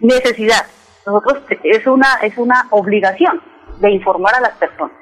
necesidad. 0.00 0.66
Nosotros 1.06 1.42
es 1.62 1.86
una 1.86 2.14
es 2.22 2.36
una 2.36 2.66
obligación 2.70 3.40
de 3.80 3.90
informar 3.90 4.34
a 4.34 4.40
las 4.40 4.52
personas 4.52 4.96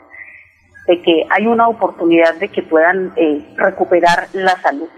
de 0.87 1.01
que 1.01 1.27
hay 1.31 1.47
una 1.47 1.69
oportunidad 1.69 2.35
de 2.35 2.49
que 2.49 2.63
puedan 2.63 3.13
eh, 3.17 3.43
recuperar 3.57 4.29
la 4.33 4.61
salud. 4.61 4.89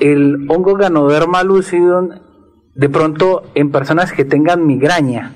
el 0.00 0.44
hongo 0.48 0.74
Ganoderma 0.74 1.42
lucidum 1.42 2.10
de 2.74 2.88
pronto 2.88 3.44
en 3.54 3.70
personas 3.70 4.12
que 4.12 4.24
tengan 4.24 4.66
migraña. 4.66 5.32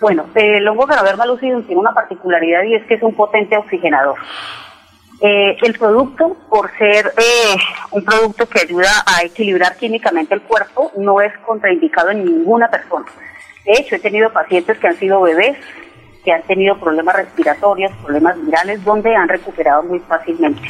Bueno, 0.00 0.26
el 0.34 0.68
hongo 0.68 0.86
Canoderma 0.86 1.26
lucidum 1.26 1.64
tiene 1.64 1.80
una 1.80 1.92
particularidad 1.92 2.62
y 2.62 2.74
es 2.74 2.84
que 2.86 2.94
es 2.94 3.02
un 3.02 3.14
potente 3.14 3.56
oxigenador. 3.56 4.16
Eh, 5.20 5.56
el 5.60 5.76
producto, 5.76 6.36
por 6.48 6.70
ser 6.78 7.06
eh, 7.16 7.56
un 7.90 8.04
producto 8.04 8.48
que 8.48 8.60
ayuda 8.60 8.88
a 9.04 9.24
equilibrar 9.24 9.76
químicamente 9.76 10.34
el 10.34 10.42
cuerpo, 10.42 10.92
no 10.96 11.20
es 11.20 11.36
contraindicado 11.38 12.10
en 12.10 12.24
ninguna 12.24 12.68
persona. 12.70 13.06
De 13.64 13.72
hecho, 13.72 13.96
he 13.96 13.98
tenido 13.98 14.32
pacientes 14.32 14.78
que 14.78 14.86
han 14.86 14.96
sido 14.96 15.20
bebés, 15.22 15.58
que 16.24 16.30
han 16.30 16.42
tenido 16.42 16.78
problemas 16.78 17.16
respiratorios, 17.16 17.90
problemas 18.04 18.40
virales, 18.40 18.84
donde 18.84 19.16
han 19.16 19.28
recuperado 19.28 19.82
muy 19.82 19.98
fácilmente. 19.98 20.62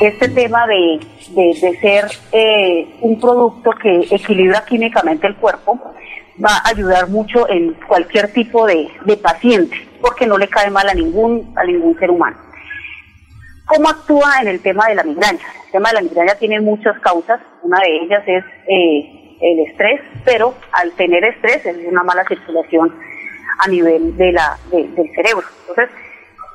Este 0.00 0.28
tema 0.28 0.66
de, 0.66 1.00
de, 1.30 1.78
ser 1.80 2.04
eh, 2.32 2.86
un 3.00 3.18
producto 3.18 3.70
que 3.70 4.06
equilibra 4.10 4.62
químicamente 4.66 5.26
el 5.26 5.36
cuerpo 5.36 5.80
va 6.42 6.58
a 6.58 6.68
ayudar 6.68 7.08
mucho 7.08 7.48
en 7.48 7.72
cualquier 7.86 8.30
tipo 8.32 8.66
de, 8.66 8.90
de 9.06 9.16
paciente, 9.16 9.74
porque 10.02 10.26
no 10.26 10.36
le 10.36 10.48
cae 10.48 10.70
mal 10.70 10.86
a 10.86 10.92
ningún, 10.92 11.50
a 11.56 11.64
ningún 11.64 11.98
ser 11.98 12.10
humano. 12.10 12.36
¿Cómo 13.64 13.88
actúa 13.88 14.42
en 14.42 14.48
el 14.48 14.60
tema 14.60 14.86
de 14.86 14.96
la 14.96 15.02
migraña? 15.02 15.40
El 15.66 15.72
tema 15.72 15.88
de 15.88 15.94
la 15.94 16.02
migraña 16.02 16.34
tiene 16.34 16.60
muchas 16.60 16.98
causas. 17.00 17.40
Una 17.62 17.80
de 17.80 17.96
ellas 17.96 18.22
es 18.26 18.44
eh, 18.68 19.38
el 19.40 19.60
estrés, 19.60 20.00
pero 20.24 20.54
al 20.72 20.92
tener 20.92 21.24
estrés 21.24 21.64
es 21.64 21.76
una 21.88 22.02
mala 22.02 22.24
circulación 22.28 22.94
a 23.58 23.68
nivel 23.68 24.16
de 24.16 24.32
la, 24.32 24.58
del 24.70 25.10
cerebro. 25.14 25.46
Entonces, 25.68 25.88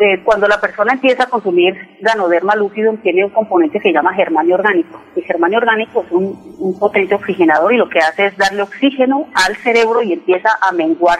eh, 0.02 0.20
cuando 0.24 0.48
la 0.48 0.60
persona 0.60 0.94
empieza 0.94 1.26
a 1.26 1.30
consumir 1.30 1.76
ganoderma 2.00 2.56
lúcido, 2.56 2.92
tiene 3.04 3.24
un 3.24 3.30
componente 3.30 3.78
que 3.78 3.90
se 3.90 3.94
llama 3.94 4.16
germanio 4.16 4.56
orgánico. 4.56 5.00
El 5.16 5.24
germanio 5.24 5.60
orgánico 5.60 6.04
es 6.04 6.12
un, 6.12 6.80
potente 6.80 7.14
oxigenador 7.14 7.72
y 7.72 7.78
lo 7.78 7.88
que 7.88 8.00
hace 8.00 8.26
es 8.26 8.36
darle 8.36 8.64
oxígeno 8.64 9.28
al 9.36 9.56
cerebro 9.58 10.02
y 10.02 10.14
empieza 10.14 10.50
a 10.60 10.72
menguar 10.72 11.20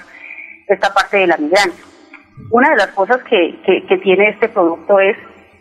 esta 0.68 0.92
parte 0.92 1.18
de 1.18 1.28
la 1.28 1.38
migraña. 1.38 1.74
Una 2.50 2.72
de 2.72 2.78
las 2.78 2.88
cosas 2.88 3.22
que, 3.30 3.60
que 3.64 3.98
tiene 4.00 4.30
este 4.30 4.50
producto 4.50 5.00
es 5.00 5.16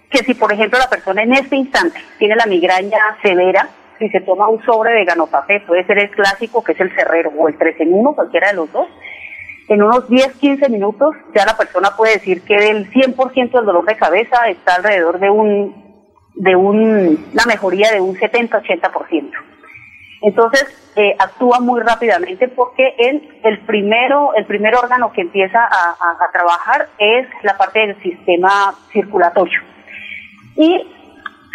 que 0.08 0.24
si, 0.24 0.32
por 0.32 0.50
ejemplo, 0.50 0.78
la 0.78 0.88
persona 0.88 1.22
en 1.22 1.34
este 1.34 1.56
instante 1.56 2.00
tiene 2.18 2.36
la 2.36 2.46
migraña 2.46 3.18
severa, 3.22 3.68
si 3.98 4.08
se 4.08 4.22
toma 4.22 4.48
un 4.48 4.64
sobre 4.64 4.92
de 4.92 5.04
ganopapé, 5.04 5.60
puede 5.60 5.84
ser 5.84 5.98
el 5.98 6.10
clásico, 6.10 6.64
que 6.64 6.72
es 6.72 6.80
el 6.80 6.90
cerrero, 6.94 7.30
o 7.36 7.48
el 7.48 7.58
3 7.58 7.80
en 7.80 7.92
1, 7.92 8.14
cualquiera 8.14 8.48
de 8.48 8.54
los 8.54 8.72
dos, 8.72 8.88
en 9.74 9.82
unos 9.82 10.08
10, 10.08 10.36
15 10.36 10.68
minutos 10.68 11.14
ya 11.34 11.46
la 11.46 11.56
persona 11.56 11.90
puede 11.96 12.14
decir 12.14 12.42
que 12.42 12.56
del 12.56 12.90
100% 12.90 13.52
del 13.52 13.64
dolor 13.64 13.84
de 13.84 13.96
cabeza 13.96 14.48
está 14.48 14.74
alrededor 14.74 15.18
de 15.18 15.30
un 15.30 15.90
de 16.34 16.56
un, 16.56 17.28
una 17.32 17.44
mejoría 17.46 17.90
de 17.90 18.00
un 18.00 18.16
70-80%. 18.16 19.30
Entonces, 20.22 20.92
eh, 20.96 21.14
actúa 21.18 21.60
muy 21.60 21.80
rápidamente 21.80 22.48
porque 22.48 22.94
el, 22.98 23.40
el, 23.42 23.58
primero, 23.60 24.32
el 24.34 24.46
primer 24.46 24.74
órgano 24.74 25.12
que 25.12 25.22
empieza 25.22 25.58
a, 25.60 25.90
a 25.90 26.32
trabajar 26.32 26.88
es 26.98 27.26
la 27.42 27.58
parte 27.58 27.80
del 27.80 28.02
sistema 28.02 28.74
circulatorio 28.92 29.60
y 30.56 30.86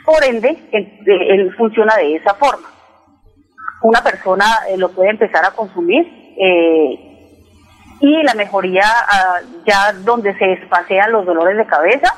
por 0.06 0.24
ende 0.24 0.58
él, 0.72 1.54
funciona 1.56 1.96
de 1.98 2.16
esa 2.16 2.34
forma. 2.36 2.68
Una 3.84 4.02
persona 4.02 4.46
eh, 4.70 4.78
lo 4.78 4.90
puede 4.90 5.12
empezar 5.12 5.46
a 5.46 5.52
consumir 5.52 6.36
eh, 6.38 7.15
y 8.00 8.24
la 8.24 8.34
mejoría 8.34 8.84
ah, 8.86 9.40
ya 9.66 9.94
donde 10.04 10.38
se 10.38 10.54
espacean 10.54 11.12
los 11.12 11.26
dolores 11.26 11.58
de 11.58 11.66
cabeza, 11.66 12.14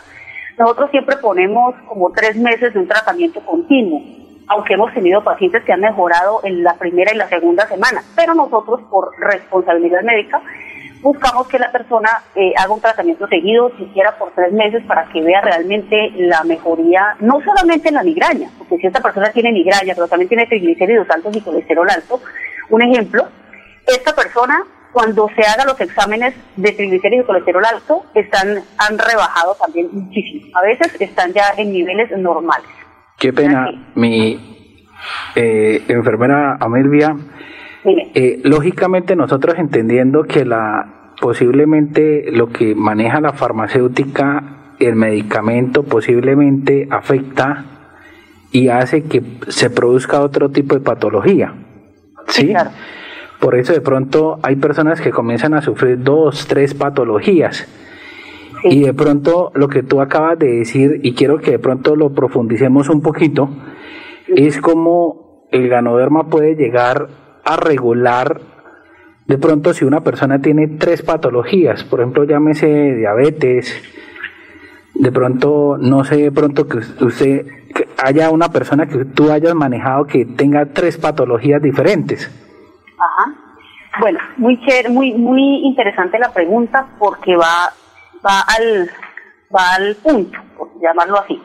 nosotros 0.57 0.89
siempre 0.91 1.17
ponemos 1.17 1.75
como 1.87 2.11
tres 2.11 2.35
meses 2.35 2.73
de 2.73 2.79
un 2.79 2.87
tratamiento 2.87 3.41
continuo, 3.41 4.01
aunque 4.47 4.73
hemos 4.73 4.93
tenido 4.93 5.23
pacientes 5.23 5.63
que 5.63 5.73
han 5.73 5.81
mejorado 5.81 6.41
en 6.43 6.63
la 6.63 6.73
primera 6.75 7.13
y 7.13 7.17
la 7.17 7.29
segunda 7.29 7.67
semana, 7.67 8.01
pero 8.15 8.33
nosotros 8.33 8.81
por 8.89 9.11
responsabilidad 9.19 10.01
médica 10.01 10.41
buscamos 11.01 11.47
que 11.47 11.59
la 11.59 11.71
persona 11.71 12.09
eh, 12.35 12.53
haga 12.57 12.73
un 12.73 12.81
tratamiento 12.81 13.27
seguido, 13.27 13.71
siquiera 13.77 14.17
por 14.17 14.31
tres 14.31 14.51
meses, 14.51 14.83
para 14.85 15.05
que 15.05 15.21
vea 15.21 15.41
realmente 15.41 16.11
la 16.15 16.43
mejoría, 16.43 17.15
no 17.19 17.39
solamente 17.41 17.89
en 17.89 17.95
la 17.95 18.03
migraña, 18.03 18.49
porque 18.57 18.77
si 18.77 18.87
esta 18.87 19.01
persona 19.01 19.29
tiene 19.31 19.51
migraña, 19.51 19.93
pero 19.93 20.07
también 20.07 20.27
tiene 20.27 20.47
triglicéridos 20.47 21.09
altos 21.09 21.35
y 21.35 21.41
colesterol 21.41 21.87
alto, 21.89 22.19
un 22.69 22.81
ejemplo, 22.81 23.27
esta 23.85 24.13
persona 24.13 24.65
cuando 24.91 25.29
se 25.35 25.41
haga 25.43 25.65
los 25.65 25.79
exámenes 25.79 26.33
de 26.55 26.71
triglicéridos 26.71 27.25
y 27.25 27.27
colesterol 27.27 27.65
alto, 27.65 28.05
están, 28.13 28.63
han 28.77 28.97
rebajado 28.97 29.55
también 29.55 29.89
muchísimo. 29.91 30.47
A 30.55 30.61
veces 30.63 30.99
están 30.99 31.33
ya 31.33 31.53
en 31.57 31.71
niveles 31.71 32.09
normales. 32.17 32.69
Qué 33.17 33.33
pena, 33.33 33.91
mi 33.95 34.39
eh, 35.35 35.83
enfermera 35.87 36.57
Amelvia. 36.59 37.15
Eh, 37.85 38.41
lógicamente 38.43 39.15
nosotros 39.15 39.55
entendiendo 39.57 40.23
que 40.23 40.43
la 40.43 41.13
posiblemente 41.19 42.31
lo 42.31 42.49
que 42.49 42.75
maneja 42.75 43.21
la 43.21 43.33
farmacéutica, 43.33 44.73
el 44.79 44.95
medicamento 44.95 45.83
posiblemente 45.83 46.87
afecta 46.91 47.65
y 48.51 48.69
hace 48.69 49.03
que 49.03 49.23
se 49.47 49.69
produzca 49.69 50.21
otro 50.21 50.49
tipo 50.49 50.75
de 50.75 50.81
patología. 50.81 51.53
¿Sí? 52.27 52.53
Por 53.39 53.55
eso 53.55 53.73
de 53.73 53.81
pronto 53.81 54.39
hay 54.41 54.55
personas 54.55 55.01
que 55.01 55.11
comienzan 55.11 55.53
a 55.53 55.61
sufrir 55.61 56.01
dos, 56.03 56.47
tres 56.47 56.73
patologías. 56.73 57.67
Y 58.63 58.83
de 58.83 58.93
pronto 58.93 59.51
lo 59.53 59.67
que 59.67 59.83
tú 59.83 60.01
acabas 60.01 60.39
de 60.39 60.47
decir, 60.47 60.99
y 61.03 61.13
quiero 61.13 61.37
que 61.39 61.51
de 61.51 61.59
pronto 61.59 61.95
lo 61.95 62.13
profundicemos 62.13 62.89
un 62.89 63.01
poquito, 63.01 63.49
es 64.27 64.59
como 64.59 65.47
el 65.51 65.69
ganoderma 65.69 66.29
puede 66.29 66.55
llegar 66.55 67.07
a 67.43 67.55
regular 67.55 68.41
de 69.27 69.37
pronto 69.37 69.73
si 69.73 69.83
una 69.83 70.01
persona 70.01 70.41
tiene 70.41 70.67
tres 70.67 71.01
patologías, 71.01 71.83
por 71.83 71.99
ejemplo, 71.99 72.23
llámese 72.23 72.95
diabetes, 72.95 73.75
de 74.95 75.11
pronto, 75.11 75.77
no 75.77 76.05
sé, 76.05 76.15
de 76.15 76.31
pronto 76.31 76.67
que 76.67 76.79
usted 77.03 77.45
haya 77.97 78.31
una 78.31 78.49
persona 78.49 78.87
que 78.87 79.03
tú 79.03 79.29
hayas 79.29 79.53
manejado 79.53 80.05
que 80.07 80.25
tenga 80.25 80.67
tres 80.67 80.97
patologías 80.97 81.61
diferentes. 81.61 82.31
Ajá. 82.97 83.33
Bueno, 83.99 84.19
muy 84.37 84.59
muy 84.89 85.13
muy 85.13 85.61
interesante 85.65 86.19
la 86.19 86.31
pregunta 86.31 86.87
porque 86.99 87.35
va 87.35 87.73
va 88.25 88.41
al 88.41 88.89
va 89.55 89.75
al 89.75 89.95
punto, 89.95 90.39
por 90.57 90.69
llamarlo 90.79 91.19
así. 91.19 91.41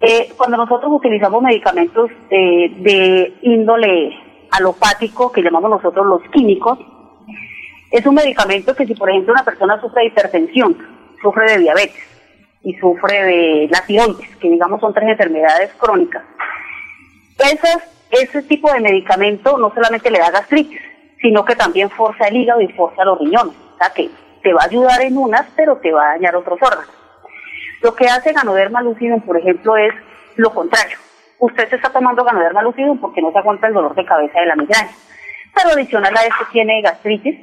Eh, 0.00 0.32
cuando 0.36 0.58
nosotros 0.58 0.92
utilizamos 0.92 1.42
medicamentos 1.42 2.10
eh, 2.30 2.70
de 2.76 3.38
índole 3.42 4.16
alopático, 4.50 5.32
que 5.32 5.42
llamamos 5.42 5.70
nosotros 5.70 6.06
los 6.06 6.22
químicos, 6.30 6.78
es 7.90 8.04
un 8.06 8.14
medicamento 8.14 8.74
que 8.74 8.86
si 8.86 8.94
por 8.94 9.08
ejemplo 9.10 9.32
una 9.32 9.44
persona 9.44 9.80
sufre 9.80 10.02
de 10.02 10.08
hipertensión, 10.08 10.76
sufre 11.22 11.52
de 11.52 11.58
diabetes 11.58 12.04
y 12.62 12.74
sufre 12.74 13.22
de 13.24 13.68
la 13.70 13.82
que 13.86 14.50
digamos 14.50 14.80
son 14.80 14.92
tres 14.92 15.08
enfermedades 15.08 15.72
crónicas, 15.74 16.24
ese 18.10 18.42
tipo 18.42 18.72
de 18.72 18.80
medicamento 18.80 19.58
no 19.58 19.72
solamente 19.74 20.10
le 20.10 20.18
da 20.18 20.30
gastritis, 20.30 20.80
sino 21.20 21.44
que 21.44 21.56
también 21.56 21.90
forza 21.90 22.28
el 22.28 22.36
hígado 22.36 22.60
y 22.60 22.68
forza 22.68 23.04
los 23.04 23.18
riñones. 23.18 23.54
O 23.74 23.78
sea 23.78 23.90
que 23.94 24.10
te 24.42 24.52
va 24.52 24.62
a 24.62 24.66
ayudar 24.66 25.02
en 25.02 25.16
unas, 25.16 25.46
pero 25.56 25.76
te 25.78 25.92
va 25.92 26.10
a 26.10 26.12
dañar 26.12 26.36
otros 26.36 26.58
órganos. 26.60 26.92
Lo 27.82 27.94
que 27.94 28.06
hace 28.08 28.32
Ganoderma 28.32 28.82
lucidum, 28.82 29.20
por 29.20 29.36
ejemplo, 29.36 29.76
es 29.76 29.92
lo 30.36 30.52
contrario 30.52 30.96
usted 31.38 31.68
se 31.68 31.76
está 31.76 31.90
tomando 31.90 32.24
ganoderma 32.24 32.62
lucidum 32.62 32.98
porque 32.98 33.20
no 33.20 33.32
se 33.32 33.38
aguanta 33.38 33.66
el 33.66 33.74
dolor 33.74 33.94
de 33.94 34.04
cabeza 34.04 34.40
de 34.40 34.46
la 34.46 34.56
migraña. 34.56 34.90
Pero 35.54 35.70
adicional 35.70 36.16
a 36.16 36.22
esto 36.22 36.44
tiene 36.52 36.82
gastritis, 36.82 37.36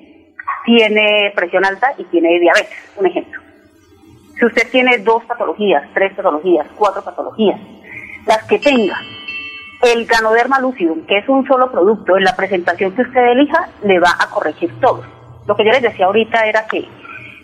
tiene 0.65 1.32
presión 1.36 1.65
alta 1.65 1.93
y 1.97 2.04
tiene 2.06 2.39
diabetes, 2.39 2.93
un 2.97 3.08
ejemplo. 3.08 3.41
Si 4.38 4.45
usted 4.45 4.69
tiene 4.71 4.97
dos 4.99 5.23
patologías, 5.26 5.84
tres 5.93 6.13
patologías, 6.13 6.67
cuatro 6.76 7.04
patologías, 7.04 7.60
las 8.26 8.43
que 8.43 8.60
tenga 8.60 8.99
el 9.84 10.06
ganoderma 10.06 10.60
lucidum, 10.60 11.06
que 11.06 11.17
es 11.17 11.28
un 11.28 11.46
solo 11.46 11.72
producto, 11.72 12.17
en 12.17 12.24
la 12.24 12.36
presentación 12.36 12.96
que 12.96 13.02
usted 13.02 13.28
elija, 13.32 13.69
le 13.84 14.00
va 14.00 14.15
a 14.17 14.30
corregir 14.30 14.72
todo. 14.80 15.04
Lo 15.46 15.56
que 15.56 15.65
yo 15.65 15.72
les 15.72 15.82
decía 15.82 16.06
ahorita 16.06 16.46
era 16.48 16.65
que 16.67 16.88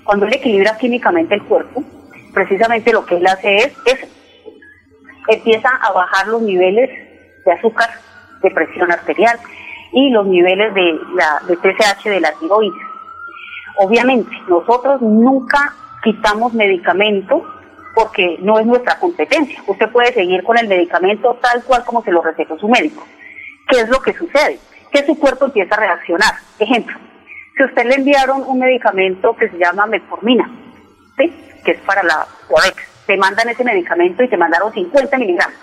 cuando 0.06 0.26
él 0.26 0.34
equilibra 0.34 0.78
químicamente 0.78 1.36
el 1.36 1.44
cuerpo, 1.44 1.84
precisamente 2.34 2.94
lo 2.94 3.06
que 3.06 3.18
él 3.18 3.28
hace 3.28 3.58
es, 3.58 3.78
es 3.86 4.08
empieza 5.28 5.70
a 5.70 5.92
bajar 5.92 6.28
los 6.28 6.42
niveles 6.42 6.90
de 7.46 7.52
azúcar, 7.52 7.90
de 8.42 8.52
presión 8.52 8.92
arterial 8.92 9.38
y 9.92 10.10
los 10.10 10.26
niveles 10.26 10.74
de, 10.74 11.00
la, 11.16 11.42
de 11.46 11.56
TSH 11.58 12.06
de 12.06 12.22
la 12.22 12.32
tiroides. 12.40 12.82
Obviamente, 13.78 14.32
nosotros 14.48 15.02
nunca 15.02 15.74
quitamos 16.04 16.54
medicamento 16.54 17.44
porque 18.00 18.38
no 18.40 18.58
es 18.58 18.66
nuestra 18.66 18.98
competencia. 18.98 19.62
Usted 19.68 19.90
puede 19.90 20.14
seguir 20.14 20.42
con 20.44 20.58
el 20.58 20.70
medicamento 20.70 21.38
tal 21.42 21.62
cual 21.66 21.84
como 21.84 22.02
se 22.02 22.12
lo 22.12 22.22
recetó 22.22 22.58
su 22.58 22.70
médico. 22.70 23.06
¿Qué 23.68 23.82
es 23.82 23.90
lo 23.90 24.00
que 24.00 24.14
sucede? 24.14 24.58
Que 24.90 25.06
su 25.06 25.20
cuerpo 25.20 25.46
empieza 25.46 25.76
a 25.76 25.80
reaccionar. 25.80 26.34
Ejemplo, 26.60 26.98
si 27.58 27.64
usted 27.66 27.84
le 27.84 27.96
enviaron 27.96 28.44
un 28.48 28.58
medicamento 28.58 29.36
que 29.36 29.50
se 29.50 29.58
llama 29.58 29.86
metformina, 29.86 30.50
¿sí? 31.18 31.34
que 31.66 31.72
es 31.72 31.82
para 31.82 32.02
la 32.04 32.26
Corex, 32.48 32.78
te 33.06 33.18
mandan 33.18 33.50
ese 33.50 33.66
medicamento 33.66 34.24
y 34.24 34.30
te 34.30 34.38
mandaron 34.38 34.72
50 34.72 35.18
miligramos. 35.18 35.60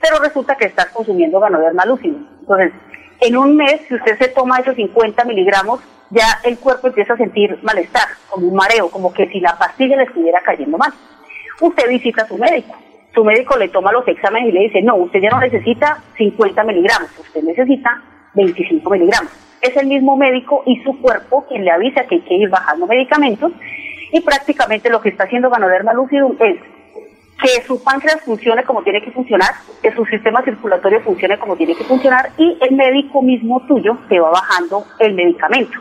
Pero 0.00 0.18
resulta 0.18 0.56
que 0.56 0.66
estás 0.66 0.86
consumiendo 0.86 1.38
ganoderma 1.38 1.86
lúcido. 1.86 2.16
Entonces, 2.40 2.72
en 3.20 3.36
un 3.36 3.56
mes, 3.56 3.82
si 3.86 3.94
usted 3.94 4.18
se 4.18 4.28
toma 4.28 4.58
esos 4.58 4.74
50 4.74 5.24
miligramos, 5.26 5.78
ya 6.10 6.40
el 6.42 6.58
cuerpo 6.58 6.88
empieza 6.88 7.12
a 7.12 7.18
sentir 7.18 7.56
malestar, 7.62 8.08
como 8.28 8.48
un 8.48 8.56
mareo, 8.56 8.90
como 8.90 9.12
que 9.14 9.28
si 9.28 9.38
la 9.38 9.56
pastilla 9.56 9.96
le 9.96 10.04
estuviera 10.04 10.40
cayendo 10.40 10.76
mal. 10.76 10.92
Usted 11.62 11.88
visita 11.88 12.22
a 12.22 12.26
su 12.26 12.36
médico. 12.36 12.76
Su 13.14 13.24
médico 13.24 13.56
le 13.56 13.68
toma 13.68 13.92
los 13.92 14.06
exámenes 14.08 14.48
y 14.48 14.52
le 14.52 14.60
dice, 14.62 14.82
no, 14.82 14.96
usted 14.96 15.20
ya 15.20 15.30
no 15.30 15.38
necesita 15.38 16.02
50 16.16 16.64
miligramos, 16.64 17.10
usted 17.18 17.42
necesita 17.42 18.02
25 18.34 18.90
miligramos. 18.90 19.30
es 19.60 19.76
el 19.76 19.86
mismo 19.86 20.16
médico 20.16 20.64
y 20.66 20.82
su 20.82 21.00
cuerpo 21.00 21.46
quien 21.48 21.64
le 21.64 21.70
avisa 21.70 22.04
que 22.06 22.16
hay 22.16 22.20
que 22.22 22.34
ir 22.34 22.48
bajando 22.48 22.86
medicamentos 22.86 23.52
y 24.10 24.20
prácticamente 24.20 24.90
lo 24.90 25.00
que 25.00 25.10
está 25.10 25.24
haciendo 25.24 25.50
Ganoderma 25.50 25.92
Lucidum 25.92 26.36
es 26.40 26.58
que 27.40 27.62
su 27.62 27.80
páncreas 27.82 28.22
funcione 28.22 28.64
como 28.64 28.82
tiene 28.82 29.00
que 29.00 29.12
funcionar, 29.12 29.50
que 29.80 29.92
su 29.92 30.04
sistema 30.06 30.42
circulatorio 30.42 31.00
funcione 31.02 31.38
como 31.38 31.56
tiene 31.56 31.76
que 31.76 31.84
funcionar 31.84 32.30
y 32.38 32.58
el 32.60 32.74
médico 32.74 33.22
mismo 33.22 33.64
tuyo 33.68 33.98
te 34.08 34.18
va 34.18 34.30
bajando 34.30 34.84
el 34.98 35.14
medicamento. 35.14 35.78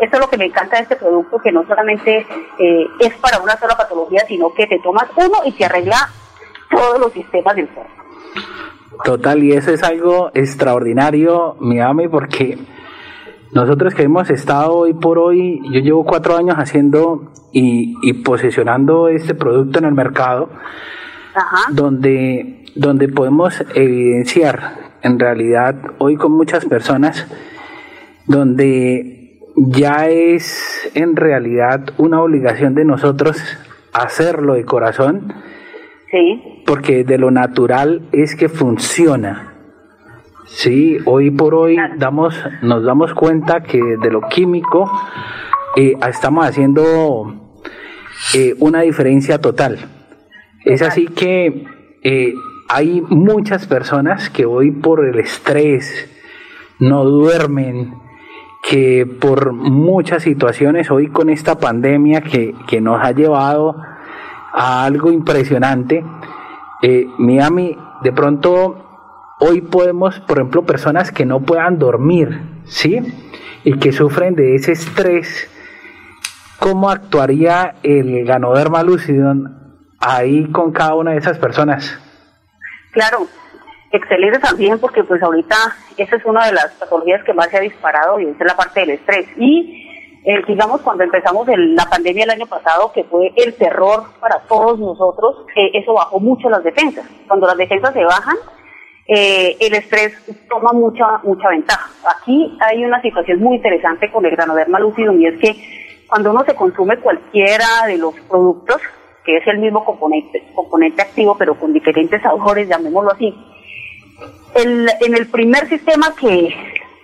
Esto 0.00 0.16
es 0.16 0.20
lo 0.20 0.28
que 0.28 0.36
me 0.36 0.46
encanta 0.46 0.76
de 0.76 0.82
este 0.82 0.96
producto, 0.96 1.38
que 1.38 1.52
no 1.52 1.64
solamente 1.66 2.26
eh, 2.58 2.86
es 3.00 3.14
para 3.14 3.38
una 3.38 3.56
sola 3.56 3.76
patología, 3.76 4.24
sino 4.26 4.52
que 4.52 4.66
te 4.66 4.78
tomas 4.80 5.08
uno 5.16 5.38
y 5.44 5.52
te 5.52 5.64
arregla 5.64 6.08
todos 6.70 6.98
los 6.98 7.12
sistemas 7.12 7.54
del 7.56 7.68
cuerpo. 7.68 7.92
Total, 9.04 9.42
y 9.42 9.52
eso 9.52 9.72
es 9.72 9.82
algo 9.82 10.30
extraordinario, 10.34 11.56
Miami, 11.60 12.08
porque 12.08 12.58
nosotros 13.52 13.94
que 13.94 14.02
hemos 14.02 14.30
estado 14.30 14.74
hoy 14.74 14.94
por 14.94 15.18
hoy, 15.18 15.60
yo 15.72 15.80
llevo 15.80 16.04
cuatro 16.04 16.36
años 16.36 16.56
haciendo 16.56 17.32
y, 17.52 17.94
y 18.02 18.12
posicionando 18.24 19.08
este 19.08 19.34
producto 19.34 19.78
en 19.78 19.84
el 19.86 19.94
mercado, 19.94 20.48
donde 21.70 22.64
donde 22.74 23.08
podemos 23.08 23.62
evidenciar 23.74 24.94
en 25.02 25.18
realidad 25.18 25.76
hoy 25.98 26.16
con 26.16 26.32
muchas 26.32 26.64
personas 26.64 27.26
donde 28.26 29.23
ya 29.56 30.08
es 30.08 30.90
en 30.94 31.16
realidad 31.16 31.90
una 31.96 32.20
obligación 32.20 32.74
de 32.74 32.84
nosotros 32.84 33.36
hacerlo 33.92 34.54
de 34.54 34.64
corazón. 34.64 35.32
Sí. 36.10 36.62
porque 36.64 37.02
de 37.02 37.18
lo 37.18 37.32
natural 37.32 38.02
es 38.12 38.36
que 38.36 38.48
funciona. 38.48 39.54
Sí 40.46 40.98
hoy 41.06 41.30
por 41.30 41.54
hoy 41.54 41.76
damos 41.98 42.38
nos 42.62 42.84
damos 42.84 43.14
cuenta 43.14 43.62
que 43.62 43.80
de 43.80 44.10
lo 44.10 44.28
químico 44.28 44.90
eh, 45.76 45.94
estamos 46.08 46.46
haciendo 46.46 47.34
eh, 48.34 48.54
una 48.60 48.82
diferencia 48.82 49.40
total. 49.40 49.78
Es 50.64 50.82
así 50.82 51.06
que 51.06 51.64
eh, 52.02 52.34
hay 52.68 53.02
muchas 53.08 53.66
personas 53.66 54.30
que 54.30 54.46
hoy 54.46 54.70
por 54.70 55.04
el 55.04 55.18
estrés 55.18 56.08
no 56.78 57.04
duermen, 57.04 57.94
que 58.68 59.04
por 59.06 59.52
muchas 59.52 60.22
situaciones 60.22 60.90
hoy 60.90 61.08
con 61.08 61.28
esta 61.28 61.58
pandemia 61.58 62.22
que, 62.22 62.80
nos 62.80 63.04
ha 63.04 63.12
llevado 63.12 63.76
a 64.52 64.84
algo 64.84 65.12
impresionante, 65.12 66.04
eh, 66.82 67.06
Miami, 67.18 67.76
de 68.02 68.12
pronto 68.12 69.34
hoy 69.38 69.60
podemos, 69.60 70.20
por 70.20 70.38
ejemplo, 70.38 70.64
personas 70.64 71.12
que 71.12 71.26
no 71.26 71.40
puedan 71.40 71.78
dormir, 71.78 72.40
¿sí? 72.64 73.00
Y 73.64 73.78
que 73.78 73.92
sufren 73.92 74.34
de 74.34 74.54
ese 74.54 74.72
estrés, 74.72 75.50
¿cómo 76.58 76.90
actuaría 76.90 77.76
el 77.82 78.24
Ganoderma 78.24 78.82
Lucidon 78.82 79.76
ahí 80.00 80.50
con 80.50 80.72
cada 80.72 80.94
una 80.94 81.12
de 81.12 81.18
esas 81.18 81.38
personas? 81.38 81.98
Claro, 82.92 83.26
excelente 83.94 84.38
también 84.38 84.78
porque 84.78 85.04
pues 85.04 85.22
ahorita 85.22 85.56
esa 85.96 86.16
es 86.16 86.24
una 86.24 86.46
de 86.46 86.52
las 86.52 86.72
patologías 86.78 87.22
que 87.24 87.32
más 87.32 87.48
se 87.48 87.58
ha 87.58 87.60
disparado 87.60 88.18
y 88.20 88.26
es 88.26 88.38
la 88.40 88.56
parte 88.56 88.80
del 88.80 88.90
estrés. 88.90 89.26
Y 89.36 89.88
eh, 90.24 90.42
digamos 90.46 90.80
cuando 90.82 91.04
empezamos 91.04 91.46
la 91.48 91.84
pandemia 91.86 92.24
el 92.24 92.30
año 92.30 92.46
pasado, 92.46 92.92
que 92.92 93.04
fue 93.04 93.32
el 93.36 93.54
terror 93.54 94.04
para 94.20 94.40
todos 94.48 94.78
nosotros, 94.78 95.46
eh, 95.56 95.70
eso 95.74 95.94
bajó 95.94 96.18
mucho 96.20 96.48
las 96.48 96.64
defensas. 96.64 97.06
Cuando 97.28 97.46
las 97.46 97.56
defensas 97.56 97.92
se 97.92 98.04
bajan, 98.04 98.36
eh, 99.06 99.56
el 99.60 99.74
estrés 99.74 100.12
toma 100.48 100.72
mucha 100.72 101.18
mucha 101.22 101.48
ventaja. 101.48 101.90
Aquí 102.18 102.56
hay 102.60 102.84
una 102.84 103.00
situación 103.02 103.38
muy 103.40 103.56
interesante 103.56 104.10
con 104.10 104.24
el 104.24 104.32
granoderma 104.32 104.80
lúcido 104.80 105.12
y 105.12 105.26
es 105.26 105.38
que 105.38 105.56
cuando 106.08 106.30
uno 106.30 106.44
se 106.44 106.54
consume 106.54 106.98
cualquiera 106.98 107.86
de 107.86 107.98
los 107.98 108.14
productos, 108.28 108.80
que 109.24 109.36
es 109.36 109.46
el 109.46 109.58
mismo 109.58 109.84
componente, 109.84 110.42
componente 110.54 111.02
activo, 111.02 111.36
pero 111.36 111.54
con 111.54 111.72
diferentes 111.72 112.20
sabores, 112.22 112.68
llamémoslo 112.68 113.12
así. 113.12 113.34
El, 114.54 114.88
en 115.00 115.14
el 115.14 115.26
primer 115.28 115.68
sistema 115.68 116.14
que 116.18 116.54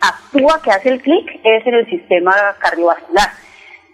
actúa, 0.00 0.62
que 0.62 0.70
hace 0.70 0.90
el 0.90 1.02
clic, 1.02 1.40
es 1.42 1.66
en 1.66 1.74
el 1.74 1.86
sistema 1.86 2.32
cardiovascular, 2.58 3.30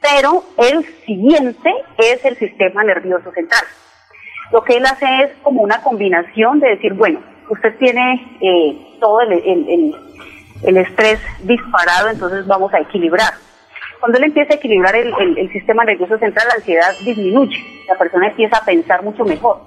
pero 0.01 0.45
el 0.59 0.85
siguiente 1.05 1.73
es 1.99 2.25
el 2.25 2.37
sistema 2.37 2.85
nervioso 2.85 3.33
central. 3.33 3.65
Lo 4.53 4.63
que 4.63 4.77
él 4.77 4.87
hace 4.87 5.07
es 5.25 5.31
como 5.43 5.63
una 5.63 5.83
combinación 5.83 6.61
de 6.61 6.69
decir, 6.69 6.95
bueno, 6.95 7.21
usted 7.49 7.77
tiene 7.79 8.39
eh, 8.41 8.97
todo 9.01 9.21
el, 9.23 9.33
el, 9.33 9.95
el 10.63 10.77
estrés 10.77 11.19
disparado, 11.43 12.11
entonces 12.11 12.47
vamos 12.47 12.73
a 12.75 12.81
equilibrar 12.81 13.33
cuando 14.01 14.19
él 14.19 14.25
empieza 14.25 14.55
a 14.55 14.57
equilibrar 14.57 14.95
el, 14.95 15.51
sistema 15.53 15.85
nervioso 15.85 16.19
central, 16.19 16.47
la 16.49 16.55
ansiedad 16.55 16.95
disminuye, 17.05 17.57
la 17.89 17.97
persona 17.97 18.29
empieza 18.29 18.59
a 18.59 18.65
pensar 18.65 19.03
mucho 19.03 19.25
mejor. 19.25 19.63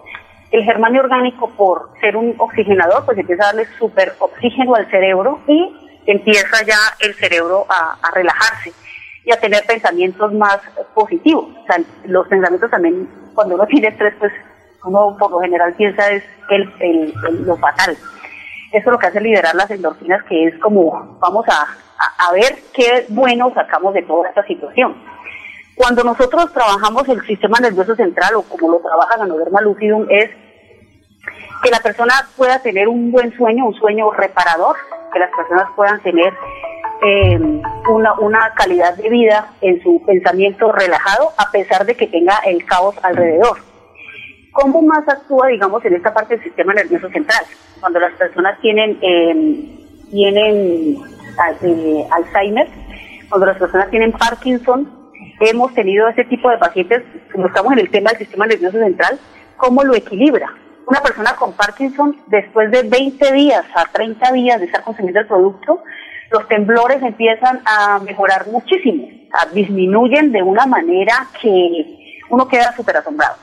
El 0.52 0.64
germanio 0.64 1.02
orgánico, 1.02 1.50
por 1.52 1.92
ser 2.00 2.18
un 2.18 2.36
oxigenador, 2.38 3.06
pues 3.06 3.18
empieza 3.18 3.44
a 3.44 3.48
darle 3.48 3.66
super 3.78 4.14
oxígeno 4.20 4.76
al 4.76 4.90
cerebro 4.90 5.40
y 5.48 6.02
empieza 6.06 6.66
ya 6.66 6.78
el 7.00 7.14
cerebro 7.16 7.66
a, 7.70 7.98
relajarse 8.14 8.74
y 9.24 9.32
a 9.32 9.40
tener 9.40 9.64
pensamientos 9.66 10.34
más 10.34 10.60
positivos. 10.96 11.46
O 11.46 11.66
sea, 11.66 11.78
los 12.06 12.28
pensamientos 12.28 12.72
también, 12.72 13.08
cuando 13.36 13.56
uno 13.56 13.66
tiene 13.68 13.90
estrés, 13.90 14.16
pues 14.18 14.34
uno 14.84 15.16
por 15.20 15.30
lo 15.32 15.40
general 15.40 15.74
piensa 15.76 16.10
es 16.10 16.24
el, 16.50 17.14
lo 17.46 17.56
fatal. 17.58 17.96
Eso 18.72 18.78
es 18.78 18.86
lo 18.86 18.98
que 18.98 19.08
hace 19.08 19.22
liderar 19.22 19.54
las 19.56 19.70
endorfinas, 19.70 20.24
que 20.24 20.48
es 20.48 20.60
como 20.60 21.18
vamos 21.20 21.46
a 21.48 21.68
a, 22.00 22.32
ver 22.34 22.56
qué 22.74 23.06
bueno 23.10 23.52
sacamos 23.54 23.94
de 23.94 24.04
toda 24.04 24.30
esta 24.30 24.44
situación. 24.46 24.96
Cuando 25.80 26.04
nosotros 26.04 26.52
trabajamos 26.52 27.08
el 27.08 27.26
sistema 27.26 27.58
nervioso 27.62 27.96
central 27.96 28.36
o 28.36 28.42
como 28.42 28.70
lo 28.70 28.80
trabaja 28.80 29.18
Ganoderma 29.18 29.62
Lucidum 29.62 30.08
es 30.10 30.30
que 31.63 31.72
la 31.72 31.80
persona 31.80 32.13
pueda 32.36 32.62
tener 32.62 32.89
un 32.89 33.13
buen 33.13 33.34
sueño, 33.38 33.65
un 33.65 33.74
sueño 33.76 34.12
reparador, 34.12 34.76
que 35.13 35.20
las 35.20 35.32
personas 35.34 35.70
puedan 35.78 36.02
tener 36.02 36.34
em, 37.02 37.62
una, 37.89 38.13
una 38.20 38.54
calidad 38.56 38.94
de 38.98 39.08
vida 39.08 39.54
en 39.62 39.82
su 39.82 40.04
pensamiento 40.06 40.70
relajado 40.70 41.30
a 41.38 41.50
pesar 41.50 41.86
de 41.86 41.96
que 41.96 42.08
tenga 42.08 42.39
el 42.46 42.65
caos 42.65 42.96
alrededor. 43.02 43.60
¿Cómo 44.52 44.82
más 44.82 45.08
actúa, 45.08 45.48
digamos, 45.48 45.86
en 45.86 45.94
esta 45.94 46.13
parte 46.13 46.36
del 46.36 46.44
sistema 46.44 46.74
nervioso 46.74 47.08
central? 47.08 47.46
Cuando 47.80 48.02
las 48.02 48.12
personas 48.15 48.60
tienen, 48.60 49.00
eh, 49.02 49.86
tienen 50.12 50.98
eh, 51.62 52.08
Alzheimer, 52.12 52.68
cuando 53.30 53.46
las 53.46 53.58
personas 53.58 53.89
tienen 53.89 54.12
Parkinson, 54.12 54.99
hemos 55.39 55.73
tenido 55.73 56.08
ese 56.08 56.25
tipo 56.25 56.49
de 56.49 56.58
pacientes, 56.58 57.04
como 57.32 57.47
estamos 57.47 57.73
en 57.73 57.80
el 57.80 57.89
tema 57.89 58.12
del 58.12 58.19
sistema 58.19 58.45
nervioso 58.45 58.78
central, 58.78 59.19
¿cómo 59.58 59.84
lo 59.84 59.95
equilibra? 59.95 60.47
Una 60.88 61.02
persona 61.02 61.36
con 61.36 61.54
Parkinson, 61.54 62.17
después 62.28 62.71
de 62.71 62.84
20 62.84 63.34
días 63.34 63.65
a 63.75 63.86
30 63.86 64.32
días 64.32 64.60
de 64.60 64.65
estar 64.65 64.84
consumiendo 64.84 65.19
el 65.19 65.28
producto, 65.28 65.84
los 66.32 66.47
temblores 66.47 67.02
empiezan 67.02 67.62
a 67.65 67.99
mejorar 67.99 68.47
muchísimo, 68.47 69.08
disminuyen 69.54 70.32
de 70.32 70.43
una 70.43 70.65
manera 70.65 71.28
que 71.41 72.21
uno 72.30 72.47
queda 72.47 72.71
súper 72.75 72.97
asombrado. 72.97 73.36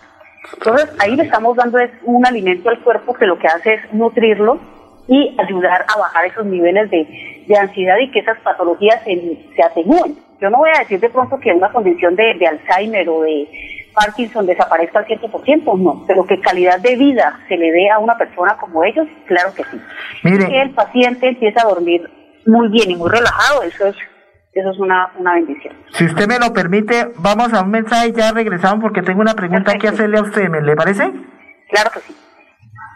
Entonces, 0.54 0.88
ahí 1.00 1.16
le 1.16 1.24
estamos 1.24 1.56
dando 1.56 1.78
es 1.78 1.90
un 2.04 2.24
alimento 2.24 2.68
al 2.68 2.80
cuerpo 2.80 3.14
que 3.14 3.26
lo 3.26 3.38
que 3.38 3.48
hace 3.48 3.74
es 3.74 3.92
nutrirlo 3.92 4.60
y 5.08 5.36
ayudar 5.38 5.84
a 5.88 5.98
bajar 5.98 6.26
esos 6.26 6.46
niveles 6.46 6.90
de, 6.90 7.56
ansiedad 7.58 7.96
y 7.98 8.10
que 8.10 8.20
esas 8.20 8.38
patologías 8.40 9.02
se, 9.04 9.62
atenúen. 9.62 10.16
Yo 10.40 10.50
no 10.50 10.58
voy 10.58 10.70
a 10.74 10.80
decir 10.80 11.00
de 11.00 11.10
pronto 11.10 11.38
que 11.38 11.52
una 11.52 11.70
condición 11.72 12.14
de, 12.14 12.34
de 12.38 12.46
Alzheimer 12.46 13.08
o 13.08 13.22
de 13.22 13.48
Parkinson 13.94 14.46
desaparezca 14.46 14.98
al 14.98 15.06
100%, 15.06 15.78
no, 15.78 16.04
pero 16.06 16.26
que 16.26 16.40
calidad 16.40 16.78
de 16.80 16.96
vida 16.96 17.40
se 17.48 17.56
le 17.56 17.72
dé 17.72 17.90
a 17.90 17.98
una 17.98 18.16
persona 18.18 18.56
como 18.58 18.84
ellos, 18.84 19.06
claro 19.26 19.54
que 19.54 19.64
sí. 19.64 19.80
Mire, 20.22 20.46
que 20.46 20.60
el 20.60 20.70
paciente 20.70 21.28
empieza 21.28 21.62
a 21.62 21.68
dormir 21.68 22.08
muy 22.44 22.68
bien 22.68 22.90
y 22.90 22.96
muy 22.96 23.10
relajado, 23.10 23.62
eso 23.62 23.86
es 23.86 23.96
eso 24.52 24.70
es 24.70 24.78
una, 24.78 25.12
una 25.18 25.34
bendición. 25.34 25.74
Si 25.92 26.06
usted 26.06 26.26
me 26.26 26.38
lo 26.38 26.50
permite, 26.54 27.08
vamos 27.18 27.52
a 27.52 27.60
un 27.62 27.70
mensaje 27.70 28.08
y 28.08 28.12
ya 28.12 28.32
regresamos 28.32 28.80
porque 28.80 29.02
tengo 29.02 29.20
una 29.20 29.34
pregunta 29.34 29.76
que 29.76 29.88
hacerle 29.88 30.18
a 30.18 30.22
usted, 30.22 30.48
¿me 30.48 30.62
le 30.62 30.74
parece? 30.74 31.12
Claro 31.68 31.90
que 31.92 32.00
sí. 32.00 32.16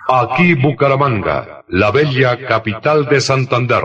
Aquí 0.09 0.55
Bucaramanga, 0.55 1.63
la 1.69 1.91
bella 1.91 2.47
capital 2.47 3.07
de 3.07 3.21
Santander. 3.21 3.85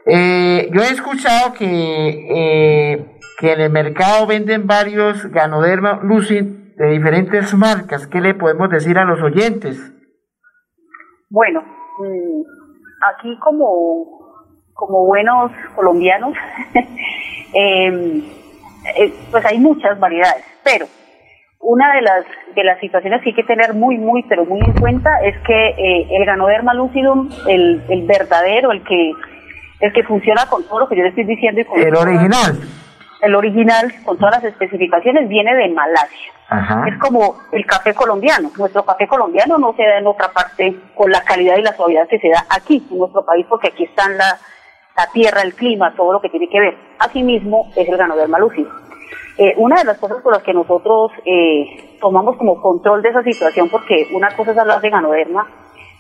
Eh, 0.06 0.70
yo 0.74 0.82
he 0.82 0.92
escuchado 0.92 1.54
que, 1.54 1.66
eh, 1.66 3.18
que 3.40 3.54
en 3.54 3.62
el 3.62 3.72
mercado 3.72 4.28
venden 4.28 4.68
varios 4.68 5.26
Ganoderma 5.28 6.00
Lucid 6.04 6.44
de 6.76 6.88
diferentes 6.88 7.54
marcas. 7.56 8.08
¿Qué 8.08 8.20
le 8.20 8.34
podemos 8.34 8.70
decir 8.70 8.98
a 8.98 9.06
los 9.06 9.22
oyentes? 9.22 9.78
Bueno, 11.30 11.62
mm, 11.62 12.61
aquí 13.02 13.38
como, 13.40 14.46
como 14.74 15.06
buenos 15.06 15.52
colombianos, 15.76 16.34
em, 17.54 18.24
eh, 18.96 19.14
pues 19.30 19.46
hay 19.46 19.60
muchas 19.60 20.00
variedades, 20.00 20.46
pero 20.64 20.88
una 21.60 21.94
de 21.94 22.02
las 22.02 22.26
de 22.56 22.64
las 22.64 22.80
situaciones 22.80 23.22
que 23.22 23.30
hay 23.30 23.36
que 23.36 23.44
tener 23.44 23.76
muy 23.76 23.98
muy 23.98 24.24
pero 24.24 24.46
muy 24.46 24.62
en 24.62 24.74
cuenta 24.74 25.22
es 25.24 25.38
que 25.42 25.68
eh, 25.70 26.08
el 26.10 26.26
Ganoderma 26.26 26.74
lucidum 26.74 27.30
el, 27.48 27.84
el 27.88 28.08
verdadero 28.08 28.72
el 28.72 28.84
que 28.84 29.12
el 29.82 29.94
que 29.94 30.04
funciona 30.04 30.46
con 30.50 30.64
todo 30.64 30.82
lo 30.82 30.88
que 30.88 30.96
yo 30.96 31.04
le 31.04 31.10
estoy 31.10 31.26
diciendo. 31.26 31.62
Y 31.76 31.82
el 31.82 31.96
original. 31.96 32.60
El 33.22 33.36
original, 33.36 33.92
con 34.04 34.18
todas 34.18 34.42
las 34.42 34.52
especificaciones, 34.52 35.30
viene 35.30 35.54
de 35.56 35.70
Malasia. 35.70 36.32
Es 36.88 36.98
como 37.00 37.38
el 37.52 37.66
café 37.66 37.94
colombiano. 37.94 38.52
Nuestro 38.58 38.84
café 38.84 39.08
colombiano 39.08 39.58
no 39.58 39.74
se 39.74 39.84
da 39.84 40.00
en 40.00 40.08
otra 40.08 40.32
parte 40.32 40.76
con 40.96 41.10
la 41.10 41.22
calidad 41.22 41.56
y 41.58 41.62
la 41.62 41.74
suavidad 41.74 42.08
que 42.10 42.20
se 42.20 42.28
da 42.30 42.46
aquí, 42.50 42.86
en 42.92 42.98
nuestro 42.98 43.24
país, 43.24 43.46
porque 43.48 43.70
aquí 43.70 43.86
están 43.86 44.18
la, 44.18 44.38
la 44.98 45.08
tierra, 45.14 45.42
el 45.44 45.54
clima, 45.54 45.94
todo 45.96 46.12
lo 46.12 46.22
que 46.22 46.30
tiene 46.30 46.50
que 46.50 46.60
ver. 46.60 46.78
Asimismo, 47.00 47.72
es 47.76 47.88
el 47.88 47.96
ganado 47.96 48.20
del 48.20 48.30
malúcido. 48.30 48.70
Eh, 49.38 49.54
una 49.58 49.78
de 49.78 49.86
las 49.86 49.98
cosas 49.98 50.22
con 50.22 50.34
las 50.34 50.44
que 50.44 50.54
nosotros 50.54 51.12
eh, 51.26 51.98
tomamos 52.02 52.36
como 52.36 52.62
control 52.62 53.02
de 53.02 53.10
esa 53.10 53.24
situación, 53.24 53.70
porque 53.70 54.08
una 54.14 54.36
cosa 54.36 54.52
es 54.52 54.58
hablar 54.58 54.82
de 54.82 54.90
ganoderma, 54.90 55.48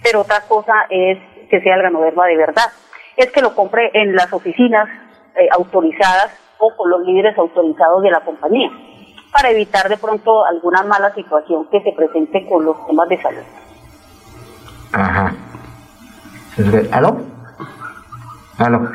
pero 0.03 0.21
otra 0.21 0.41
cosa 0.49 0.73
es 0.89 1.17
que 1.49 1.61
sea 1.61 1.75
el 1.75 1.83
ganoderma 1.83 2.27
de 2.27 2.37
verdad 2.37 2.71
es 3.17 3.31
que 3.31 3.41
lo 3.41 3.55
compre 3.55 3.91
en 3.93 4.15
las 4.15 4.31
oficinas 4.33 4.87
eh, 5.35 5.47
autorizadas 5.51 6.31
o 6.61 6.75
con 6.77 6.89
los 6.89 7.01
líderes 7.01 7.37
autorizados 7.37 8.03
de 8.03 8.11
la 8.11 8.21
compañía, 8.21 8.69
para 9.33 9.49
evitar 9.49 9.89
de 9.89 9.97
pronto 9.97 10.45
alguna 10.45 10.83
mala 10.83 11.13
situación 11.13 11.67
que 11.71 11.81
se 11.81 11.91
presente 11.91 12.45
con 12.47 12.63
los 12.63 12.85
temas 12.87 13.09
de 13.09 13.21
salud. 13.21 13.43
Ajá. 14.93 15.33
¿Aló? 16.91 17.17
¿Aló? 18.57 18.91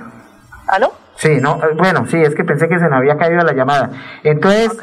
¿Aló? 0.69 0.93
Sí, 1.17 1.39
no, 1.41 1.57
eh, 1.57 1.75
bueno, 1.77 2.07
sí, 2.07 2.21
es 2.21 2.35
que 2.35 2.45
pensé 2.45 2.69
que 2.69 2.79
se 2.79 2.89
me 2.89 2.97
había 2.97 3.17
caído 3.17 3.43
la 3.43 3.55
llamada. 3.55 3.91
Entonces, 4.23 4.79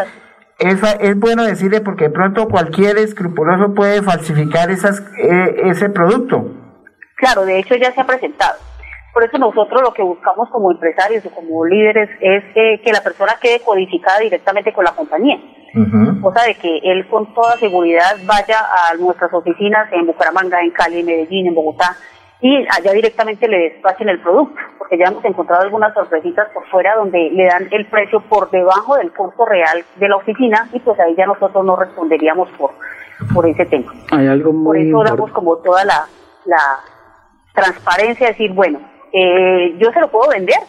es 0.58 1.20
bueno 1.20 1.44
decirle 1.44 1.82
porque 1.82 2.06
de 2.06 2.10
pronto 2.10 2.48
cualquier 2.48 2.98
escrupuloso 2.98 3.74
puede 3.74 4.02
falsificar 4.02 4.72
esas, 4.72 5.02
eh, 5.18 5.62
ese 5.66 5.90
producto. 5.90 6.46
Claro, 7.16 7.46
de 7.46 7.60
hecho 7.60 7.76
ya 7.76 7.94
se 7.94 8.02
ha 8.02 8.06
presentado. 8.06 8.56
Por 9.14 9.24
eso 9.24 9.38
nosotros 9.38 9.82
lo 9.84 9.94
que 9.94 10.02
buscamos 10.02 10.50
como 10.50 10.72
empresarios 10.72 11.24
o 11.26 11.30
como 11.30 11.66
líderes 11.66 12.10
es 12.20 12.44
eh, 12.56 12.82
que 12.84 12.92
la 12.92 13.02
persona 13.02 13.34
quede 13.40 13.60
codificada 13.60 14.20
directamente 14.20 14.74
con 14.74 14.84
la 14.84 14.96
compañía. 14.96 15.40
O 16.24 16.32
sea, 16.32 16.44
de 16.44 16.56
que 16.56 16.80
él 16.84 17.08
con 17.08 17.34
toda 17.34 17.58
seguridad 17.58 18.16
vaya 18.26 18.60
a 18.60 18.96
nuestras 18.96 19.34
oficinas 19.34 19.92
en 19.92 20.06
Bucaramanga, 20.06 20.62
en 20.62 20.70
Cali, 20.72 21.00
en 21.00 21.06
Medellín, 21.06 21.48
en 21.48 21.56
Bogotá, 21.56 21.96
y 22.42 22.58
allá 22.70 22.92
directamente 22.92 23.48
le 23.48 23.70
despachen 23.70 24.10
el 24.10 24.20
producto, 24.20 24.60
porque 24.78 24.98
ya 24.98 25.06
hemos 25.06 25.24
encontrado 25.26 25.64
algunas 25.64 25.94
sorpresitas 25.94 26.50
por 26.54 26.68
fuera 26.70 26.96
donde 26.96 27.32
le 27.32 27.46
dan 27.46 27.68
el 27.72 27.88
precio 27.88 28.20
por 28.22 28.52
debajo 28.52 28.98
del 28.98 29.12
costo 29.14 29.46
real 29.46 29.84
de 29.96 30.10
la 30.10 30.18
oficina 30.18 30.68
y 30.74 30.80
pues 30.80 31.00
ahí 31.00 31.16
ya 31.16 31.26
nosotros 31.26 31.64
no 31.66 31.76
responderíamos 31.76 32.50
por, 32.58 32.72
por 33.34 33.48
ese 33.48 33.66
tema. 33.66 33.94
Hay 34.12 34.28
algo 34.28 34.52
muy 34.52 34.92
por 34.92 35.06
eso 35.06 35.16
damos 35.16 35.32
como 35.32 35.58
toda 35.58 35.86
la, 35.86 36.06
la 36.46 36.80
transparencia, 37.54 38.28
decir, 38.28 38.52
bueno, 38.52 38.80
eh, 39.14 39.76
yo 39.78 39.92
se 39.92 40.00
lo 40.00 40.10
puedo 40.10 40.30
vender 40.32 40.60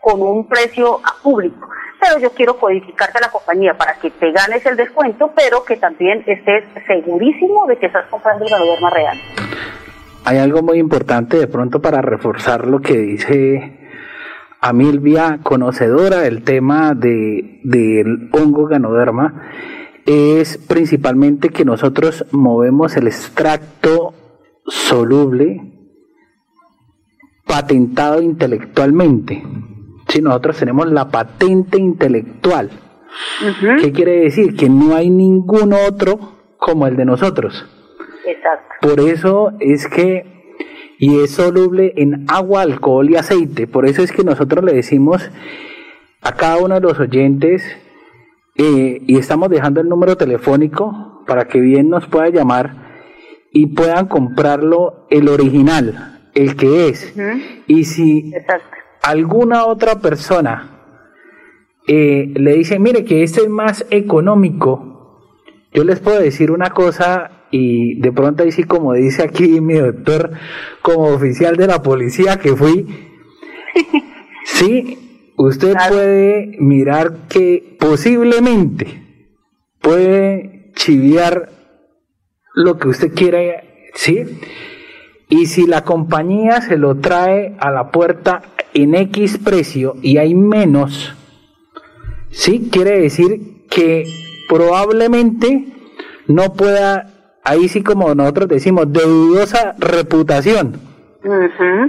con 0.00 0.22
un 0.22 0.46
precio 0.46 1.00
a 1.04 1.20
público, 1.22 1.68
pero 2.00 2.20
yo 2.20 2.30
quiero 2.30 2.56
codificarte 2.56 3.18
a 3.18 3.22
la 3.22 3.30
compañía 3.30 3.74
para 3.76 3.94
que 3.94 4.10
te 4.10 4.30
ganes 4.30 4.64
el 4.64 4.76
descuento, 4.76 5.32
pero 5.34 5.64
que 5.64 5.76
también 5.76 6.22
estés 6.26 6.64
segurísimo 6.86 7.66
de 7.66 7.76
que 7.76 7.86
estás 7.86 8.06
comprando 8.06 8.46
el 8.46 8.80
más 8.80 8.92
real. 8.92 9.18
Hay 10.24 10.38
algo 10.38 10.62
muy 10.62 10.78
importante 10.78 11.38
de 11.38 11.48
pronto 11.48 11.82
para 11.82 12.00
reforzar 12.00 12.66
lo 12.66 12.80
que 12.80 12.96
dice 12.96 13.78
Amilvia, 14.60 15.40
conocedora 15.42 16.18
del 16.18 16.44
tema 16.44 16.92
de, 16.94 17.60
del 17.64 18.30
hongo 18.32 18.66
ganoderma, 18.66 19.50
es 20.06 20.58
principalmente 20.58 21.50
que 21.50 21.64
nosotros 21.64 22.24
movemos 22.30 22.96
el 22.96 23.08
extracto 23.08 24.14
soluble 24.66 25.77
patentado 27.48 28.22
intelectualmente. 28.22 29.42
Si 30.06 30.22
nosotros 30.22 30.58
tenemos 30.58 30.90
la 30.90 31.10
patente 31.10 31.78
intelectual, 31.78 32.70
¿qué 33.80 33.92
quiere 33.92 34.20
decir? 34.20 34.54
Que 34.54 34.68
no 34.68 34.94
hay 34.94 35.10
ningún 35.10 35.72
otro 35.72 36.18
como 36.58 36.86
el 36.86 36.96
de 36.96 37.04
nosotros. 37.04 37.66
Exacto. 38.24 38.74
Por 38.80 39.00
eso 39.00 39.52
es 39.58 39.88
que, 39.88 40.54
y 40.98 41.20
es 41.20 41.32
soluble 41.32 41.94
en 41.96 42.26
agua, 42.28 42.62
alcohol 42.62 43.10
y 43.10 43.16
aceite, 43.16 43.66
por 43.66 43.86
eso 43.86 44.02
es 44.02 44.12
que 44.12 44.22
nosotros 44.22 44.64
le 44.64 44.72
decimos 44.72 45.30
a 46.20 46.32
cada 46.32 46.58
uno 46.58 46.74
de 46.74 46.80
los 46.80 46.98
oyentes, 47.00 47.64
eh, 48.60 49.02
y 49.06 49.16
estamos 49.18 49.50
dejando 49.50 49.80
el 49.80 49.88
número 49.88 50.16
telefónico 50.16 51.22
para 51.28 51.46
que 51.46 51.60
bien 51.60 51.88
nos 51.90 52.08
pueda 52.08 52.28
llamar 52.28 52.88
y 53.52 53.66
puedan 53.66 54.06
comprarlo 54.06 55.06
el 55.10 55.28
original, 55.28 56.17
el 56.38 56.56
que 56.56 56.88
es. 56.88 57.14
Y 57.66 57.84
si 57.84 58.32
alguna 59.02 59.64
otra 59.66 60.00
persona 60.00 60.78
eh, 61.86 62.32
le 62.34 62.54
dice, 62.54 62.78
mire 62.78 63.04
que 63.04 63.22
este 63.22 63.42
es 63.42 63.48
más 63.48 63.84
económico, 63.90 64.88
yo 65.72 65.84
les 65.84 66.00
puedo 66.00 66.20
decir 66.20 66.50
una 66.50 66.70
cosa 66.70 67.46
y 67.50 67.98
de 68.00 68.12
pronto 68.12 68.42
ahí 68.42 68.52
sí 68.52 68.64
como 68.64 68.92
dice 68.92 69.22
aquí 69.22 69.60
mi 69.62 69.74
doctor 69.74 70.32
como 70.82 71.04
oficial 71.04 71.56
de 71.56 71.66
la 71.66 71.82
policía 71.82 72.38
que 72.38 72.54
fui 72.54 72.86
sí 74.44 75.32
usted 75.38 75.74
puede 75.88 76.56
mirar 76.58 77.26
que 77.30 77.76
posiblemente 77.80 79.02
puede 79.80 80.72
chiviar 80.74 81.48
lo 82.52 82.76
que 82.76 82.88
usted 82.88 83.14
quiera 83.14 83.62
sí 83.94 84.24
y 85.28 85.46
si 85.46 85.66
la 85.66 85.84
compañía 85.84 86.60
se 86.60 86.76
lo 86.76 86.96
trae 86.96 87.56
a 87.58 87.70
la 87.70 87.90
puerta 87.90 88.42
en 88.74 88.94
X 88.94 89.38
precio 89.38 89.96
y 90.02 90.18
hay 90.18 90.34
menos 90.34 91.14
sí 92.30 92.68
quiere 92.70 93.00
decir 93.00 93.66
que 93.68 94.06
probablemente 94.48 95.66
no 96.26 96.54
pueda 96.54 97.18
ahí 97.48 97.68
sí 97.68 97.82
como 97.82 98.14
nosotros 98.14 98.48
decimos, 98.48 98.92
de 98.92 99.02
dudosa 99.02 99.74
reputación. 99.78 100.80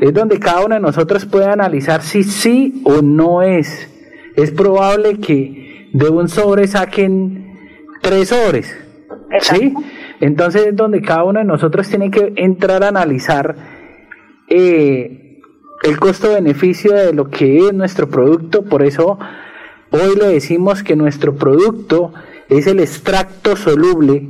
Es 0.01 0.13
donde 0.13 0.39
cada 0.39 0.65
uno 0.65 0.75
de 0.75 0.81
nosotros 0.81 1.25
puede 1.25 1.45
analizar 1.45 2.01
si 2.01 2.23
sí 2.23 2.81
o 2.85 3.01
no 3.01 3.41
es. 3.41 3.89
Es 4.35 4.51
probable 4.51 5.19
que 5.19 5.89
de 5.93 6.09
un 6.09 6.29
sobre 6.29 6.67
saquen 6.67 7.57
tres 8.01 8.29
sobres. 8.29 8.75
¿Sí? 9.41 9.73
Entonces 10.19 10.67
es 10.67 10.75
donde 10.75 11.01
cada 11.01 11.23
uno 11.23 11.39
de 11.39 11.45
nosotros 11.45 11.87
tiene 11.87 12.11
que 12.11 12.33
entrar 12.35 12.83
a 12.83 12.89
analizar 12.89 13.55
eh, 14.47 15.41
el 15.83 15.99
costo-beneficio 15.99 16.93
de 16.93 17.13
lo 17.13 17.29
que 17.29 17.67
es 17.67 17.73
nuestro 17.73 18.09
producto. 18.09 18.63
Por 18.63 18.83
eso 18.83 19.17
hoy 19.91 20.15
le 20.19 20.27
decimos 20.27 20.83
que 20.83 20.95
nuestro 20.95 21.35
producto 21.35 22.13
es 22.49 22.67
el 22.67 22.79
extracto 22.79 23.55
soluble 23.55 24.27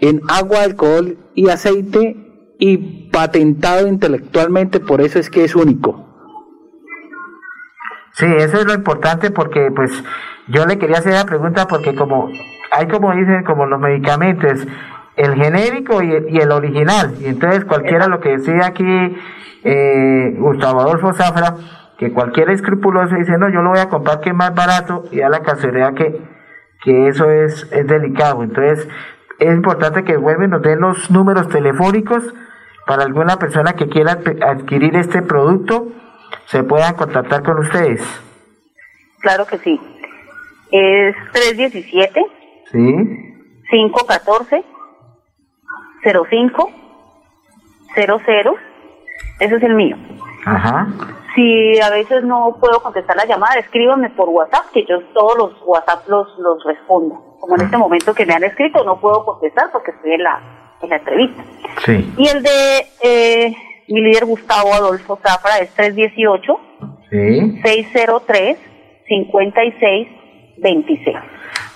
en 0.00 0.22
agua, 0.28 0.62
alcohol 0.62 1.18
y 1.34 1.48
aceite 1.48 2.16
y 2.58 3.08
patentado 3.10 3.86
intelectualmente, 3.86 4.80
por 4.80 5.00
eso 5.00 5.18
es 5.18 5.30
que 5.30 5.44
es 5.44 5.54
único. 5.54 6.06
Sí, 8.12 8.26
eso 8.26 8.58
es 8.58 8.64
lo 8.64 8.74
importante 8.74 9.30
porque 9.30 9.70
pues 9.74 9.92
yo 10.48 10.66
le 10.66 10.78
quería 10.78 10.98
hacer 10.98 11.12
la 11.12 11.24
pregunta 11.24 11.68
porque 11.68 11.94
como 11.94 12.28
hay 12.72 12.88
como 12.88 13.14
dicen 13.14 13.44
como 13.44 13.66
los 13.66 13.80
medicamentos, 13.80 14.66
el 15.18 15.34
genérico 15.34 16.00
y 16.02 16.12
el, 16.12 16.30
y 16.30 16.38
el 16.38 16.52
original, 16.52 17.14
y 17.20 17.26
entonces 17.26 17.64
cualquiera 17.64 18.06
lo 18.06 18.20
que 18.20 18.38
decía 18.38 18.66
aquí 18.66 19.16
eh, 19.64 20.34
Gustavo 20.38 20.80
Adolfo 20.80 21.12
Zafra, 21.12 21.56
que 21.98 22.12
cualquier 22.12 22.50
escrupuloso 22.50 23.16
dice, 23.16 23.36
no, 23.38 23.48
yo 23.48 23.60
lo 23.60 23.70
voy 23.70 23.80
a 23.80 23.88
comprar 23.88 24.20
que 24.20 24.30
es 24.30 24.36
más 24.36 24.54
barato 24.54 25.04
y 25.10 25.20
a 25.20 25.28
la 25.28 25.40
casualidad 25.40 25.94
que, 25.94 26.20
que 26.82 27.08
eso 27.08 27.28
es, 27.28 27.68
es 27.72 27.86
delicado. 27.88 28.44
Entonces, 28.44 28.88
es 29.40 29.54
importante 29.54 30.04
que 30.04 30.16
vuelven 30.16 30.50
nos 30.50 30.62
den 30.62 30.80
los 30.80 31.10
números 31.10 31.48
telefónicos 31.48 32.22
para 32.86 33.02
alguna 33.02 33.36
persona 33.38 33.72
que 33.72 33.88
quiera 33.88 34.20
adquirir 34.46 34.96
este 34.96 35.22
producto, 35.22 35.88
se 36.46 36.62
puedan 36.62 36.94
contactar 36.94 37.42
con 37.42 37.58
ustedes. 37.58 38.00
Claro 39.20 39.46
que 39.46 39.58
sí. 39.58 39.80
Es 40.70 41.16
317 41.32 42.20
¿Sí? 42.70 42.78
514 43.70 44.64
05 46.02 46.70
00. 47.94 48.54
Ese 49.40 49.54
es 49.54 49.62
el 49.62 49.74
mío. 49.74 49.96
Ajá. 50.44 50.86
Si 51.34 51.80
a 51.80 51.90
veces 51.90 52.24
no 52.24 52.56
puedo 52.60 52.82
contestar 52.82 53.16
la 53.16 53.26
llamada, 53.26 53.56
escríbanme 53.56 54.10
por 54.10 54.28
WhatsApp, 54.28 54.66
que 54.72 54.84
yo 54.84 55.00
todos 55.14 55.36
los 55.36 55.52
WhatsApp 55.64 56.08
los, 56.08 56.26
los 56.38 56.62
respondo 56.64 57.28
como 57.40 57.56
en 57.56 57.62
este 57.62 57.76
momento 57.76 58.14
que 58.14 58.26
me 58.26 58.34
han 58.34 58.44
escrito, 58.44 58.84
no 58.84 59.00
puedo 59.00 59.24
contestar 59.24 59.70
porque 59.72 59.92
estoy 59.92 60.12
en 60.12 60.22
la, 60.22 60.40
en 60.82 60.90
la 60.90 60.96
entrevista. 60.96 61.42
Sí. 61.84 62.12
Y 62.16 62.28
el 62.28 62.42
de 62.42 62.86
eh, 63.02 63.54
mi 63.88 64.02
líder 64.02 64.26
Gustavo 64.26 64.74
Adolfo 64.74 65.18
Zafra 65.22 65.58
es 65.58 65.70
318 65.74 66.60
sí. 67.10 67.60
603 67.62 68.58
5626. 69.06 71.16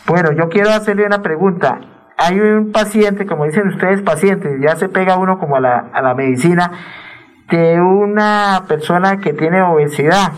Bueno, 0.07 0.33
yo 0.33 0.49
quiero 0.49 0.71
hacerle 0.71 1.07
una 1.07 1.23
pregunta. 1.23 1.81
Hay 2.17 2.39
un 2.39 2.73
paciente, 2.73 3.27
como 3.27 3.45
dicen 3.45 3.69
ustedes, 3.69 4.03
pacientes, 4.03 4.53
ya 4.61 4.77
se 4.77 4.89
pega 4.89 5.17
uno 5.17 5.39
como 5.39 5.57
a 5.57 5.61
la, 5.61 5.91
a 5.93 6.03
la 6.03 6.15
medicina, 6.15 6.71
de 7.51 7.81
una 7.81 8.65
persona 8.69 9.19
que 9.21 9.33
tiene 9.33 9.63
obesidad. 9.63 10.33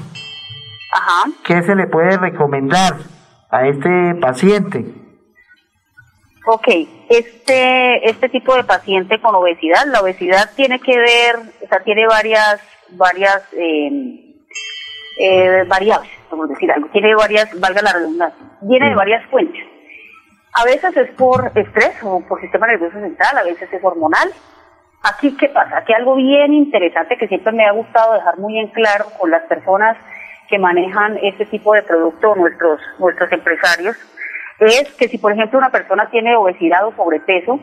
Ajá. 0.92 1.30
¿Qué 1.44 1.62
se 1.62 1.74
le 1.74 1.86
puede 1.86 2.16
recomendar 2.16 2.94
a 3.50 3.66
este 3.68 4.14
paciente? 4.20 4.84
Ok, 6.46 6.68
este, 7.08 8.10
este 8.10 8.28
tipo 8.28 8.54
de 8.54 8.64
paciente 8.64 9.18
con 9.20 9.34
obesidad, 9.34 9.86
la 9.86 10.02
obesidad 10.02 10.50
tiene 10.54 10.78
que 10.78 10.96
ver, 10.96 11.36
o 11.36 11.68
sea, 11.68 11.82
tiene 11.82 12.06
varias, 12.06 12.60
varias 12.90 13.42
em, 13.52 14.34
eh, 15.18 15.64
variables, 15.66 16.10
vamos 16.30 16.50
a 16.50 16.52
decir 16.52 16.70
algo, 16.70 16.88
tiene 16.88 17.14
varias, 17.14 17.48
valga 17.58 17.80
la 17.80 17.92
redundancia, 17.94 18.44
viene 18.60 18.90
de 18.90 18.94
varias 18.94 19.24
fuentes. 19.30 19.73
A 20.54 20.64
veces 20.64 20.96
es 20.96 21.10
por 21.12 21.50
estrés 21.54 21.94
o 22.02 22.20
por 22.20 22.40
sistema 22.40 22.66
nervioso 22.66 22.98
central, 22.98 23.38
a 23.38 23.42
veces 23.42 23.72
es 23.72 23.84
hormonal. 23.84 24.30
Aquí, 25.02 25.36
¿qué 25.36 25.48
pasa? 25.48 25.78
Aquí 25.78 25.92
algo 25.92 26.14
bien 26.14 26.54
interesante 26.54 27.16
que 27.18 27.28
siempre 27.28 27.52
me 27.52 27.66
ha 27.66 27.72
gustado 27.72 28.14
dejar 28.14 28.38
muy 28.38 28.58
en 28.58 28.68
claro 28.68 29.06
con 29.18 29.30
las 29.30 29.42
personas 29.42 29.96
que 30.48 30.58
manejan 30.58 31.18
este 31.22 31.46
tipo 31.46 31.74
de 31.74 31.82
producto, 31.82 32.34
nuestros, 32.36 32.80
nuestros 32.98 33.32
empresarios, 33.32 33.96
es 34.60 34.94
que 34.94 35.08
si 35.08 35.18
por 35.18 35.32
ejemplo 35.32 35.58
una 35.58 35.70
persona 35.70 36.08
tiene 36.10 36.36
obesidad 36.36 36.86
o 36.86 36.94
sobrepeso, 36.94 37.58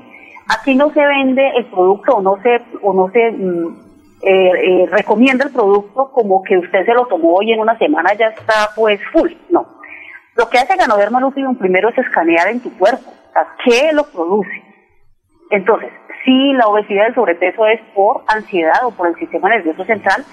aquí 0.49 0.75
no 0.75 0.91
se 0.91 1.05
vende 1.05 1.47
el 1.57 1.65
producto 1.65 2.17
o 2.17 2.21
no 2.21 2.41
se, 2.41 2.61
o 2.81 2.93
no 2.93 3.09
se 3.11 3.31
mm, 3.31 3.91
eh, 4.23 4.51
eh, 4.83 4.89
recomienda 4.91 5.45
el 5.45 5.53
producto 5.53 6.11
como 6.11 6.43
que 6.43 6.57
usted 6.57 6.85
se 6.85 6.93
lo 6.93 7.05
tomó 7.07 7.41
y 7.41 7.53
en 7.53 7.59
una 7.59 7.77
semana 7.77 8.13
ya 8.13 8.27
está 8.27 8.69
pues 8.75 8.99
full, 9.11 9.31
no. 9.49 9.80
Lo 10.35 10.49
que 10.49 10.57
hace 10.57 10.75
Ganoderma 10.75 11.19
Lucidum 11.19 11.57
primero 11.57 11.89
es 11.89 11.97
escanear 11.97 12.47
en 12.47 12.61
tu 12.61 12.75
cuerpo, 12.77 13.13
¿qué 13.65 13.91
lo 13.93 14.05
produce? 14.05 14.63
Entonces, 15.49 15.91
si 16.23 16.53
la 16.53 16.67
obesidad 16.67 17.03
y 17.03 17.07
el 17.07 17.15
sobrepeso 17.15 17.65
es 17.67 17.81
por 17.93 18.23
ansiedad 18.27 18.85
o 18.85 18.91
por 18.91 19.07
el 19.07 19.15
sistema 19.15 19.49
nervioso 19.49 19.83
central, 19.83 20.23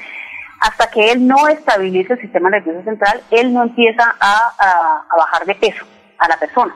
hasta 0.60 0.90
que 0.90 1.12
él 1.12 1.26
no 1.26 1.48
estabilice 1.48 2.14
el 2.14 2.20
sistema 2.20 2.50
nervioso 2.50 2.82
central, 2.82 3.20
él 3.30 3.52
no 3.52 3.62
empieza 3.62 4.04
a, 4.20 5.04
bajar 5.16 5.46
de 5.46 5.54
peso 5.54 5.84
a 6.18 6.28
la 6.28 6.36
persona. 6.36 6.74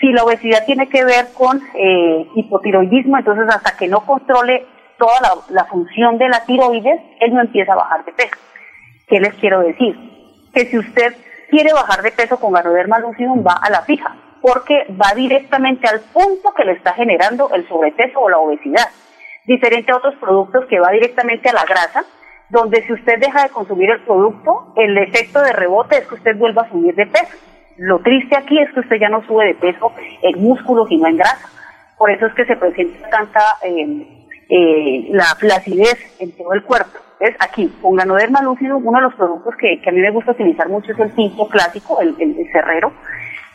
Si 0.00 0.12
la 0.12 0.24
obesidad 0.24 0.64
tiene 0.64 0.88
que 0.88 1.04
ver 1.04 1.26
con 1.34 1.60
eh, 1.74 2.26
hipotiroidismo, 2.34 3.18
entonces 3.18 3.46
hasta 3.48 3.76
que 3.76 3.88
no 3.88 4.00
controle 4.00 4.66
toda 4.98 5.20
la, 5.50 5.64
función 5.64 6.18
de 6.18 6.28
la 6.28 6.44
tiroides, 6.44 7.00
él 7.20 7.34
no 7.34 7.40
empieza 7.40 7.72
a 7.72 7.76
bajar 7.76 8.04
de 8.04 8.12
peso. 8.12 8.36
¿Qué 9.08 9.20
les 9.20 9.34
quiero 9.34 9.60
decir? 9.60 9.96
Que 10.52 10.66
si 10.66 10.78
usted 10.78 11.14
quiere 11.50 11.72
bajar 11.72 12.02
de 12.02 12.12
peso 12.12 12.38
con 12.38 12.52
ganoderma 12.52 12.98
lucidum, 12.98 13.44
va 13.46 13.58
a 13.60 13.70
la 13.70 13.82
fija, 13.82 14.16
porque 14.40 14.86
va 14.90 15.12
directamente 15.14 15.86
al 15.86 16.00
punto 16.00 16.54
que 16.54 16.64
le 16.64 16.72
está 16.72 16.94
generando 16.94 17.50
el 17.52 17.68
sobrepeso 17.68 18.20
o 18.20 18.30
la 18.30 18.38
obesidad. 18.38 18.88
Diferente 19.44 19.92
a 19.92 19.96
otros 19.96 20.14
productos 20.16 20.66
que 20.66 20.80
va 20.80 20.90
directamente 20.90 21.48
a 21.48 21.52
la 21.52 21.64
grasa, 21.64 22.04
donde 22.48 22.82
si 22.82 22.92
usted 22.92 23.18
deja 23.18 23.42
de 23.42 23.50
consumir 23.50 23.90
el 23.90 24.00
producto, 24.00 24.72
el 24.76 24.96
efecto 24.98 25.40
de 25.40 25.52
rebote 25.52 25.98
es 25.98 26.06
que 26.06 26.14
usted 26.14 26.36
vuelva 26.36 26.62
a 26.62 26.70
subir 26.70 26.94
de 26.94 27.06
peso. 27.06 27.36
Lo 27.76 28.00
triste 28.00 28.36
aquí 28.36 28.58
es 28.60 28.72
que 28.72 28.80
usted 28.80 28.96
ya 29.00 29.08
no 29.08 29.24
sube 29.26 29.46
de 29.46 29.54
peso 29.54 29.92
en 30.22 30.42
músculos 30.42 30.90
y 30.90 30.98
no 30.98 31.08
en 31.08 31.16
grasa. 31.16 31.48
Por 31.96 32.10
eso 32.10 32.26
es 32.26 32.34
que 32.34 32.44
se 32.44 32.56
presenta 32.56 33.08
tanta 33.08 33.40
eh, 33.62 34.19
eh, 34.50 35.06
la 35.12 35.36
flacidez 35.36 35.96
en 36.18 36.32
todo 36.36 36.52
el 36.54 36.64
cuerpo. 36.64 36.98
Aquí, 37.38 37.68
con 37.80 37.94
ganoderma 37.94 38.42
lúcido, 38.42 38.78
uno 38.78 38.98
de 38.98 39.02
los 39.02 39.14
productos 39.14 39.54
que, 39.56 39.80
a 39.86 39.92
mí 39.92 40.00
me 40.00 40.10
gusta 40.10 40.32
utilizar 40.32 40.68
mucho 40.68 40.90
es 40.90 40.98
el 40.98 41.14
tinto 41.14 41.46
clásico, 41.48 42.00
el, 42.00 42.16
el, 42.18 42.50
cerrero, 42.50 42.92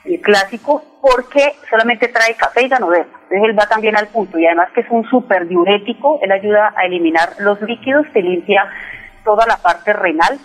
el 0.05 0.21
clásico, 0.21 0.83
porque 1.01 1.55
solamente 1.69 2.07
trae 2.07 2.35
café 2.35 2.63
y 2.63 2.69
ganoderma. 2.69 3.19
Entonces 3.23 3.49
él 3.49 3.59
va 3.59 3.65
también 3.65 3.97
al 3.97 4.07
punto 4.07 4.39
y 4.39 4.45
además 4.45 4.69
que 4.73 4.81
es 4.81 4.87
un 4.89 5.03
súper 5.09 5.47
diurético, 5.47 6.19
él 6.21 6.31
ayuda 6.31 6.73
a 6.77 6.85
eliminar 6.85 7.33
los 7.39 7.59
líquidos, 7.61 8.05
te 8.13 8.21
limpia 8.21 8.69
toda 9.25 9.45
la 9.47 9.57
parte 9.57 9.91
renal 9.91 10.39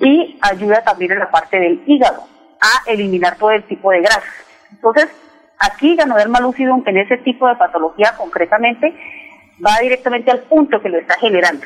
y 0.00 0.38
ayuda 0.40 0.82
también 0.84 1.12
en 1.12 1.18
la 1.18 1.30
parte 1.30 1.58
del 1.58 1.82
hígado 1.84 2.22
a 2.60 2.90
eliminar 2.90 3.36
todo 3.36 3.50
el 3.50 3.64
tipo 3.64 3.90
de 3.90 4.00
grasas. 4.00 4.24
Entonces, 4.70 5.08
aquí 5.58 5.96
ganoderma 5.96 6.40
lúcido 6.40 6.80
en 6.86 6.96
ese 6.96 7.18
tipo 7.18 7.46
de 7.48 7.56
patología 7.56 8.14
concretamente 8.16 8.94
va 9.64 9.78
directamente 9.80 10.30
al 10.30 10.40
punto 10.40 10.80
que 10.80 10.88
lo 10.88 10.98
está 10.98 11.14
generando. 11.18 11.64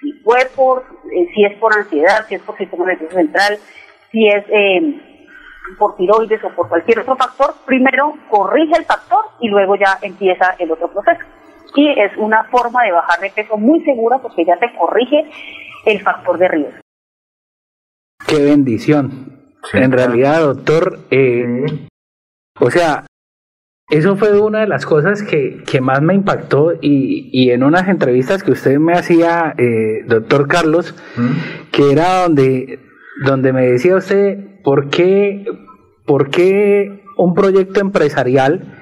Si 0.00 0.12
fue 0.24 0.48
por, 0.54 0.84
eh, 1.12 1.28
si 1.34 1.44
es 1.44 1.58
por 1.58 1.76
ansiedad, 1.76 2.26
si 2.28 2.36
es 2.36 2.42
por 2.42 2.56
sistema 2.56 2.86
nervioso 2.86 3.14
central, 3.14 3.58
si 4.10 4.26
es 4.28 4.44
eh, 4.48 5.00
por 5.78 5.96
tiroides 5.96 6.42
o 6.44 6.50
por 6.50 6.68
cualquier 6.68 7.00
otro 7.00 7.16
factor, 7.16 7.54
primero 7.66 8.14
corrige 8.30 8.76
el 8.76 8.84
factor 8.84 9.24
y 9.40 9.48
luego 9.48 9.76
ya 9.76 9.98
empieza 10.02 10.54
el 10.58 10.70
otro 10.70 10.90
proceso. 10.90 11.24
Y 11.74 11.88
es 12.00 12.16
una 12.16 12.44
forma 12.44 12.84
de 12.84 12.92
bajar 12.92 13.20
de 13.20 13.30
peso 13.30 13.56
muy 13.56 13.84
segura 13.84 14.18
porque 14.18 14.44
ya 14.44 14.56
te 14.56 14.72
corrige 14.78 15.28
el 15.84 16.00
factor 16.00 16.38
de 16.38 16.48
riesgo. 16.48 16.80
Qué 18.26 18.42
bendición. 18.42 19.36
en 19.72 19.92
realidad, 19.92 20.40
doctor, 20.40 21.00
eh, 21.10 21.66
o 22.60 22.70
sea, 22.70 23.04
eso 23.88 24.16
fue 24.16 24.40
una 24.40 24.60
de 24.60 24.66
las 24.66 24.84
cosas 24.84 25.22
que, 25.22 25.62
más 25.80 26.02
me 26.02 26.14
impactó 26.14 26.72
y, 26.80 27.50
en 27.50 27.62
unas 27.62 27.88
entrevistas 27.88 28.42
que 28.42 28.50
usted 28.50 28.78
me 28.78 28.94
hacía, 28.94 29.54
eh, 29.58 30.04
doctor 30.08 30.48
Carlos, 30.48 30.94
que 31.70 31.92
era 31.92 32.22
donde, 32.22 32.80
donde 33.24 33.52
me 33.52 33.66
decía 33.66 33.96
usted, 33.96 34.62
¿por 34.64 34.90
qué, 34.90 35.46
por 36.04 36.30
qué 36.30 37.04
un 37.16 37.34
proyecto 37.34 37.78
empresarial 37.80 38.74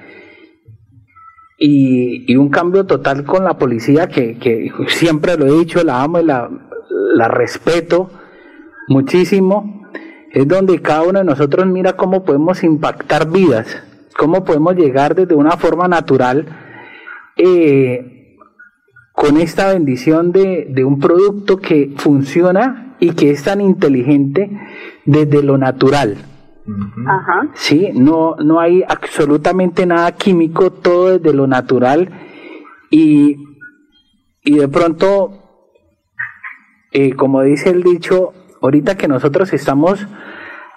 y, 1.58 2.34
un 2.36 2.48
cambio 2.48 2.86
total 2.86 3.24
con 3.24 3.44
la 3.44 3.58
policía, 3.58 4.08
que, 4.08 4.38
que, 4.38 4.72
siempre 4.88 5.36
lo 5.36 5.46
he 5.46 5.58
dicho, 5.58 5.84
la 5.84 6.02
amo 6.02 6.20
y 6.20 6.24
la, 6.24 6.48
la 7.14 7.28
respeto 7.28 8.10
muchísimo, 8.88 9.86
es 10.32 10.48
donde 10.48 10.80
cada 10.80 11.02
uno 11.02 11.18
de 11.18 11.26
nosotros 11.26 11.66
mira 11.66 11.92
cómo 11.92 12.24
podemos 12.24 12.64
impactar 12.64 13.30
vidas 13.30 13.82
cómo 14.16 14.44
podemos 14.44 14.76
llegar 14.76 15.14
desde 15.14 15.34
una 15.34 15.56
forma 15.56 15.88
natural 15.88 16.46
eh, 17.36 18.36
con 19.12 19.36
esta 19.36 19.72
bendición 19.72 20.32
de, 20.32 20.84
un 20.84 20.98
producto 20.98 21.58
que 21.58 21.92
funciona 21.96 22.96
y 23.00 23.12
que 23.12 23.30
es 23.30 23.44
tan 23.44 23.60
inteligente 23.60 24.50
desde 25.04 25.42
lo 25.42 25.58
natural. 25.58 26.16
Sí, 27.54 27.90
no, 27.94 28.36
no 28.36 28.60
hay 28.60 28.82
absolutamente 28.88 29.86
nada 29.86 30.12
químico, 30.12 30.70
todo 30.70 31.18
desde 31.18 31.36
lo 31.36 31.46
natural. 31.46 32.10
Y, 32.90 33.36
y 34.42 34.58
de 34.58 34.68
pronto, 34.68 35.68
eh, 36.92 37.14
como 37.14 37.42
dice 37.42 37.70
el 37.70 37.82
dicho, 37.82 38.32
ahorita 38.62 38.96
que 38.96 39.08
nosotros 39.08 39.52
estamos 39.52 40.06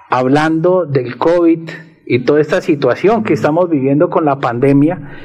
hablando 0.10 0.86
del 0.86 1.18
COVID, 1.18 1.70
y 2.08 2.24
toda 2.24 2.42
esta 2.42 2.62
situación 2.62 3.24
que 3.24 3.34
estamos 3.34 3.70
viviendo 3.70 4.10
con 4.10 4.26
la 4.26 4.40
pandemia, 4.40 5.18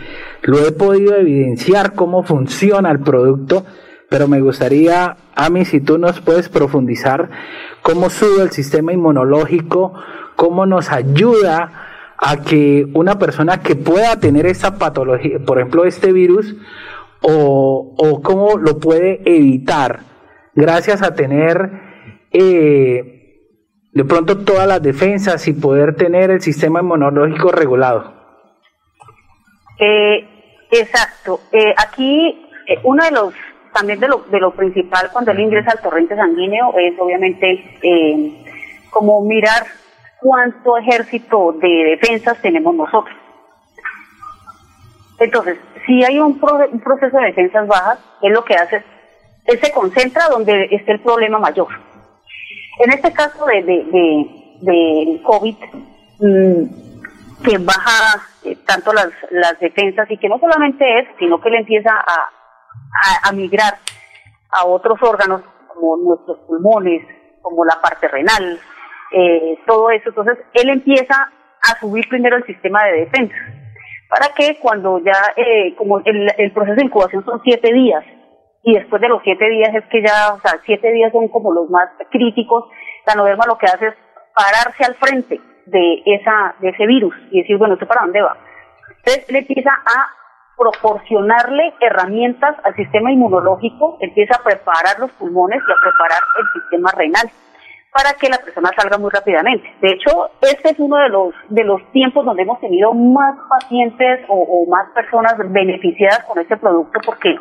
lo 0.42 0.66
he 0.66 0.72
podido 0.72 1.14
evidenciar 1.16 1.94
cómo 1.94 2.24
funciona 2.24 2.90
el 2.90 3.00
producto, 3.00 3.64
pero 4.08 4.28
me 4.28 4.40
gustaría, 4.40 5.16
Ami, 5.34 5.64
si 5.64 5.80
tú 5.80 5.98
nos 5.98 6.20
puedes 6.20 6.48
profundizar 6.48 7.30
cómo 7.82 8.10
sube 8.10 8.42
el 8.42 8.50
sistema 8.50 8.92
inmunológico, 8.92 9.94
cómo 10.36 10.66
nos 10.66 10.90
ayuda 10.90 11.72
a 12.18 12.42
que 12.42 12.88
una 12.94 13.18
persona 13.18 13.60
que 13.60 13.76
pueda 13.76 14.18
tener 14.18 14.46
esta 14.46 14.78
patología, 14.78 15.38
por 15.38 15.58
ejemplo, 15.58 15.84
este 15.84 16.12
virus, 16.12 16.56
o, 17.20 17.94
o 17.96 18.22
cómo 18.22 18.58
lo 18.58 18.78
puede 18.78 19.22
evitar 19.24 20.00
gracias 20.54 21.02
a 21.02 21.14
tener 21.14 21.70
eh, 22.32 23.21
de 23.92 24.04
pronto 24.04 24.44
todas 24.44 24.66
las 24.66 24.82
defensas 24.82 25.46
y 25.48 25.52
poder 25.52 25.94
tener 25.94 26.30
el 26.30 26.40
sistema 26.40 26.80
inmunológico 26.80 27.52
regulado. 27.52 28.12
Eh, 29.78 30.66
exacto. 30.70 31.40
Eh, 31.52 31.74
aquí 31.76 32.48
eh, 32.66 32.78
uno 32.84 33.04
de 33.04 33.10
los 33.10 33.34
también 33.74 34.00
de 34.00 34.08
lo, 34.08 34.18
de 34.30 34.38
lo 34.38 34.50
principal 34.52 35.10
cuando 35.12 35.30
él 35.30 35.40
ingresa 35.40 35.72
al 35.72 35.80
torrente 35.80 36.14
sanguíneo 36.14 36.74
es 36.78 36.94
obviamente 36.98 38.38
como 38.90 39.22
mirar 39.22 39.64
cuánto 40.20 40.76
ejército 40.76 41.52
de 41.52 41.98
defensas 41.98 42.40
tenemos 42.42 42.74
nosotros. 42.74 43.16
Entonces, 45.18 45.58
si 45.86 46.04
hay 46.04 46.18
un, 46.18 46.38
un 46.72 46.80
proceso 46.80 47.16
de 47.16 47.26
defensas 47.26 47.66
bajas, 47.66 47.98
es 48.20 48.30
lo 48.30 48.44
que 48.44 48.54
hace, 48.54 48.84
él 49.46 49.58
se 49.58 49.72
concentra 49.72 50.28
donde 50.28 50.68
esté 50.70 50.92
el 50.92 51.00
problema 51.00 51.38
mayor 51.38 51.68
en 52.82 52.92
este 52.92 53.12
caso 53.12 53.44
de, 53.46 53.62
de, 54.60 55.20
COVID, 55.24 55.56
mm, 56.20 57.44
que 57.44 57.58
baja 57.58 58.22
eh, 58.44 58.56
tanto 58.66 58.92
las, 58.92 59.08
las 59.30 59.58
defensas 59.60 60.10
y 60.10 60.16
que 60.16 60.28
no 60.28 60.38
solamente 60.38 60.84
es, 61.00 61.08
sino 61.18 61.40
que 61.40 61.50
le 61.50 61.58
empieza 61.58 61.90
a, 61.92 63.28
a, 63.28 63.32
migrar 63.32 63.74
a 64.50 64.66
otros 64.66 64.98
órganos 65.02 65.42
como 65.68 65.96
nuestros 65.96 66.38
pulmones, 66.46 67.06
como 67.40 67.64
la 67.64 67.80
parte 67.80 68.08
renal, 68.08 68.58
eh, 69.12 69.58
todo 69.66 69.90
eso. 69.90 70.08
Entonces, 70.08 70.38
él 70.54 70.70
empieza 70.70 71.30
a 71.62 71.80
subir 71.80 72.08
primero 72.08 72.36
el 72.36 72.46
sistema 72.46 72.84
de 72.84 73.04
defensa, 73.04 73.34
para 74.08 74.34
que 74.34 74.58
cuando 74.60 74.98
ya, 74.98 75.32
eh, 75.36 75.74
como 75.76 76.00
el 76.04 76.52
proceso 76.52 76.76
de 76.76 76.84
incubación 76.84 77.24
son 77.24 77.40
siete 77.44 77.72
días, 77.72 78.04
y 78.62 78.74
después 78.74 79.02
de 79.02 79.08
los 79.08 79.22
siete 79.24 79.48
días 79.48 79.74
es 79.74 79.84
que 79.86 80.02
ya, 80.02 80.34
o 80.34 80.40
sea, 80.40 80.60
siete 80.64 80.92
días 80.92 81.12
son 81.12 81.28
como 81.28 81.52
los 81.52 81.68
más 81.68 81.88
críticos, 82.10 82.64
la 83.06 83.14
noderma 83.14 83.44
lo 83.46 83.58
que 83.58 83.66
hace 83.66 83.88
es 83.88 83.94
pararse 84.34 84.84
al 84.84 84.94
frente 84.94 85.40
de 85.66 86.02
esa 86.06 86.54
de 86.60 86.70
ese 86.70 86.86
virus 86.86 87.14
y 87.30 87.40
decir, 87.40 87.58
bueno, 87.58 87.74
¿esto 87.74 87.86
para 87.86 88.02
dónde 88.02 88.22
va? 88.22 88.36
Entonces 88.98 89.30
le 89.30 89.40
empieza 89.40 89.70
a 89.70 90.08
proporcionarle 90.56 91.74
herramientas 91.80 92.56
al 92.62 92.74
sistema 92.76 93.10
inmunológico, 93.10 93.98
empieza 94.00 94.36
a 94.36 94.44
preparar 94.44 94.98
los 95.00 95.10
pulmones 95.12 95.58
y 95.58 95.72
a 95.72 95.82
preparar 95.82 96.22
el 96.38 96.60
sistema 96.60 96.90
renal 96.92 97.30
para 97.92 98.14
que 98.14 98.28
la 98.28 98.38
persona 98.38 98.70
salga 98.76 98.96
muy 98.96 99.10
rápidamente. 99.10 99.74
De 99.80 99.90
hecho, 99.90 100.30
este 100.40 100.70
es 100.70 100.78
uno 100.78 100.96
de 100.98 101.08
los 101.08 101.34
de 101.48 101.64
los 101.64 101.82
tiempos 101.90 102.24
donde 102.24 102.42
hemos 102.42 102.60
tenido 102.60 102.94
más 102.94 103.36
pacientes 103.48 104.20
o 104.28 104.66
más 104.70 104.88
personas 104.90 105.34
beneficiadas 105.50 106.24
con 106.24 106.38
este 106.38 106.56
producto 106.56 107.00
porque 107.04 107.36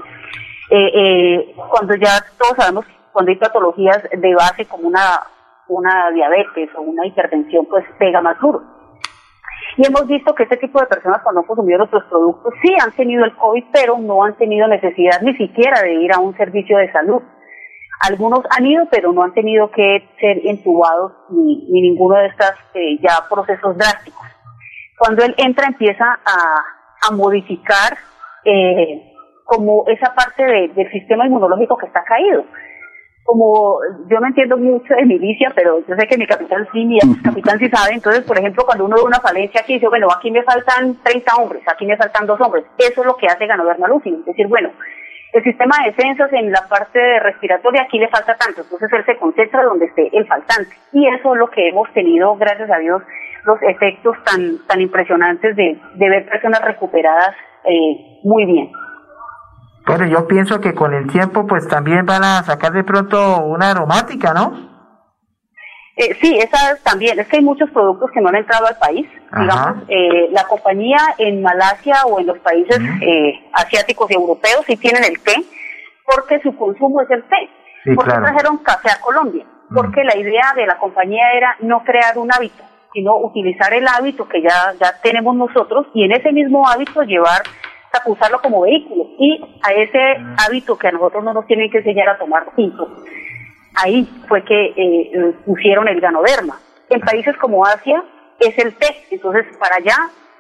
eh, 0.72 0.92
eh, 0.96 1.56
cuando 1.70 1.96
ya 1.96 2.24
todos 2.38 2.56
sabemos, 2.56 2.86
cuando 3.12 3.30
hay 3.30 3.38
patologías 3.38 4.02
de 4.10 4.36
base 4.36 4.66
como 4.66 4.88
una, 4.88 5.22
una 5.68 6.10
diabetes 6.12 6.70
o 6.78 6.82
una 6.82 7.06
hipertensión, 7.06 7.66
pues 7.66 7.84
pega 8.00 8.22
más 8.22 8.40
duro. 8.40 8.62
Y 9.76 9.86
hemos 9.86 10.08
visto 10.08 10.34
que 10.34 10.44
este 10.44 10.56
tipo 10.58 10.80
de 10.80 10.88
personas 10.88 11.22
cuando 11.24 11.42
han 11.42 11.48
consumido 11.48 11.80
nuestros 11.80 12.06
productos 12.06 12.54
sí 12.62 12.74
han 12.82 12.92
tenido 12.94 13.26
el 13.26 13.36
COVID, 13.36 13.66
pero 13.74 13.98
no 13.98 14.24
han 14.24 14.38
tenido 14.38 14.66
necesidad 14.70 15.22
ni 15.22 15.36
siquiera 15.36 15.82
de 15.82 15.94
ir 15.94 16.14
a 16.14 16.20
un 16.20 16.36
servicio 16.38 16.78
de 16.78 16.92
salud. 16.94 17.22
Algunos 18.08 18.40
han 18.50 18.66
ido, 18.66 18.88
pero 18.90 19.12
no 19.12 19.24
han 19.24 19.34
tenido 19.34 19.70
que 19.72 20.08
ser 20.22 20.40
entubados 20.46 21.12
ni, 21.30 21.68
ni 21.70 21.82
ninguno 21.82 22.18
de 22.18 22.28
estos 22.28 22.54
eh, 22.76 22.98
ya 23.02 23.28
procesos 23.30 23.78
drásticos. 23.78 24.26
Cuando 24.98 25.24
él 25.24 25.36
entra 25.38 25.68
empieza 25.68 26.06
a, 26.26 27.10
a 27.10 27.12
modificar 27.12 27.98
como 29.46 29.84
esa 29.88 30.14
parte 30.14 30.44
del 30.44 30.92
sistema 30.92 31.26
inmunológico 31.26 31.78
que 31.78 31.88
está 31.88 32.04
caído. 32.04 32.46
como 33.24 33.78
yo 34.10 34.20
no 34.20 34.28
entiendo 34.28 34.58
mucho 34.58 34.94
de 34.96 35.06
milicia, 35.06 35.52
pero 35.56 35.80
yo 35.88 35.96
sé 35.96 36.08
que 36.08 36.18
mi 36.18 36.26
capitán 36.26 36.68
sí, 36.74 36.86
mi 36.86 37.00
capitán 37.24 37.60
sí 37.60 37.70
sabe, 37.70 37.94
entonces, 37.94 38.24
por 38.24 38.38
ejemplo, 38.38 38.64
cuando 38.66 38.86
uno 38.86 38.98
ve 38.98 39.04
una 39.04 39.20
falencia 39.20 39.62
aquí, 39.62 39.76
dice, 39.76 39.88
bueno, 39.88 40.08
aquí 40.16 40.32
me 40.32 40.44
faltan 40.44 40.98
30 41.04 41.36
hombres, 41.36 41.64
aquí 41.68 41.86
me 41.86 41.98
faltan 41.98 42.26
dos 42.26 42.42
hombres, 42.42 42.66
eso 42.78 43.02
es 43.02 43.08
lo 43.08 43.16
que 43.16 43.28
hace 43.28 43.46
Ganover 43.46 43.78
Malusi, 43.80 44.10
es 44.10 44.26
decir, 44.26 44.48
bueno, 44.48 44.72
el 45.34 45.44
sistema 45.44 45.76
de 45.80 45.92
defensas 45.92 46.34
en 46.34 46.52
la 46.52 46.68
parte 46.68 47.00
respiratoria 47.20 47.84
aquí 47.84 48.00
le 48.00 48.10
falta 48.10 48.36
tanto, 48.36 48.62
entonces 48.62 48.90
él 48.92 49.06
se 49.06 49.18
concentra 49.18 49.64
donde 49.64 49.86
esté 49.86 50.10
el 50.12 50.28
faltante, 50.28 50.76
y 50.92 51.08
eso 51.08 51.34
es 51.34 51.40
lo 51.40 51.50
que 51.50 51.70
hemos 51.70 51.92
tenido, 51.94 52.36
gracias 52.36 52.70
a 52.72 52.80
Dios, 52.80 53.02
los 53.46 53.62
efectos 53.62 54.18
tan, 54.26 54.66
tan 54.68 54.82
impresionantes 54.82 55.56
de, 55.56 55.80
de 55.96 56.10
ver 56.10 56.26
personas 56.28 56.62
recuperadas 56.64 57.36
eh, 57.64 58.20
muy 58.24 58.46
bien. 58.46 58.72
Bueno, 59.92 60.06
yo 60.06 60.26
pienso 60.26 60.62
que 60.62 60.74
con 60.74 60.94
el 60.94 61.08
tiempo 61.12 61.46
pues 61.46 61.68
también 61.68 62.06
van 62.06 62.24
a 62.24 62.44
sacar 62.44 62.72
de 62.72 62.86
pronto 62.86 63.44
una 63.44 63.72
aromática, 63.72 64.34
¿no? 64.34 64.72
Eh, 65.98 66.16
sí, 66.22 66.38
esa 66.38 66.78
también. 66.82 67.20
Es 67.20 67.28
que 67.28 67.38
hay 67.38 67.44
muchos 67.44 67.70
productos 67.72 68.10
que 68.14 68.22
no 68.22 68.30
han 68.30 68.38
entrado 68.38 68.68
al 68.68 68.78
país. 68.78 69.06
Digamos, 69.38 69.84
eh, 69.90 70.30
la 70.32 70.46
compañía 70.46 70.98
en 71.18 71.42
Malasia 71.42 72.06
o 72.06 72.22
en 72.22 72.28
los 72.28 72.40
países 72.40 72.80
eh, 73.02 73.50
asiáticos 73.52 74.10
y 74.10 74.14
europeos 74.14 74.64
sí 74.66 74.78
tienen 74.78 75.04
el 75.04 75.22
té, 75.22 75.36
porque 76.06 76.40
su 76.40 76.56
consumo 76.56 77.02
es 77.02 77.10
el 77.10 77.24
té. 77.24 77.50
Sí, 77.84 77.94
¿Por 77.94 78.06
qué 78.06 78.12
trajeron 78.12 78.60
café 78.60 78.92
a 78.92 79.02
Colombia? 79.02 79.46
Porque 79.74 80.06
la 80.06 80.18
idea 80.18 80.54
de 80.56 80.68
la 80.68 80.78
compañía 80.78 81.34
era 81.36 81.58
no 81.60 81.84
crear 81.84 82.18
un 82.18 82.32
hábito, 82.32 82.64
sino 82.94 83.18
utilizar 83.18 83.74
el 83.74 83.86
hábito 83.88 84.28
que 84.30 84.42
ya, 84.42 84.74
ya 84.80 85.02
tenemos 85.04 85.36
nosotros 85.36 85.88
y 85.94 86.06
en 86.06 86.14
ese 86.14 86.32
mismo 86.32 86.68
hábito 86.68 87.02
llevar 87.04 87.42
usarlo 88.06 88.40
como 88.42 88.62
vehículo 88.62 89.06
y 89.20 89.42
a 89.62 89.74
ese 89.74 90.00
hábito 90.38 90.78
que 90.78 90.88
a 90.88 90.92
nosotros 90.92 91.24
no 91.24 91.34
nos 91.34 91.46
tienen 91.46 91.70
que 91.70 91.80
enseñar 91.80 92.10
a 92.10 92.18
tomar 92.18 92.48
tinto. 92.56 92.88
Ahí 93.76 94.08
fue 94.28 94.44
que 94.44 94.74
eh, 94.76 95.36
pusieron 95.46 95.88
el 95.88 96.02
ganoderma. 96.02 96.60
En 96.90 97.02
países 97.02 97.36
como 97.38 97.66
Asia 97.66 98.04
es 98.40 98.58
el 98.58 98.76
té, 98.76 98.88
entonces 99.12 99.46
para 99.58 99.76
allá 99.78 99.96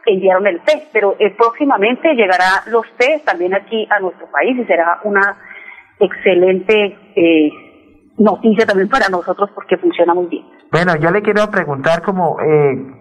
enviaron 0.05 0.47
el 0.47 0.61
té, 0.61 0.87
pero 0.91 1.15
eh, 1.19 1.33
próximamente 1.37 2.13
llegará 2.13 2.63
los 2.67 2.85
té 2.97 3.21
también 3.25 3.53
aquí 3.53 3.87
a 3.89 3.99
nuestro 3.99 4.27
país 4.31 4.57
y 4.57 4.65
será 4.65 4.99
una 5.03 5.37
excelente 5.99 6.97
eh, 7.15 7.49
noticia 8.17 8.65
también 8.65 8.89
para 8.89 9.07
nosotros 9.07 9.49
porque 9.53 9.77
funciona 9.77 10.13
muy 10.13 10.25
bien. 10.25 10.45
Bueno, 10.71 10.95
yo 10.95 11.11
le 11.11 11.21
quiero 11.21 11.49
preguntar 11.51 12.01
como, 12.01 12.37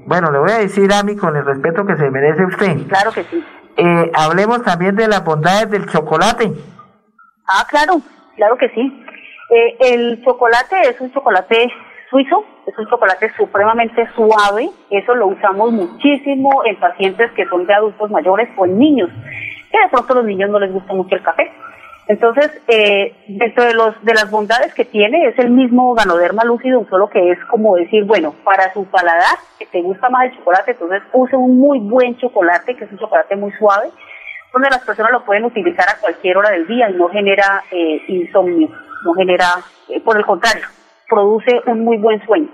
bueno, 0.06 0.32
le 0.32 0.38
voy 0.40 0.50
a 0.50 0.58
decir 0.58 0.92
a 0.92 1.04
mí 1.04 1.16
con 1.16 1.36
el 1.36 1.44
respeto 1.44 1.86
que 1.86 1.96
se 1.96 2.10
merece 2.10 2.44
usted. 2.44 2.88
Claro 2.88 3.12
que 3.12 3.22
sí. 3.24 3.44
Eh, 3.80 4.10
hablemos 4.14 4.62
también 4.62 4.94
de 4.94 5.08
las 5.08 5.24
bondades 5.24 5.70
del 5.70 5.86
chocolate. 5.86 6.52
Ah, 7.48 7.64
claro, 7.66 8.02
claro 8.36 8.58
que 8.58 8.68
sí. 8.70 9.04
Eh, 9.50 9.76
el 9.94 10.22
chocolate 10.22 10.82
es 10.82 11.00
un 11.00 11.10
chocolate 11.12 11.72
suizo, 12.10 12.44
es 12.66 12.76
un 12.76 12.86
chocolate 12.88 13.32
supremamente 13.38 14.06
suave, 14.14 14.68
eso 14.90 15.14
lo 15.14 15.28
usamos 15.28 15.72
muchísimo 15.72 16.62
en 16.66 16.78
pacientes 16.78 17.30
que 17.32 17.46
son 17.46 17.66
de 17.66 17.72
adultos 17.72 18.10
mayores 18.10 18.50
o 18.58 18.66
en 18.66 18.78
niños, 18.78 19.08
que 19.72 19.78
de 19.78 19.88
pronto 19.90 20.12
a 20.12 20.16
los 20.16 20.26
niños 20.26 20.50
no 20.50 20.58
les 20.58 20.72
gusta 20.72 20.92
mucho 20.92 21.14
el 21.14 21.22
café. 21.22 21.50
Entonces, 22.10 22.50
eh, 22.66 23.14
dentro 23.28 23.62
de, 23.62 23.72
los, 23.72 24.04
de 24.04 24.14
las 24.14 24.28
bondades 24.32 24.74
que 24.74 24.84
tiene, 24.84 25.28
es 25.28 25.38
el 25.38 25.48
mismo 25.50 25.94
ganoderma 25.94 26.42
lúcido, 26.42 26.84
solo 26.90 27.08
que 27.08 27.30
es 27.30 27.38
como 27.44 27.76
decir, 27.76 28.02
bueno, 28.02 28.34
para 28.42 28.72
su 28.72 28.84
paladar, 28.86 29.38
que 29.60 29.66
te 29.66 29.80
gusta 29.80 30.10
más 30.10 30.24
el 30.24 30.36
chocolate, 30.36 30.72
entonces 30.72 31.02
use 31.12 31.36
un 31.36 31.56
muy 31.56 31.78
buen 31.78 32.16
chocolate, 32.16 32.74
que 32.74 32.84
es 32.84 32.90
un 32.90 32.98
chocolate 32.98 33.36
muy 33.36 33.52
suave, 33.52 33.90
donde 34.52 34.70
las 34.70 34.84
personas 34.84 35.12
lo 35.12 35.24
pueden 35.24 35.44
utilizar 35.44 35.88
a 35.88 36.00
cualquier 36.00 36.36
hora 36.36 36.50
del 36.50 36.66
día 36.66 36.90
y 36.90 36.94
no 36.94 37.08
genera 37.10 37.62
eh, 37.70 38.02
insomnio, 38.08 38.70
no 39.04 39.14
genera, 39.14 39.58
eh, 39.88 40.00
por 40.00 40.16
el 40.16 40.26
contrario, 40.26 40.64
produce 41.08 41.62
un 41.66 41.84
muy 41.84 41.98
buen 41.98 42.20
sueño. 42.26 42.48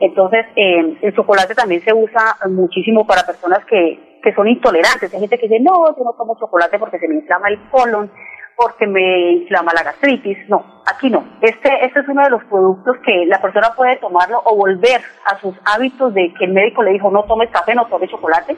Entonces, 0.00 0.44
eh, 0.54 0.98
el 1.00 1.16
chocolate 1.16 1.54
también 1.54 1.80
se 1.82 1.94
usa 1.94 2.36
muchísimo 2.50 3.06
para 3.06 3.24
personas 3.24 3.64
que, 3.64 4.18
que 4.22 4.34
son 4.34 4.46
intolerantes. 4.48 5.14
Hay 5.14 5.20
gente 5.20 5.38
que 5.38 5.48
dice, 5.48 5.60
no, 5.60 5.96
yo 5.96 6.04
no 6.04 6.12
tomo 6.12 6.36
chocolate 6.38 6.78
porque 6.78 6.98
se 6.98 7.08
me 7.08 7.14
inflama 7.14 7.48
el 7.48 7.58
colon 7.70 8.10
porque 8.56 8.86
me 8.86 9.32
inflama 9.32 9.72
la 9.74 9.82
gastritis. 9.82 10.48
No, 10.48 10.82
aquí 10.86 11.10
no. 11.10 11.24
Este, 11.42 11.84
este 11.84 12.00
es 12.00 12.08
uno 12.08 12.22
de 12.22 12.30
los 12.30 12.42
productos 12.44 12.96
que 13.04 13.26
la 13.26 13.40
persona 13.40 13.72
puede 13.76 13.96
tomarlo 13.96 14.40
o 14.44 14.56
volver 14.56 15.02
a 15.26 15.38
sus 15.40 15.54
hábitos 15.66 16.14
de 16.14 16.32
que 16.32 16.46
el 16.46 16.52
médico 16.52 16.82
le 16.82 16.92
dijo 16.92 17.10
no 17.10 17.24
tomes 17.24 17.50
café, 17.50 17.74
no 17.74 17.86
tomes 17.86 18.10
chocolate, 18.10 18.56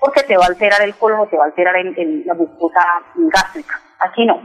porque 0.00 0.22
te 0.22 0.36
va 0.36 0.44
a 0.44 0.48
alterar 0.48 0.80
el 0.82 0.94
colon 0.94 1.20
o 1.20 1.26
te 1.26 1.36
va 1.36 1.44
a 1.44 1.46
alterar 1.48 1.76
en, 1.76 2.24
la 2.26 2.34
mucosa 2.34 2.80
gástrica. 3.14 3.78
Aquí 4.00 4.24
no. 4.24 4.40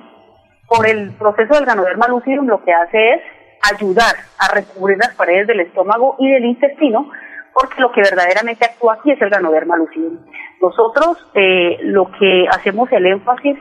Por 0.68 0.88
el 0.88 1.12
proceso 1.14 1.56
del 1.56 1.66
ganoderma 1.66 2.08
lucidum 2.08 2.47
lo 2.47 2.64
que 2.64 2.74
hace 2.74 3.14
es 3.14 3.22
ayudar 3.74 4.16
a 4.38 4.54
recubrir 4.54 4.97
las 4.97 5.16
paredes 5.16 5.47
del 5.47 5.62
estómago 5.62 6.16
y 6.20 6.30
del 6.30 6.45
intestino, 6.45 7.10
porque 7.54 7.82
lo 7.82 7.91
que 7.91 8.02
verdaderamente 8.02 8.66
actúa 8.66 8.95
aquí 8.95 9.12
es 9.12 9.22
el 9.22 9.30
ganoderma 9.30 9.78
lucidum. 9.78 10.20
Nosotros 10.62 11.26
eh, 11.34 11.78
lo 11.84 12.12
que 12.12 12.45
hacemos 12.52 12.91
el 12.91 13.06
énfasis 13.08 13.58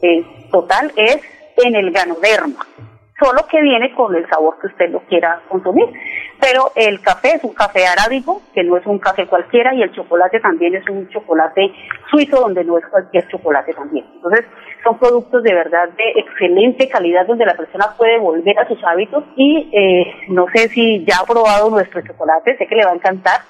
eh, 0.00 0.24
total 0.50 0.92
es 0.96 1.18
en 1.64 1.74
el 1.74 1.90
ganoderma, 1.90 2.66
solo 3.18 3.46
que 3.50 3.60
viene 3.60 3.94
con 3.94 4.14
el 4.14 4.28
sabor 4.28 4.56
que 4.60 4.68
usted 4.68 4.90
lo 4.90 5.00
quiera 5.00 5.40
consumir. 5.48 5.86
Pero 6.40 6.70
el 6.76 7.00
café 7.00 7.34
es 7.34 7.42
un 7.42 7.52
café 7.52 7.84
arábigo, 7.84 8.42
que 8.54 8.62
no 8.62 8.76
es 8.76 8.86
un 8.86 9.00
café 9.00 9.26
cualquiera, 9.26 9.74
y 9.74 9.82
el 9.82 9.92
chocolate 9.92 10.38
también 10.38 10.74
es 10.76 10.88
un 10.88 11.08
chocolate 11.08 11.72
suizo, 12.10 12.40
donde 12.40 12.62
no 12.62 12.78
es 12.78 12.86
cualquier 12.86 13.26
chocolate 13.28 13.74
también. 13.74 14.06
Entonces, 14.14 14.46
son 14.84 14.98
productos 14.98 15.42
de 15.42 15.52
verdad 15.52 15.88
de 15.88 16.20
excelente 16.20 16.88
calidad, 16.88 17.26
donde 17.26 17.44
la 17.44 17.56
persona 17.56 17.86
puede 17.96 18.18
volver 18.18 18.56
a 18.58 18.68
sus 18.68 18.82
hábitos 18.84 19.24
y 19.36 19.68
eh, 19.72 20.14
no 20.28 20.46
sé 20.54 20.68
si 20.68 21.04
ya 21.04 21.16
ha 21.20 21.26
probado 21.26 21.70
nuestro 21.70 22.00
chocolate, 22.02 22.56
sé 22.56 22.66
que 22.66 22.76
le 22.76 22.84
va 22.84 22.92
a 22.92 22.94
encantar. 22.94 23.40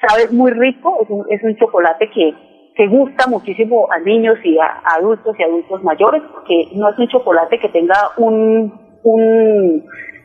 Sabe 0.00 0.28
muy 0.30 0.50
rico, 0.50 0.98
es 1.02 1.10
un, 1.10 1.26
es 1.30 1.42
un 1.42 1.56
chocolate 1.56 2.10
que 2.10 2.34
que 2.74 2.88
gusta 2.88 3.26
muchísimo 3.28 3.88
a 3.92 3.98
niños 4.00 4.36
y 4.42 4.58
a, 4.58 4.82
adultos 4.96 5.36
y 5.38 5.42
adultos 5.42 5.82
mayores, 5.82 6.22
porque 6.32 6.68
no 6.74 6.90
es 6.90 6.98
un 6.98 7.08
chocolate 7.08 7.58
que 7.58 7.68
tenga 7.68 7.96
un, 8.16 8.98
un 9.04 9.84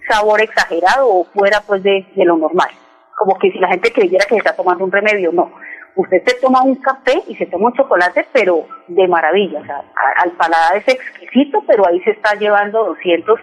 sabor 0.10 0.42
exagerado 0.42 1.08
o 1.08 1.24
fuera 1.26 1.62
pues 1.66 1.84
de, 1.84 2.06
lo 2.16 2.38
normal. 2.38 2.70
Como 3.18 3.38
que 3.38 3.52
si 3.52 3.60
la 3.60 3.68
gente 3.68 3.92
creyera 3.92 4.26
que 4.26 4.36
se 4.36 4.40
está 4.40 4.56
tomando 4.56 4.84
un 4.84 4.92
remedio, 4.92 5.32
no. 5.32 5.52
Usted 5.96 6.24
se 6.26 6.40
toma 6.40 6.64
un 6.64 6.76
café 6.76 7.22
y 7.28 7.36
se 7.36 7.46
toma 7.48 7.68
un 7.68 7.74
chocolate, 7.74 8.26
pero 8.32 8.66
de 8.88 9.08
maravilla. 9.08 9.60
O 9.60 9.66
sea, 9.66 9.84
al 10.18 10.32
paladar 10.32 10.78
es 10.78 10.88
exquisito, 10.88 11.64
pero 11.68 11.86
ahí 11.88 12.00
se 12.02 12.12
está 12.12 12.36
llevando 12.36 12.86
200 12.86 13.40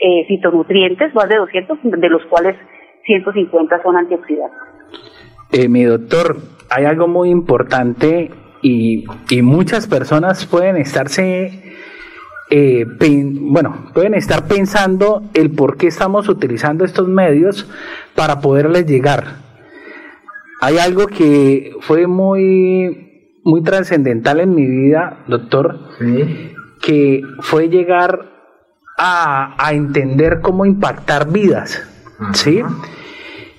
eh, 0.00 0.24
fitonutrientes, 0.26 1.14
más 1.14 1.28
de 1.28 1.36
200, 1.36 1.78
de 1.82 2.08
los 2.08 2.24
cuales 2.26 2.56
150 3.04 3.82
son 3.82 3.96
antioxidantes. 3.96 4.58
Eh, 5.52 5.68
mi 5.68 5.84
doctor, 5.84 6.36
hay 6.68 6.84
algo 6.84 7.06
muy 7.06 7.30
importante 7.30 8.30
y, 8.62 9.04
muchas 9.42 9.86
personas 9.86 10.46
pueden 10.46 10.76
estarse, 10.76 11.76
eh, 12.50 12.84
bueno, 13.40 13.90
pueden 13.94 14.14
estar 14.14 14.46
pensando 14.46 15.22
el 15.34 15.50
por 15.50 15.76
qué 15.76 15.86
estamos 15.86 16.28
utilizando 16.28 16.84
estos 16.84 17.08
medios 17.08 17.68
para 18.14 18.40
poderles 18.40 18.86
llegar. 18.86 19.38
Hay 20.60 20.78
algo 20.78 21.06
que 21.06 21.72
fue 21.80 22.06
muy, 22.06 23.38
muy 23.44 23.62
trascendental 23.62 24.40
en 24.40 24.54
mi 24.54 24.66
vida, 24.66 25.24
doctor, 25.26 25.80
que 26.82 27.22
fue 27.40 27.68
llegar 27.68 28.30
a, 28.98 29.54
a, 29.58 29.72
entender 29.72 30.40
cómo 30.42 30.66
impactar 30.66 31.30
vidas, 31.32 31.82
¿sí? 32.34 32.60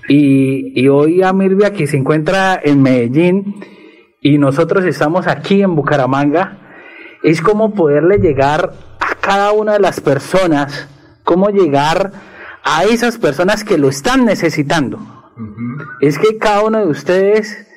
Y, 0.08 0.80
y 0.80 0.88
hoy 0.90 1.24
a 1.24 1.34
Mirvia, 1.34 1.74
que 1.74 1.88
se 1.88 1.98
encuentra 1.98 2.60
en 2.64 2.84
Medellín, 2.84 3.56
y 4.22 4.38
nosotros 4.38 4.86
estamos 4.86 5.28
aquí 5.28 5.64
en 5.64 5.76
Bucaramanga, 5.76 6.58
es 7.24 7.42
como 7.42 7.74
poderle 7.74 8.20
llegar 8.20 8.72
a 9.00 9.16
cada 9.16 9.52
una 9.52 9.74
de 9.74 9.80
las 9.80 10.00
personas, 10.00 10.88
cómo 11.24 11.50
llegar 11.50 12.12
a 12.64 12.84
esas 12.84 13.18
personas 13.18 13.64
que 13.64 13.80
lo 13.80 13.90
están 13.90 14.26
necesitando. 14.26 15.00
Es 16.02 16.20
que 16.20 16.38
cada 16.38 16.64
uno 16.64 16.78
de 16.78 16.88
ustedes 16.88 17.68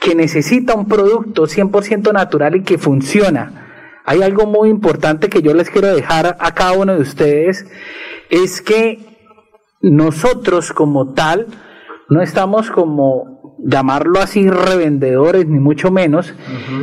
que 0.00 0.14
necesita 0.14 0.74
un 0.74 0.88
producto 0.88 1.44
100% 1.44 2.12
natural 2.12 2.56
y 2.56 2.62
que 2.62 2.78
funciona, 2.78 4.00
hay 4.06 4.22
algo 4.22 4.46
muy 4.46 4.70
importante 4.70 5.28
que 5.28 5.42
yo 5.42 5.52
les 5.52 5.68
quiero 5.68 5.94
dejar 5.94 6.38
a 6.40 6.54
cada 6.54 6.72
uno 6.72 6.94
de 6.94 7.02
ustedes, 7.02 7.66
es 8.30 8.62
que 8.62 9.00
nosotros 9.82 10.72
como 10.72 11.12
tal 11.12 11.48
no 12.08 12.22
estamos 12.22 12.70
como 12.70 13.35
llamarlo 13.58 14.20
así 14.20 14.48
revendedores, 14.48 15.46
ni 15.46 15.58
mucho 15.58 15.90
menos, 15.90 16.34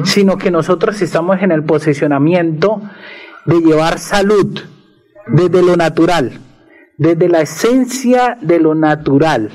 sino 0.04 0.38
que 0.38 0.52
nosotros 0.52 1.02
estamos 1.02 1.42
en 1.42 1.52
el 1.52 1.64
posicionamiento 1.64 2.82
de 3.46 3.60
llevar 3.60 4.00
salud 4.00 4.60
desde 5.28 5.64
lo 5.64 5.76
natural, 5.76 6.40
desde 6.98 7.30
la 7.30 7.42
esencia 7.42 8.38
de 8.42 8.60
lo 8.60 8.76
natural, 8.76 9.52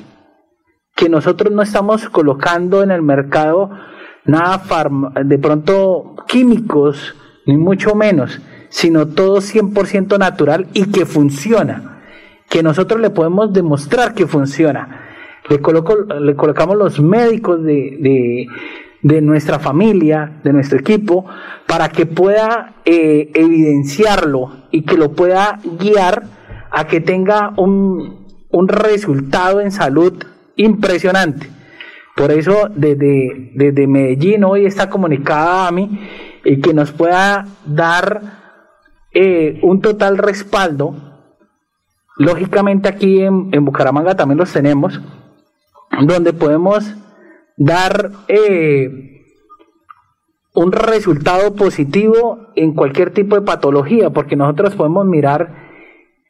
que 0.94 1.08
nosotros 1.08 1.52
no 1.52 1.62
estamos 1.62 2.08
colocando 2.08 2.82
en 2.82 2.90
el 2.90 3.02
mercado 3.02 3.70
nada 4.24 4.62
de 5.24 5.38
pronto 5.38 6.16
químicos, 6.26 7.14
ni 7.46 7.56
mucho 7.56 7.94
menos, 7.94 8.40
sino 8.68 9.08
todo 9.08 9.38
100% 9.38 10.18
natural 10.18 10.68
y 10.74 10.90
que 10.90 11.06
funciona. 11.06 11.94
que 12.48 12.62
nosotros 12.62 12.98
le 13.00 13.10
podemos 13.10 13.52
demostrar 13.52 14.14
que 14.14 14.26
funciona. 14.26 14.97
Le, 15.48 15.60
coloco, 15.60 15.96
le 15.96 16.34
colocamos 16.36 16.76
los 16.76 17.00
médicos 17.00 17.62
de, 17.62 18.46
de, 19.02 19.20
nuestra 19.22 19.58
familia, 19.58 20.40
de 20.44 20.52
nuestro 20.52 20.78
equipo, 20.78 21.24
para 21.66 21.88
que 21.88 22.06
pueda 22.06 22.74
eh, 22.84 23.30
evidenciarlo 23.34 24.66
y 24.70 24.82
que 24.82 24.96
lo 24.96 25.12
pueda 25.12 25.58
guiar 25.78 26.24
a 26.70 26.86
que 26.86 27.00
tenga 27.00 27.54
un, 27.56 28.26
un 28.50 28.68
resultado 28.68 29.60
en 29.60 29.70
salud 29.70 30.12
impresionante. 30.56 31.48
Por 32.18 32.32
eso 32.32 32.68
desde, 32.74 33.52
desde 33.54 33.86
Medellín 33.86 34.42
hoy 34.44 34.66
está 34.66 34.90
comunicada 34.90 35.68
a 35.68 35.70
mí 35.70 36.00
y 36.44 36.60
que 36.60 36.74
nos 36.74 36.90
pueda 36.90 37.46
dar 37.64 38.20
eh, 39.14 39.60
un 39.62 39.80
total 39.80 40.18
respaldo. 40.18 40.96
Lógicamente 42.16 42.88
aquí 42.88 43.20
en, 43.20 43.64
Bucaramanga 43.64 44.16
también 44.16 44.38
los 44.38 44.52
tenemos, 44.52 45.00
donde 46.06 46.32
podemos 46.32 46.94
dar 47.56 48.12
eh, 48.28 49.18
un 50.54 50.72
resultado 50.72 51.54
positivo 51.54 52.48
en 52.56 52.74
cualquier 52.74 53.12
tipo 53.12 53.36
de 53.36 53.42
patología, 53.42 54.10
porque 54.10 54.36
nosotros 54.36 54.74
podemos 54.74 55.06
mirar 55.06 55.68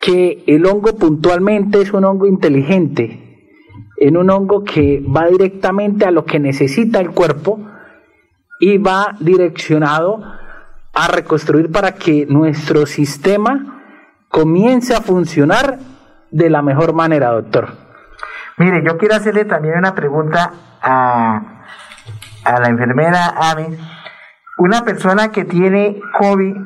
que 0.01 0.45
el 0.47 0.67
hongo 0.67 0.97
puntualmente 0.97 1.81
es 1.81 1.93
un 1.93 2.05
hongo 2.05 2.27
inteligente, 2.27 3.55
en 3.97 4.17
un 4.17 4.31
hongo 4.31 4.65
que 4.65 5.01
va 5.01 5.27
directamente 5.29 6.05
a 6.05 6.11
lo 6.11 6.25
que 6.25 6.39
necesita 6.39 7.01
el 7.01 7.11
cuerpo 7.11 7.61
y 8.61 8.79
va 8.79 9.17
direccionado 9.21 10.21
a 10.93 11.09
reconstruir 11.09 11.71
para 11.71 11.95
que 11.95 12.27
nuestro 12.27 12.87
sistema 12.87 13.83
comience 14.29 14.95
a 14.95 15.01
funcionar 15.01 15.79
de 16.31 16.51
la 16.51 16.63
mejor 16.63 16.93
manera, 16.93 17.31
doctor. 17.31 17.88
Mire, 18.59 18.83
yo 18.85 18.99
quiero 18.99 19.15
hacerle 19.15 19.45
también 19.45 19.79
una 19.79 19.95
pregunta 19.95 20.53
a, 20.83 21.65
a 22.45 22.61
la 22.61 22.69
enfermera 22.69 23.35
Ami. 23.37 23.77
Una 24.59 24.83
persona 24.83 25.31
que 25.31 25.45
tiene 25.45 26.01
COVID, 26.19 26.57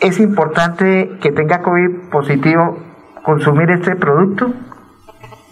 ¿es 0.00 0.20
importante 0.20 1.18
que 1.20 1.32
tenga 1.32 1.62
COVID 1.62 2.10
positivo 2.10 2.78
consumir 3.22 3.70
este 3.70 3.96
producto? 3.96 4.52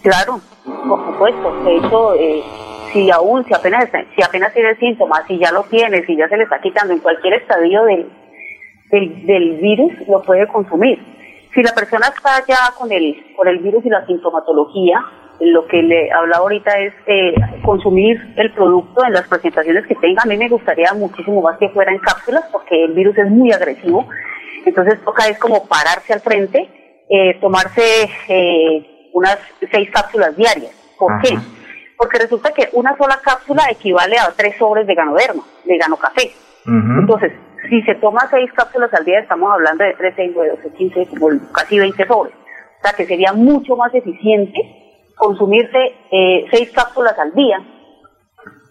Claro, 0.01 0.39
por 0.87 1.05
supuesto. 1.05 1.63
De 1.63 1.77
hecho, 1.77 2.13
eh, 2.15 2.43
si 2.91 3.11
aún, 3.11 3.43
si 3.45 3.53
apenas, 3.53 3.89
si 4.15 4.23
apenas 4.23 4.53
tiene 4.53 4.75
síntomas, 4.77 5.25
si 5.27 5.37
ya 5.37 5.51
lo 5.51 5.63
tiene, 5.63 6.05
si 6.05 6.15
ya 6.15 6.27
se 6.29 6.37
le 6.37 6.43
está 6.43 6.59
quitando 6.61 6.93
en 6.93 6.99
cualquier 6.99 7.33
estadio 7.33 7.83
del, 7.83 8.09
del, 8.91 9.57
virus, 9.61 9.93
lo 10.07 10.21
puede 10.23 10.47
consumir. 10.47 10.99
Si 11.53 11.61
la 11.61 11.73
persona 11.73 12.07
está 12.07 12.43
ya 12.47 12.73
con 12.77 12.91
el, 12.91 13.35
con 13.35 13.47
el 13.47 13.59
virus 13.59 13.85
y 13.85 13.89
la 13.89 14.05
sintomatología, 14.05 14.99
lo 15.39 15.67
que 15.67 15.81
le 15.81 16.11
hablaba 16.11 16.43
ahorita 16.43 16.71
es 16.79 16.93
eh, 17.07 17.33
consumir 17.63 18.17
el 18.37 18.51
producto 18.53 19.05
en 19.05 19.13
las 19.13 19.27
presentaciones 19.27 19.85
que 19.85 19.95
tenga. 19.95 20.21
A 20.23 20.27
mí 20.27 20.37
me 20.37 20.49
gustaría 20.49 20.93
muchísimo 20.93 21.41
más 21.41 21.57
que 21.57 21.69
fuera 21.69 21.91
en 21.91 21.99
cápsulas 21.99 22.45
porque 22.51 22.85
el 22.85 22.93
virus 22.93 23.17
es 23.17 23.29
muy 23.29 23.51
agresivo. 23.51 24.07
Entonces 24.65 25.03
toca 25.03 25.27
es 25.27 25.37
como 25.37 25.67
pararse 25.67 26.13
al 26.13 26.21
frente, 26.21 26.69
eh, 27.09 27.37
tomarse 27.39 28.09
eh, 28.29 29.09
unas 29.13 29.37
seis 29.71 29.89
cápsulas 29.91 30.35
diarias. 30.35 30.71
¿Por 30.97 31.21
qué? 31.21 31.37
Porque 31.97 32.19
resulta 32.19 32.51
que 32.51 32.69
una 32.73 32.95
sola 32.97 33.19
cápsula 33.23 33.63
equivale 33.69 34.17
a 34.17 34.31
tres 34.35 34.57
sobres 34.57 34.87
de 34.87 34.95
ganoderma, 34.95 35.43
de 35.65 35.77
ganocafé. 35.77 36.31
Entonces, 36.67 37.31
si 37.69 37.81
se 37.83 37.95
toma 37.95 38.27
seis 38.31 38.51
cápsulas 38.53 38.91
al 38.93 39.05
día, 39.05 39.19
estamos 39.19 39.51
hablando 39.51 39.83
de 39.83 39.93
3, 39.93 40.13
6, 40.15 40.31
9, 40.33 40.53
12, 40.63 40.77
15, 40.77 41.07
como 41.07 41.51
casi 41.51 41.77
20 41.77 42.07
sobres. 42.07 42.33
O 42.33 42.81
sea, 42.81 42.93
que 42.93 43.05
sería 43.05 43.33
mucho 43.33 43.75
más 43.75 43.93
eficiente 43.93 44.84
consumirse 45.15 45.95
eh, 46.11 46.45
seis 46.51 46.71
cápsulas 46.71 47.17
al 47.17 47.33
día 47.33 47.59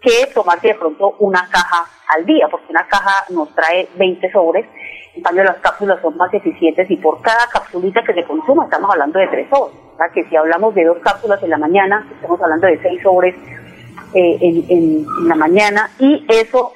que 0.05 0.26
tomarse 0.34 0.68
de 0.68 0.74
pronto 0.74 1.16
una 1.18 1.49
caja 1.49 1.86
al 2.14 2.26
día, 2.26 2.47
porque 2.51 2.66
una 2.70 2.86
caja 2.86 3.24
nos 3.30 3.53
trae 3.55 3.88
20 3.97 4.30
sobres, 4.30 4.66
en 5.14 5.22
cambio 5.22 5.45
las 5.45 5.57
cápsulas 5.59 6.01
son 6.03 6.16
más 6.16 6.32
eficientes 6.34 6.90
y 6.90 6.97
por 6.97 7.22
cada 7.22 7.47
capsulita 7.51 8.03
que 8.03 8.12
se 8.12 8.24
consuma 8.24 8.64
estamos 8.64 8.90
hablando 8.90 9.18
de 9.18 9.28
tres 9.28 9.49
sobres. 9.49 9.76
Sea 9.97 10.09
que 10.11 10.24
si 10.24 10.36
hablamos 10.36 10.74
de 10.74 10.84
dos 10.84 10.99
cápsulas 10.99 11.42
en 11.42 11.51
la 11.51 11.59
mañana, 11.59 12.07
estamos 12.14 12.40
hablando 12.42 12.66
de 12.66 12.78
seis 12.82 13.03
sobres 13.03 13.34
eh, 14.14 14.38
en, 14.40 15.07
la 15.26 15.36
mañana 15.36 15.90
y 15.99 16.26
eso, 16.28 16.72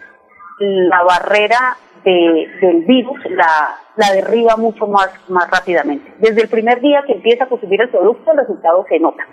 la 0.59 1.03
barrera 1.03 1.77
del 2.05 2.85
virus 2.87 3.19
la, 3.31 3.77
la 3.97 4.13
derriba 4.13 4.57
mucho 4.57 4.87
más, 4.87 5.11
más 5.29 5.51
rápidamente. 5.51 6.15
Desde 6.19 6.43
el 6.43 6.49
primer 6.49 6.81
día 6.81 7.03
que 7.07 7.13
empieza 7.13 7.45
a 7.45 7.49
consumir 7.49 7.83
el 7.83 7.91
producto, 7.91 8.31
el 8.33 8.39
resultado 8.39 8.87
se 8.89 8.99
nota. 8.99 9.27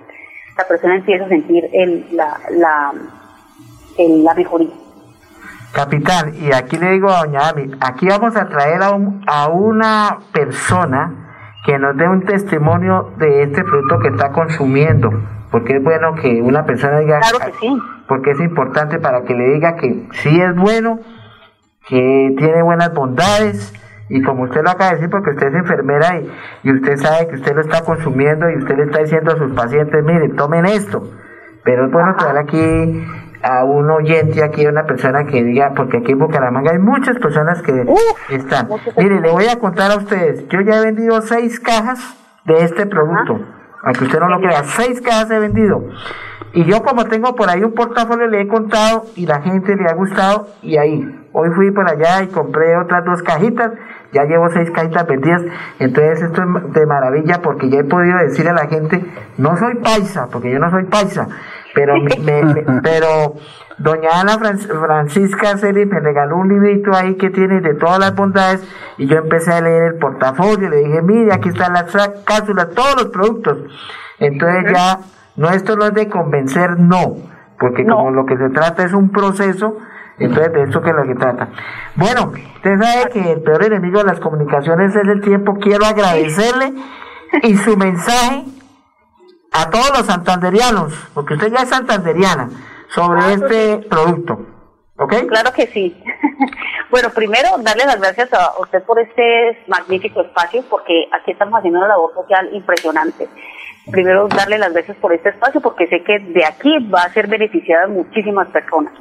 La 0.58 0.64
persona 0.68 0.96
empieza 0.96 1.26
a 1.26 1.30
sentir 1.30 1.70
el, 1.74 2.08
la, 2.14 2.40
la, 2.52 2.94
la 3.98 4.34
mejoría. 4.34 4.74
Capitán, 5.74 6.34
y 6.40 6.54
aquí 6.54 6.78
le 6.78 6.92
digo 6.92 7.10
a 7.10 7.26
doña 7.26 7.50
Ami, 7.50 7.70
aquí 7.82 8.08
vamos 8.08 8.36
a 8.38 8.48
traer 8.48 8.82
a, 8.82 8.98
a 9.28 9.48
una 9.50 10.20
persona 10.32 11.26
que 11.66 11.78
nos 11.78 11.98
dé 11.98 12.08
un 12.08 12.24
testimonio 12.24 13.12
de 13.18 13.44
este 13.44 13.64
producto 13.64 14.00
que 14.00 14.08
está 14.10 14.32
consumiendo, 14.32 15.10
porque 15.52 15.76
es 15.78 15.84
bueno 15.84 16.16
que 16.16 16.42
una 16.42 16.66
persona 16.66 17.00
diga, 17.00 17.20
claro 17.20 17.40
que 17.40 17.60
sí. 17.60 17.78
porque 18.08 18.32
es 18.32 18.40
importante 18.40 19.00
para 19.00 19.24
que 19.24 19.34
le 19.34 19.50
diga 19.56 19.76
que 19.76 20.08
sí 20.14 20.40
es 20.40 20.56
bueno, 20.56 21.00
que 21.88 22.34
tiene 22.38 22.62
buenas 22.62 22.94
bondades, 22.94 23.74
y 24.10 24.22
como 24.22 24.44
usted 24.44 24.62
lo 24.64 24.70
acaba 24.70 24.92
de 24.92 24.96
decir, 24.98 25.10
porque 25.10 25.32
usted 25.32 25.48
es 25.48 25.56
enfermera 25.56 26.20
y, 26.20 26.32
y 26.64 26.72
usted 26.74 26.98
sabe 26.98 27.28
que 27.28 27.36
usted 27.36 27.56
lo 27.56 27.62
está 27.62 27.82
consumiendo 27.84 28.50
y 28.50 28.58
usted 28.58 28.78
le 28.78 28.84
está 28.84 29.00
diciendo 29.00 29.32
a 29.34 29.38
sus 29.38 29.52
pacientes, 29.54 30.04
miren, 30.04 30.36
tomen 30.36 30.66
esto, 30.66 31.10
pero 31.64 31.86
es 31.86 31.92
bueno 31.92 32.16
traer 32.16 32.38
aquí 32.38 33.04
a 33.42 33.64
un 33.64 33.90
oyente 33.90 34.44
aquí, 34.44 34.66
a 34.66 34.70
una 34.70 34.86
persona 34.86 35.26
que 35.26 35.44
diga, 35.44 35.74
porque 35.76 35.98
aquí 35.98 36.14
en 36.14 36.20
Bucaramanga 36.20 36.72
hay 36.72 36.80
muchas 36.80 37.18
personas 37.20 37.62
que 37.62 37.86
están. 38.30 38.70
Mire, 38.98 39.22
le 39.22 39.32
voy 39.32 39.46
a 39.48 39.58
contar 39.60 39.92
a 39.92 39.98
ustedes, 39.98 40.48
yo 40.50 40.62
ya 40.62 40.78
he 40.78 40.86
vendido 40.86 41.22
seis 41.22 41.60
cajas 41.60 42.00
de 42.46 42.64
este 42.64 42.86
producto, 42.86 43.40
aunque 43.84 44.04
usted 44.06 44.20
no 44.20 44.30
lo 44.30 44.40
crea, 44.40 44.64
seis 44.64 45.02
cajas 45.02 45.30
he 45.32 45.40
vendido. 45.40 45.84
Y 46.56 46.64
yo 46.64 46.82
como 46.84 47.04
tengo 47.04 47.36
por 47.36 47.50
ahí 47.50 47.62
un 47.64 47.74
portafolio 47.74 48.28
le 48.28 48.42
he 48.42 48.48
contado 48.48 49.08
y 49.16 49.26
la 49.26 49.42
gente 49.42 49.76
le 49.76 49.90
ha 49.90 49.94
gustado 49.94 50.48
y 50.62 50.78
ahí, 50.78 51.04
hoy 51.34 51.50
fui 51.54 51.70
por 51.72 51.86
allá 51.90 52.24
y 52.24 52.28
compré 52.28 52.78
otras 52.78 53.04
dos 53.04 53.22
cajitas, 53.24 53.74
ya 54.14 54.24
llevo 54.24 54.50
seis 54.50 54.72
cajitas 54.72 55.06
vendidas, 55.06 55.42
entonces 55.80 56.22
esto 56.22 56.42
es 56.44 56.74
de 56.74 56.86
maravilla 56.86 57.42
porque 57.42 57.70
ya 57.70 57.80
he 57.80 57.84
podido 57.84 58.18
decir 58.20 58.48
a 58.48 58.54
la 58.54 58.68
gente, 58.68 59.04
no 59.38 59.58
soy 59.58 59.76
paisa, 59.76 60.30
porque 60.32 60.50
yo 60.50 60.60
no 60.60 60.72
soy 60.72 60.86
paisa, 60.86 61.28
pero, 61.74 61.96
me, 61.98 62.64
pero 62.84 63.34
doña 63.78 64.22
Ana 64.22 64.40
Francisca 64.40 65.58
Celi 65.58 65.86
me 65.86 66.00
regaló 66.00 66.38
un 66.38 66.48
librito 66.48 66.96
ahí 66.96 67.16
que 67.16 67.32
tiene 67.32 67.60
de 67.60 67.74
todas 67.74 68.00
las 68.00 68.16
bondades 68.16 68.66
y 68.98 69.08
yo 69.08 69.18
empecé 69.18 69.52
a 69.52 69.60
leer 69.60 69.84
el 69.84 69.96
portafolio, 69.96 70.70
le 70.70 70.78
dije, 70.78 71.02
mire, 71.02 71.34
aquí 71.34 71.50
están 71.50 71.74
las 71.74 71.92
cápsulas, 72.24 72.70
todos 72.70 72.96
los 72.96 73.06
productos. 73.08 73.58
Entonces 74.20 74.72
ya, 74.74 75.00
no, 75.36 75.50
esto 75.50 75.76
no 75.76 75.86
es 75.86 75.94
de 75.94 76.10
convencer, 76.10 76.80
no, 76.80 77.16
porque 77.60 77.86
como 77.86 78.12
lo 78.12 78.26
que 78.26 78.38
se 78.38 78.50
trata 78.50 78.84
es 78.84 78.94
un 78.94 79.12
proceso, 79.12 79.78
entonces 80.18 80.54
de 80.54 80.64
esto 80.64 80.82
que 80.82 80.90
es 80.90 80.96
lo 80.96 81.04
que 81.04 81.16
trata. 81.16 81.50
Bueno, 81.96 82.32
usted 82.56 82.80
sabe 82.80 83.10
que 83.12 83.32
el 83.34 83.42
peor 83.42 83.64
enemigo 83.66 84.00
de 84.00 84.06
las 84.06 84.20
comunicaciones 84.20 84.96
es 84.96 85.08
el 85.08 85.22
tiempo. 85.22 85.56
Quiero 85.56 85.86
agradecerle 85.86 86.74
y 87.44 87.56
su 87.58 87.76
mensaje 87.76 88.46
a 89.52 89.70
todos 89.70 89.90
los 89.98 90.06
santanderianos, 90.06 90.94
porque 91.14 91.36
usted 91.36 91.52
ya 91.52 91.64
es 91.64 91.70
santanderiana, 91.70 92.50
sobre 92.90 93.22
ah, 93.22 93.34
este 93.34 93.78
producto. 93.90 94.40
¿Ok? 94.98 95.14
Claro 95.28 95.52
que 95.54 95.68
sí. 95.68 96.02
bueno, 96.92 97.10
primero, 97.10 97.50
darle 97.60 97.86
las 97.86 98.00
gracias 98.00 98.34
a 98.34 98.60
usted 98.60 98.84
por 98.84 99.00
este 99.00 99.64
magnífico 99.68 100.22
espacio, 100.22 100.64
porque 100.70 101.08
aquí 101.12 101.32
estamos 101.32 101.58
haciendo 101.58 101.80
una 101.80 101.90
labor 101.90 102.14
social 102.14 102.50
impresionante. 102.54 103.28
Primero, 103.92 104.28
darle 104.28 104.58
las 104.58 104.74
gracias 104.74 104.98
por 104.98 105.14
este 105.14 105.30
espacio, 105.30 105.62
porque 105.62 105.88
sé 105.88 106.02
que 106.04 106.20
de 106.20 106.46
aquí 106.46 106.78
va 106.90 107.02
a 107.04 107.14
ser 107.14 107.28
beneficiada 107.28 107.88
muchísimas 107.88 108.48
personas. 108.50 108.94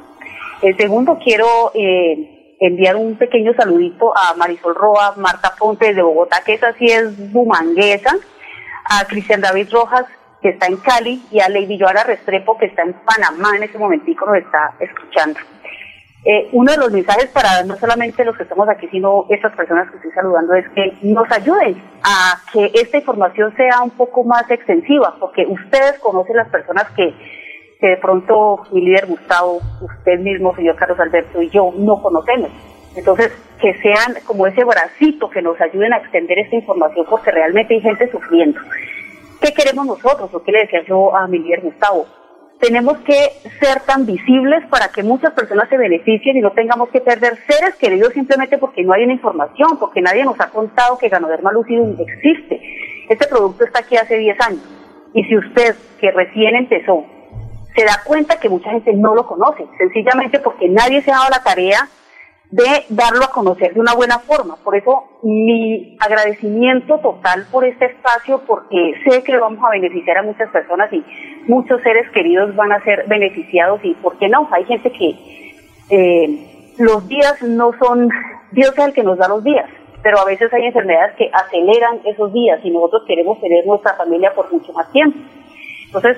El 0.61 0.77
segundo, 0.77 1.19
quiero 1.23 1.71
eh, 1.73 2.55
enviar 2.59 2.95
un 2.95 3.17
pequeño 3.17 3.53
saludito 3.55 4.13
a 4.15 4.35
Marisol 4.35 4.75
Roa, 4.75 5.15
Marta 5.17 5.53
Ponte 5.57 5.93
de 5.93 6.01
Bogotá, 6.01 6.41
que 6.45 6.53
esa 6.53 6.73
sí 6.73 6.85
es 6.85 7.31
bumanguesa, 7.31 8.15
a 8.85 9.05
Cristian 9.05 9.41
David 9.41 9.69
Rojas, 9.71 10.05
que 10.41 10.49
está 10.49 10.67
en 10.67 10.77
Cali, 10.77 11.23
y 11.31 11.39
a 11.39 11.49
Lady 11.49 11.79
Joana 11.79 12.03
Restrepo, 12.03 12.57
que 12.57 12.67
está 12.67 12.83
en 12.83 12.93
Panamá 12.93 13.57
en 13.57 13.63
ese 13.63 13.79
momentico, 13.79 14.27
nos 14.27 14.37
está 14.37 14.75
escuchando. 14.79 15.39
Eh, 16.25 16.49
uno 16.53 16.71
de 16.71 16.77
los 16.77 16.91
mensajes 16.91 17.27
para 17.27 17.63
no 17.63 17.75
solamente 17.75 18.25
los 18.25 18.35
que 18.35 18.43
estamos 18.43 18.67
aquí, 18.67 18.87
sino 18.87 19.27
estas 19.29 19.55
personas 19.55 19.89
que 19.91 19.97
estoy 19.97 20.11
saludando, 20.11 20.55
es 20.55 20.67
que 20.69 20.97
nos 21.03 21.31
ayuden 21.31 21.79
a 22.03 22.41
que 22.51 22.71
esta 22.73 22.97
información 22.97 23.55
sea 23.55 23.81
un 23.83 23.91
poco 23.91 24.23
más 24.23 24.49
extensiva, 24.49 25.15
porque 25.19 25.45
ustedes 25.47 25.99
conocen 25.99 26.37
las 26.37 26.49
personas 26.49 26.89
que, 26.95 27.13
que 27.79 27.87
de 27.87 27.97
pronto 27.97 28.63
mi 28.71 28.81
líder 28.81 29.05
Gustavo, 29.05 29.59
usted 29.81 30.19
mismo, 30.19 30.55
señor 30.55 30.75
Carlos 30.75 30.99
Alberto 30.99 31.41
y 31.41 31.49
yo 31.49 31.71
no 31.77 32.01
conocemos. 32.01 32.49
Entonces, 32.95 33.31
que 33.61 33.73
sean 33.75 34.15
como 34.25 34.47
ese 34.47 34.63
bracito 34.63 35.29
que 35.29 35.41
nos 35.41 35.59
ayuden 35.61 35.93
a 35.93 35.97
extender 35.97 36.39
esta 36.39 36.55
información, 36.55 37.05
porque 37.07 37.29
realmente 37.29 37.75
hay 37.75 37.81
gente 37.81 38.09
sufriendo. 38.09 38.59
¿qué 39.45 39.53
queremos 39.53 39.85
nosotros? 39.85 40.33
O 40.33 40.43
qué 40.43 40.51
le 40.51 40.61
decía 40.61 40.83
yo 40.87 41.15
a 41.15 41.27
mi 41.27 41.39
líder 41.39 41.61
Gustavo. 41.61 42.05
Tenemos 42.59 42.97
que 42.99 43.17
ser 43.59 43.81
tan 43.85 44.05
visibles 44.05 44.65
para 44.69 44.87
que 44.87 45.03
muchas 45.03 45.33
personas 45.33 45.67
se 45.69 45.77
beneficien 45.77 46.37
y 46.37 46.41
no 46.41 46.51
tengamos 46.51 46.89
que 46.89 47.01
perder 47.01 47.37
seres 47.47 47.75
queridos 47.75 48.13
simplemente 48.13 48.57
porque 48.57 48.83
no 48.83 48.93
hay 48.93 49.03
una 49.03 49.13
información, 49.13 49.77
porque 49.79 50.01
nadie 50.01 50.23
nos 50.23 50.39
ha 50.39 50.49
contado 50.49 50.97
que 50.97 51.09
Ganoderma 51.09 51.51
Lucidum 51.51 51.95
existe. 51.99 52.61
Este 53.09 53.27
producto 53.27 53.65
está 53.65 53.79
aquí 53.79 53.97
hace 53.97 54.17
10 54.17 54.41
años. 54.41 54.63
Y 55.13 55.23
si 55.25 55.37
usted, 55.37 55.75
que 55.99 56.11
recién 56.11 56.55
empezó, 56.55 57.05
se 57.75 57.83
da 57.83 58.01
cuenta 58.05 58.39
que 58.39 58.49
mucha 58.49 58.71
gente 58.71 58.93
no 58.93 59.13
lo 59.13 59.27
conoce, 59.27 59.65
sencillamente 59.77 60.39
porque 60.39 60.69
nadie 60.69 61.01
se 61.01 61.11
ha 61.11 61.15
dado 61.15 61.29
la 61.29 61.43
tarea 61.43 61.87
de 62.51 62.85
darlo 62.89 63.25
a 63.25 63.31
conocer 63.31 63.73
de 63.73 63.79
una 63.79 63.93
buena 63.93 64.19
forma. 64.19 64.55
Por 64.57 64.75
eso 64.75 65.19
mi 65.23 65.97
agradecimiento 65.99 66.99
total 66.99 67.45
por 67.51 67.65
este 67.65 67.85
espacio, 67.85 68.41
porque 68.47 68.93
sé 69.03 69.23
que 69.23 69.37
vamos 69.37 69.59
a 69.63 69.71
beneficiar 69.71 70.19
a 70.19 70.23
muchas 70.23 70.49
personas 70.51 70.91
y 70.93 71.03
muchos 71.47 71.81
seres 71.81 72.09
queridos 72.11 72.55
van 72.55 72.71
a 72.71 72.83
ser 72.83 73.05
beneficiados 73.07 73.79
y, 73.83 73.93
¿por 73.95 74.17
qué 74.17 74.27
no? 74.29 74.47
Hay 74.51 74.65
gente 74.65 74.91
que 74.91 75.55
eh, 75.89 76.73
los 76.77 77.07
días 77.07 77.41
no 77.43 77.71
son, 77.79 78.09
Dios 78.51 78.73
es 78.77 78.85
el 78.85 78.93
que 78.93 79.03
nos 79.03 79.17
da 79.17 79.27
los 79.27 79.43
días, 79.43 79.69
pero 80.01 80.19
a 80.19 80.25
veces 80.25 80.51
hay 80.53 80.65
enfermedades 80.65 81.15
que 81.15 81.29
aceleran 81.33 82.01
esos 82.05 82.31
días 82.33 82.59
y 82.63 82.69
nosotros 82.69 83.03
queremos 83.07 83.39
tener 83.41 83.65
nuestra 83.65 83.93
familia 83.93 84.33
por 84.33 84.51
mucho 84.51 84.71
más 84.73 84.91
tiempo. 84.91 85.17
Entonces, 85.85 86.17